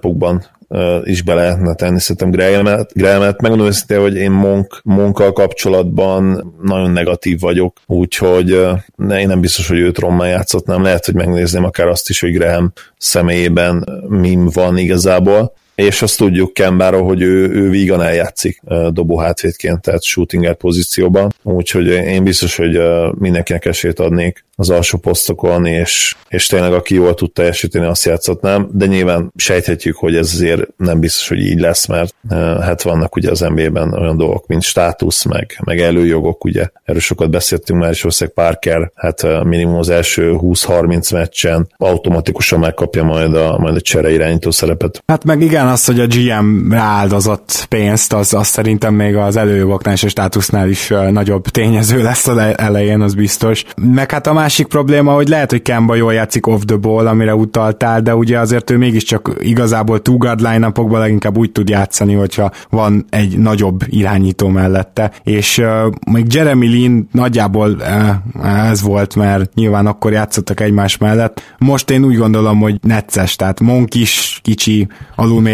is 1.04 1.22
be 1.22 1.34
lehetne 1.34 1.74
tenni 1.74 2.00
szerintem 2.00 2.30
Grahamet. 2.30 2.90
Grahamet. 2.92 3.40
Megmondom 3.40 3.68
őszintén, 3.68 4.00
hogy 4.00 4.16
én 4.16 4.30
Monk, 4.30 4.80
Monkkal 4.84 5.32
kapcsolatban 5.32 6.54
nagyon 6.62 6.90
negatív 6.90 7.40
vagyok, 7.40 7.76
úgyhogy 7.86 8.60
ne, 8.96 9.20
én 9.20 9.26
nem 9.26 9.40
biztos, 9.40 9.68
hogy 9.68 9.78
őt 9.78 9.98
játszott, 10.20 10.66
nem 10.66 10.82
lehet, 10.82 11.04
hogy 11.04 11.14
megnézném 11.14 11.64
akár 11.64 11.88
azt 11.88 12.08
is, 12.08 12.20
hogy 12.20 12.32
Graham 12.32 12.72
személyében 12.98 13.88
mim 14.08 14.48
van 14.52 14.78
igazából 14.78 15.52
és 15.74 16.02
azt 16.02 16.16
tudjuk 16.16 16.54
Kembáról, 16.54 17.02
hogy 17.04 17.22
ő, 17.22 17.48
ő 17.50 17.68
vígan 17.68 18.02
eljátszik 18.02 18.60
dobó 18.90 19.18
hátvédként, 19.18 19.80
tehát 19.80 20.02
shooting 20.02 20.52
pozícióban, 20.52 21.34
úgyhogy 21.42 21.86
én 21.86 22.24
biztos, 22.24 22.56
hogy 22.56 22.80
mindenkinek 23.18 23.64
esélyt 23.64 24.00
adnék 24.00 24.44
az 24.56 24.70
alsó 24.70 24.98
posztokon, 24.98 25.66
és, 25.66 26.16
és 26.28 26.46
tényleg 26.46 26.72
aki 26.72 26.94
jól 26.94 27.14
tud 27.14 27.32
teljesíteni, 27.32 27.86
azt 27.86 28.04
játszhatnám, 28.04 28.68
de 28.72 28.86
nyilván 28.86 29.32
sejthetjük, 29.36 29.96
hogy 29.96 30.16
ez 30.16 30.30
azért 30.32 30.66
nem 30.76 31.00
biztos, 31.00 31.28
hogy 31.28 31.38
így 31.38 31.60
lesz, 31.60 31.86
mert 31.86 32.14
hát 32.60 32.82
vannak 32.82 33.16
ugye 33.16 33.30
az 33.30 33.40
NBA-ben 33.40 33.92
olyan 33.92 34.16
dolgok, 34.16 34.46
mint 34.46 34.62
státusz, 34.62 35.24
meg, 35.24 35.56
meg 35.64 35.80
előjogok, 35.80 36.44
ugye. 36.44 36.68
Erről 36.84 37.00
sokat 37.00 37.30
beszéltünk 37.30 37.80
már, 37.80 37.90
és 37.90 38.02
valószínűleg 38.02 38.34
Parker, 38.34 38.90
hát 38.94 39.44
minimum 39.44 39.76
az 39.76 39.88
első 39.88 40.36
20-30 40.40 41.12
meccsen 41.12 41.72
automatikusan 41.76 42.58
megkapja 42.58 43.04
majd 43.04 43.34
a, 43.34 43.58
majd 43.58 43.76
a 43.76 43.80
csere 43.80 44.10
irányító 44.10 44.50
szerepet. 44.50 45.02
Hát 45.06 45.24
meg 45.24 45.40
igen, 45.40 45.63
az, 45.68 45.84
hogy 45.84 46.00
a 46.00 46.06
GM 46.06 46.70
rááldozott 46.70 47.66
pénzt, 47.68 48.12
az, 48.12 48.34
az 48.34 48.46
szerintem 48.46 48.94
még 48.94 49.16
az 49.16 49.36
előjogoknál 49.36 49.94
és 49.94 50.04
a 50.04 50.08
státusznál 50.08 50.68
is 50.68 50.92
nagyobb 51.10 51.48
tényező 51.48 52.02
lesz 52.02 52.26
az 52.26 52.38
elején, 52.56 53.00
az 53.00 53.14
biztos. 53.14 53.64
Meg 53.76 54.10
hát 54.10 54.26
a 54.26 54.32
másik 54.32 54.66
probléma, 54.66 55.12
hogy 55.12 55.28
lehet, 55.28 55.50
hogy 55.50 55.62
Kemba 55.62 55.94
jól 55.94 56.12
játszik 56.12 56.46
off 56.46 56.60
the 56.66 56.76
ball, 56.76 57.06
amire 57.06 57.34
utaltál, 57.34 58.00
de 58.00 58.14
ugye 58.14 58.38
azért 58.38 58.70
ő 58.70 58.76
mégiscsak 58.76 59.32
igazából 59.40 60.02
two 60.02 60.16
guard 60.16 60.40
line 60.40 60.72
leginkább 60.90 61.38
úgy 61.38 61.52
tud 61.52 61.68
játszani, 61.68 62.14
hogyha 62.14 62.50
van 62.70 63.06
egy 63.10 63.38
nagyobb 63.38 63.80
irányító 63.86 64.48
mellette. 64.48 65.10
És 65.22 65.58
uh, 65.58 65.66
még 66.10 66.32
Jeremy 66.32 66.66
Lin 66.66 67.08
nagyjából 67.12 67.70
uh, 67.70 68.68
ez 68.70 68.82
volt, 68.82 69.14
mert 69.14 69.54
nyilván 69.54 69.86
akkor 69.86 70.12
játszottak 70.12 70.60
egymás 70.60 70.98
mellett. 70.98 71.54
Most 71.58 71.90
én 71.90 72.04
úgy 72.04 72.16
gondolom, 72.16 72.60
hogy 72.60 72.78
necces, 72.82 73.36
tehát 73.36 73.60
Monk 73.60 73.94
is 73.94 74.40
kicsi, 74.42 74.88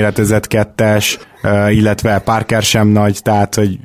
alulméretezett 0.01 0.47
kettes, 0.47 1.19
illetve 1.70 2.18
Parker 2.18 2.62
sem 2.62 2.88
nagy, 2.88 3.18
tehát 3.22 3.55
hogy 3.55 3.78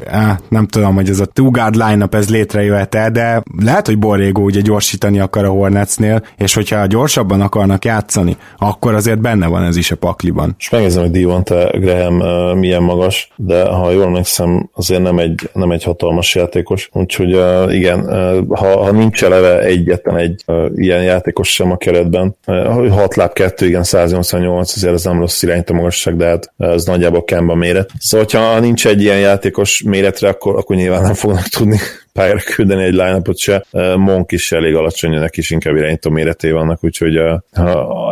nem 0.49 0.67
tudom, 0.67 0.95
hogy 0.95 1.09
ez 1.09 1.19
a 1.19 1.25
two 1.25 1.49
guard 1.49 1.75
line 1.75 2.07
ez 2.11 2.29
létrejöhet-e, 2.29 3.09
de 3.09 3.43
lehet, 3.63 3.85
hogy 3.85 3.99
Borrego 3.99 4.41
ugye 4.41 4.61
gyorsítani 4.61 5.19
akar 5.19 5.45
a 5.45 5.49
Hornetsnél, 5.49 6.21
és 6.37 6.53
hogyha 6.53 6.85
gyorsabban 6.85 7.41
akarnak 7.41 7.85
játszani, 7.85 8.37
akkor 8.57 8.93
azért 8.93 9.21
benne 9.21 9.47
van 9.47 9.63
ez 9.63 9.75
is 9.75 9.91
a 9.91 9.95
pakliban. 9.95 10.55
És 10.59 10.69
megnézem, 10.69 11.01
hogy 11.01 11.11
Devonta 11.11 11.69
Graham 11.71 12.17
milyen 12.57 12.83
magas, 12.83 13.31
de 13.35 13.63
ha 13.63 13.91
jól 13.91 14.03
emlékszem, 14.03 14.69
azért 14.73 15.01
nem 15.01 15.19
egy, 15.19 15.49
nem 15.53 15.71
egy 15.71 15.83
hatalmas 15.83 16.35
játékos, 16.35 16.89
úgyhogy 16.93 17.35
uh, 17.35 17.75
igen, 17.75 18.07
ha, 18.49 18.83
ha 18.83 18.91
nincs 18.91 19.23
eleve 19.23 19.59
egyetlen 19.59 20.17
egy 20.17 20.43
ilyen 20.75 21.03
játékos 21.03 21.53
sem 21.53 21.71
a 21.71 21.77
keretben, 21.77 22.35
uh, 22.47 22.87
6 22.89 23.15
láb 23.15 23.33
2, 23.33 23.65
igen, 23.65 23.83
188, 23.83 24.75
azért 24.75 24.93
ez 24.93 25.03
nem 25.03 25.19
rossz 25.19 25.43
a 25.43 25.73
magasság, 25.73 26.15
de 26.15 26.25
hát 26.25 26.53
ez 26.57 26.85
nagyjából 26.85 27.23
kell 27.23 27.41
Kemba 27.45 27.59
méret. 27.59 27.89
Szóval, 27.99 28.25
ha 28.31 28.59
nincs 28.59 28.87
egy 28.87 29.01
ilyen 29.01 29.19
játékos 29.19 29.81
méretre, 29.85 30.29
akkor, 30.29 30.57
akkor 30.57 30.75
nyilván 30.75 31.01
nem 31.01 31.13
fognak 31.13 31.47
tudni 31.47 31.79
pályára 32.13 32.39
küldeni 32.55 32.83
egy 32.83 32.93
line 32.93 33.21
se. 33.35 33.65
Monk 33.95 34.31
is 34.31 34.51
elég 34.51 34.75
alacsony, 34.75 35.19
neki 35.19 35.39
is 35.39 35.49
inkább 35.49 35.75
irányító 35.75 36.09
méreté 36.09 36.51
vannak, 36.51 36.83
úgyhogy 36.83 37.19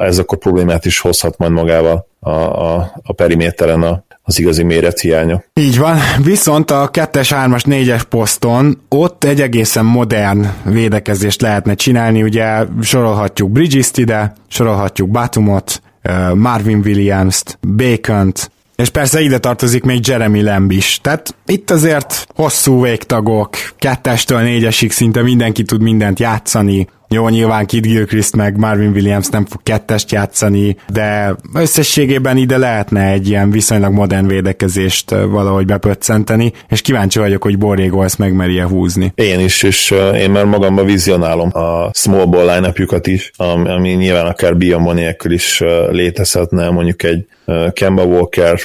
ez 0.01 0.19
akkor 0.19 0.37
problémát 0.37 0.85
is 0.85 0.99
hozhat 0.99 1.37
majd 1.37 1.51
magával 1.51 2.07
a, 2.19 2.29
a, 2.29 2.91
a 3.03 3.13
periméteren 3.13 3.81
a, 3.81 4.03
az 4.21 4.39
igazi 4.39 4.63
méret 4.63 4.99
hiánya. 4.99 5.43
Így 5.53 5.77
van, 5.77 5.97
viszont 6.23 6.71
a 6.71 6.89
2-es, 6.93 7.29
3-as, 7.29 7.63
4-es 7.65 8.01
poszton 8.09 8.81
ott 8.89 9.23
egy 9.23 9.41
egészen 9.41 9.85
modern 9.85 10.45
védekezést 10.65 11.41
lehetne 11.41 11.73
csinálni, 11.73 12.23
ugye 12.23 12.65
sorolhatjuk 12.81 13.51
Bridges-t 13.51 13.97
ide, 13.97 14.33
sorolhatjuk 14.47 15.09
Batumot, 15.09 15.81
Marvin 16.33 16.81
Williams-t, 16.85 17.57
Bacon-t, 17.75 18.51
és 18.75 18.89
persze 18.89 19.21
ide 19.21 19.37
tartozik 19.37 19.83
még 19.83 20.07
Jeremy 20.07 20.41
Lamb 20.41 20.71
is. 20.71 20.99
Tehát 21.01 21.35
itt 21.45 21.69
azért 21.69 22.27
hosszú 22.35 22.81
végtagok, 22.81 23.49
kettestől 23.77 24.41
négyesig 24.41 24.91
szinte 24.91 25.21
mindenki 25.21 25.63
tud 25.63 25.81
mindent 25.81 26.19
játszani, 26.19 26.87
jó, 27.09 27.29
nyilván 27.29 27.65
Kid 27.65 27.85
Gilchrist 27.85 28.35
meg 28.35 28.57
Marvin 28.57 28.91
Williams 28.91 29.27
nem 29.27 29.45
fog 29.45 29.63
kettest 29.63 30.11
játszani, 30.11 30.75
de 30.91 31.35
összességében 31.53 32.37
ide 32.37 32.57
lehetne 32.57 33.11
egy 33.11 33.27
ilyen 33.27 33.51
viszonylag 33.51 33.93
modern 33.93 34.27
védekezést 34.27 35.09
valahogy 35.09 35.65
bepöccenteni, 35.65 36.51
és 36.69 36.81
kíváncsi 36.81 37.19
vagyok, 37.19 37.43
hogy 37.43 37.57
Borrego 37.57 38.03
ezt 38.03 38.17
megmerje 38.17 38.65
húzni. 38.65 39.11
Én 39.15 39.39
is, 39.39 39.63
és 39.63 39.93
én 40.15 40.31
már 40.31 40.45
magamban 40.45 40.85
vizionálom 40.85 41.49
a 41.53 41.89
small 41.93 42.25
ball 42.25 42.55
line 42.55 42.73
is, 43.03 43.31
ami 43.37 43.89
nyilván 43.89 44.25
akár 44.25 44.57
Biombo 44.57 44.91
nélkül 44.91 45.31
is 45.31 45.63
létezhetne, 45.91 46.69
mondjuk 46.69 47.03
egy 47.03 47.25
Kemba 47.73 48.03
Walker, 48.03 48.59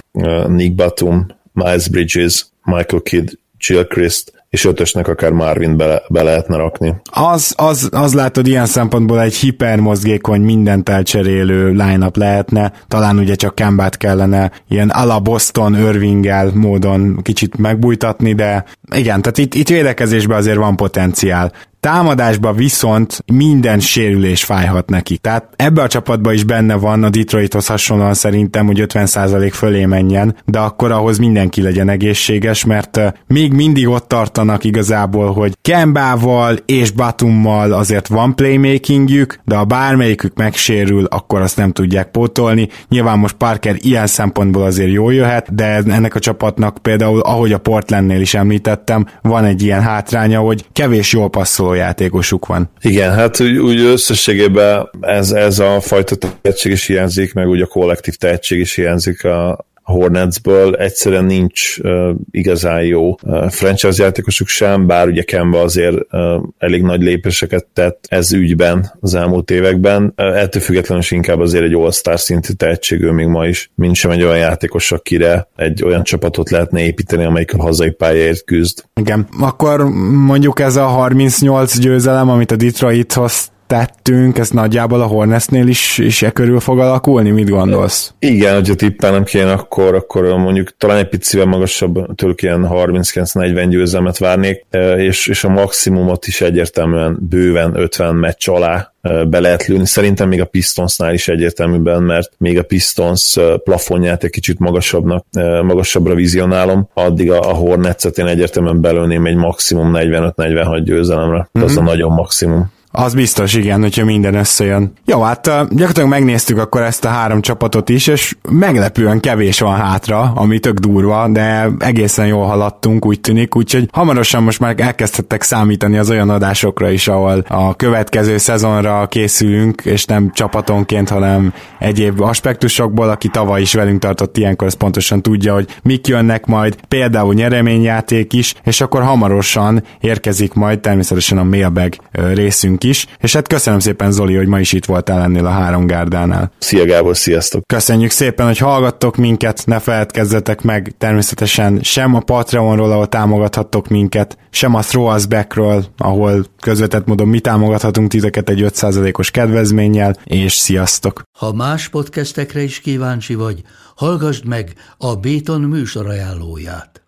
Nick 0.49 0.75
Batum, 0.75 1.27
Miles 1.53 1.89
Bridges, 1.89 2.47
Michael 2.65 3.03
Kidd, 3.03 3.29
Jill 3.59 3.85
Christ, 3.85 4.33
és 4.51 4.65
ötösnek 4.65 5.09
akár 5.09 5.31
Marvin 5.31 5.77
be, 5.77 6.03
be 6.09 6.23
lehetne 6.23 6.57
rakni. 6.57 6.95
Az, 7.13 7.55
az, 7.57 7.89
az 7.93 8.15
látod 8.15 8.47
ilyen 8.47 8.67
szempontból 8.67 9.21
egy 9.21 9.35
hipermozgékony, 9.35 10.41
mindent 10.41 10.89
elcserélő 10.89 11.71
line 11.71 12.11
lehetne, 12.15 12.73
talán 12.89 13.19
ugye 13.19 13.35
csak 13.35 13.55
Kembát 13.55 13.97
kellene 13.97 14.51
ilyen 14.69 14.89
ala 14.89 15.21
Boston 15.21 15.77
Irvinggel 15.79 16.51
módon 16.55 17.21
kicsit 17.23 17.57
megbújtatni, 17.57 18.35
de 18.35 18.65
igen, 18.95 19.23
tehát 19.23 19.39
itt, 19.39 19.55
itt 19.55 19.69
védekezésben 19.69 20.39
azért 20.39 20.57
van 20.57 20.77
potenciál. 20.77 21.53
Támadásban 21.81 22.57
viszont 22.57 23.23
minden 23.33 23.81
sérülés 23.81 24.45
fájhat 24.45 24.91
neki. 24.91 25.17
Tehát 25.17 25.49
ebbe 25.57 25.83
a 25.83 25.89
csapatba 25.89 26.33
is 26.33 26.45
benne 26.45 26.75
van 26.75 27.03
a 27.03 27.11
Detroithoz 27.11 27.67
hasonlóan 27.67 28.15
szerintem, 28.15 28.67
hogy 28.67 28.85
50% 28.87 29.51
fölé 29.53 29.85
menjen, 29.85 30.37
de 30.45 30.59
akkor 30.59 30.93
ahhoz 30.93 31.19
mindenki 31.19 31.63
legyen 31.63 31.89
egészséges, 31.89 32.65
mert 32.65 33.01
még 33.27 33.53
mindig 33.53 33.89
ott 33.89 34.09
tartanak 34.09 34.65
igazából, 34.65 35.33
hogy 35.33 35.57
Kembával 35.63 36.57
és 36.67 36.91
Batummal 36.91 37.73
azért 37.73 38.07
van 38.07 38.35
playmakingjük, 38.35 39.41
de 39.45 39.57
ha 39.57 39.65
bármelyikük 39.65 40.37
megsérül, 40.37 41.05
akkor 41.05 41.41
azt 41.41 41.57
nem 41.57 41.73
tudják 41.73 42.11
pótolni. 42.11 42.69
Nyilván 42.89 43.19
most 43.19 43.35
Parker 43.35 43.77
ilyen 43.79 44.07
szempontból 44.07 44.63
azért 44.63 44.93
jól 44.93 45.15
jöhet, 45.15 45.55
de 45.55 45.65
ennek 45.65 46.15
a 46.15 46.19
csapatnak 46.19 46.79
például, 46.83 47.21
ahogy 47.21 47.53
a 47.53 47.59
Portlandnél 47.59 48.21
is 48.21 48.35
említettem, 48.35 49.07
van 49.23 49.45
egy 49.45 49.63
ilyen 49.63 49.83
hátránya, 49.83 50.41
hogy 50.41 50.67
kevés 50.73 51.13
jól 51.13 51.31
passzol 51.31 51.68
szóló 51.69 51.81
játékosuk 51.81 52.47
van. 52.47 52.71
Igen, 52.81 53.13
hát 53.13 53.41
úgy, 53.41 53.57
úgy 53.57 53.81
összességében 53.81 54.89
ez, 55.01 55.31
ez 55.31 55.59
a 55.59 55.81
fajta 55.81 56.17
tehetség 56.17 56.73
is 56.73 56.87
hiányzik, 56.87 57.33
meg 57.33 57.49
úgy 57.49 57.61
a 57.61 57.67
kollektív 57.67 58.15
tehetség 58.15 58.59
is 58.59 58.75
hiányzik 58.75 59.25
a, 59.25 59.67
Hornetsből 59.93 60.75
egyszerűen 60.75 61.25
nincs 61.25 61.79
uh, 61.79 62.11
igazán 62.31 62.83
jó 62.83 63.17
uh, 63.23 63.51
franchise 63.51 64.03
játékosuk 64.03 64.49
sem, 64.49 64.87
bár 64.87 65.07
ugye 65.07 65.23
Kemba 65.23 65.61
azért 65.61 65.97
uh, 66.11 66.43
elég 66.59 66.83
nagy 66.83 67.03
lépéseket 67.03 67.67
tett 67.73 68.07
ez 68.09 68.33
ügyben 68.33 68.93
az 69.01 69.15
elmúlt 69.15 69.51
években. 69.51 70.13
Uh, 70.17 70.41
ettől 70.41 70.63
függetlenül 70.63 71.03
is 71.03 71.11
inkább 71.11 71.41
azért 71.41 71.65
egy 71.65 71.75
all-star 71.75 72.21
szintű 72.21 72.53
tehetségű 72.53 73.11
még 73.11 73.27
ma 73.27 73.47
is, 73.47 73.71
mint 73.75 73.95
sem 73.95 74.11
egy 74.11 74.23
olyan 74.23 74.39
játékos, 74.39 74.93
akire 74.93 75.49
egy 75.57 75.85
olyan 75.85 76.03
csapatot 76.03 76.51
lehetne 76.51 76.81
építeni, 76.81 77.25
amelyik 77.25 77.55
a 77.55 77.63
hazai 77.63 77.91
pályáért 77.91 78.45
küzd. 78.45 78.85
Igen, 79.01 79.29
akkor 79.41 79.85
mondjuk 80.11 80.61
ez 80.61 80.77
a 80.77 80.85
38 80.85 81.79
győzelem, 81.79 82.29
amit 82.29 82.51
a 82.51 82.57
Detroit 82.57 83.13
hoz 83.13 83.51
tettünk, 83.69 84.39
ez 84.39 84.51
nagyjából 84.51 85.01
a 85.01 85.07
Hornetsnél 85.07 85.67
is, 85.67 85.99
is 85.99 86.23
e 86.23 86.31
körül 86.31 86.61
fog 86.61 86.79
alakulni? 86.79 87.31
Mit 87.31 87.51
gondolsz? 87.51 88.15
Igen, 88.19 88.55
hogyha 88.55 88.75
tippelnem 88.75 89.25
kéne, 89.25 89.53
akkor, 89.53 89.95
akkor 89.95 90.25
mondjuk 90.25 90.77
talán 90.77 90.97
egy 90.97 91.09
picivel 91.09 91.47
magasabb, 91.47 92.15
tőlük 92.15 92.43
ilyen 92.43 92.69
39-40 92.71 93.67
győzelmet 93.69 94.19
várnék, 94.19 94.67
e, 94.71 94.97
és, 95.05 95.27
és 95.27 95.45
a 95.45 95.49
maximumot 95.49 96.27
is 96.27 96.41
egyértelműen 96.41 97.19
bőven 97.21 97.73
50 97.77 98.15
meccs 98.15 98.49
alá 98.49 98.93
e, 99.01 99.25
be 99.25 99.41
lehet 99.41 99.67
lőni. 99.67 99.87
Szerintem 99.87 100.29
még 100.29 100.41
a 100.41 100.45
Pistonsnál 100.45 101.15
is 101.15 101.29
egyértelműben, 101.29 102.03
mert 102.03 102.31
még 102.39 102.59
a 102.59 102.63
Pistons 102.63 103.37
e, 103.37 103.57
plafonját 103.57 104.25
egy 104.25 104.31
kicsit 104.31 104.59
magasabbnak, 104.59 105.25
magasabbra 105.63 106.15
vizionálom, 106.15 106.89
addig 106.95 107.31
a, 107.31 107.51
a 107.51 107.53
Hornetset 107.53 108.19
én 108.19 108.27
egyértelműen 108.27 108.81
belőném 108.81 109.27
egy 109.27 109.37
maximum 109.37 109.91
45-46 109.95 110.81
győzelemre. 110.85 111.49
Mm-hmm. 111.59 111.67
Az 111.67 111.77
a 111.77 111.81
mhm. 111.81 111.89
nagyon 111.89 112.13
maximum. 112.13 112.77
Az 112.91 113.15
biztos, 113.15 113.55
igen, 113.55 113.81
hogyha 113.81 114.05
minden 114.05 114.35
összejön. 114.35 114.93
Jó, 115.05 115.23
hát 115.23 115.43
gyakorlatilag 115.45 116.09
megnéztük 116.09 116.59
akkor 116.59 116.83
ezt 116.83 117.05
a 117.05 117.09
három 117.09 117.41
csapatot 117.41 117.89
is, 117.89 118.07
és 118.07 118.37
meglepően 118.51 119.21
kevés 119.21 119.61
van 119.61 119.77
hátra, 119.77 120.33
ami 120.35 120.59
tök 120.59 120.79
durva, 120.79 121.29
de 121.29 121.69
egészen 121.79 122.27
jól 122.27 122.47
haladtunk, 122.47 123.07
úgy 123.07 123.21
tűnik, 123.21 123.57
úgyhogy 123.57 123.89
hamarosan 123.93 124.43
most 124.43 124.61
már 124.61 124.75
elkezdhettek 124.77 125.43
számítani 125.43 125.99
az 125.99 126.11
olyan 126.11 126.31
adásokra 126.31 126.91
is, 126.91 127.09
ahol 127.09 127.45
a 127.49 127.75
következő 127.75 128.37
szezonra 128.37 129.07
készülünk, 129.07 129.83
és 129.85 130.05
nem 130.05 130.31
csapatonként, 130.33 131.09
hanem 131.09 131.53
egyéb 131.79 132.21
aspektusokból, 132.21 133.09
aki 133.09 133.29
tavaly 133.29 133.61
is 133.61 133.75
velünk 133.75 134.01
tartott 134.01 134.37
ilyenkor, 134.37 134.67
az 134.67 134.75
pontosan 134.75 135.23
tudja, 135.23 135.55
hogy 135.55 135.67
mik 135.83 136.07
jönnek 136.07 136.47
majd, 136.47 136.77
például 136.89 137.35
nyereményjáték 137.35 138.33
is, 138.33 138.55
és 138.65 138.81
akkor 138.81 139.03
hamarosan 139.03 139.83
érkezik 140.01 140.53
majd 140.53 140.81
természetesen 140.81 141.39
a 141.39 141.45
mailbag 141.45 141.95
részünk 142.13 142.78
nekünk 142.79 142.97
is, 142.97 143.07
és 143.21 143.33
hát 143.33 143.49
köszönöm 143.49 143.79
szépen 143.79 144.13
Zoli, 144.13 144.35
hogy 144.35 144.47
ma 144.47 144.61
is 144.61 144.73
itt 144.73 144.85
voltál 144.85 145.23
ennél 145.23 145.47
a 145.47 145.51
három 145.51 145.87
gárdánál. 145.87 146.53
Szia 146.59 146.85
Gábor, 146.85 147.17
sziasztok! 147.17 147.67
Köszönjük 147.67 148.11
szépen, 148.11 148.47
hogy 148.47 148.59
hallgattok 148.59 149.17
minket, 149.17 149.63
ne 149.67 149.79
feledkezzetek 149.79 150.63
meg 150.63 150.95
természetesen 150.99 151.81
sem 151.83 152.15
a 152.15 152.21
Patreonról, 152.21 152.93
ahol 152.93 153.09
támogathattok 153.09 153.89
minket, 153.89 154.39
sem 154.51 154.75
a 154.75 154.81
Throw 154.81 155.15
Us 155.15 155.27
Backről, 155.27 155.85
ahol 155.97 156.45
közvetett 156.61 157.07
módon 157.07 157.29
mi 157.29 157.41
támogathatunk 157.41 158.11
titeket 158.11 158.49
egy 158.49 158.63
5%-os 158.63 159.31
kedvezménnyel, 159.31 160.17
és 160.25 160.53
sziasztok! 160.53 161.23
Ha 161.39 161.53
más 161.53 161.89
podcastekre 161.89 162.63
is 162.63 162.81
kíváncsi 162.81 163.35
vagy, 163.35 163.63
hallgassd 163.97 164.47
meg 164.47 164.73
a 164.99 165.15
Béton 165.15 165.61
műsor 165.61 166.07
ajánlóját. 166.07 167.08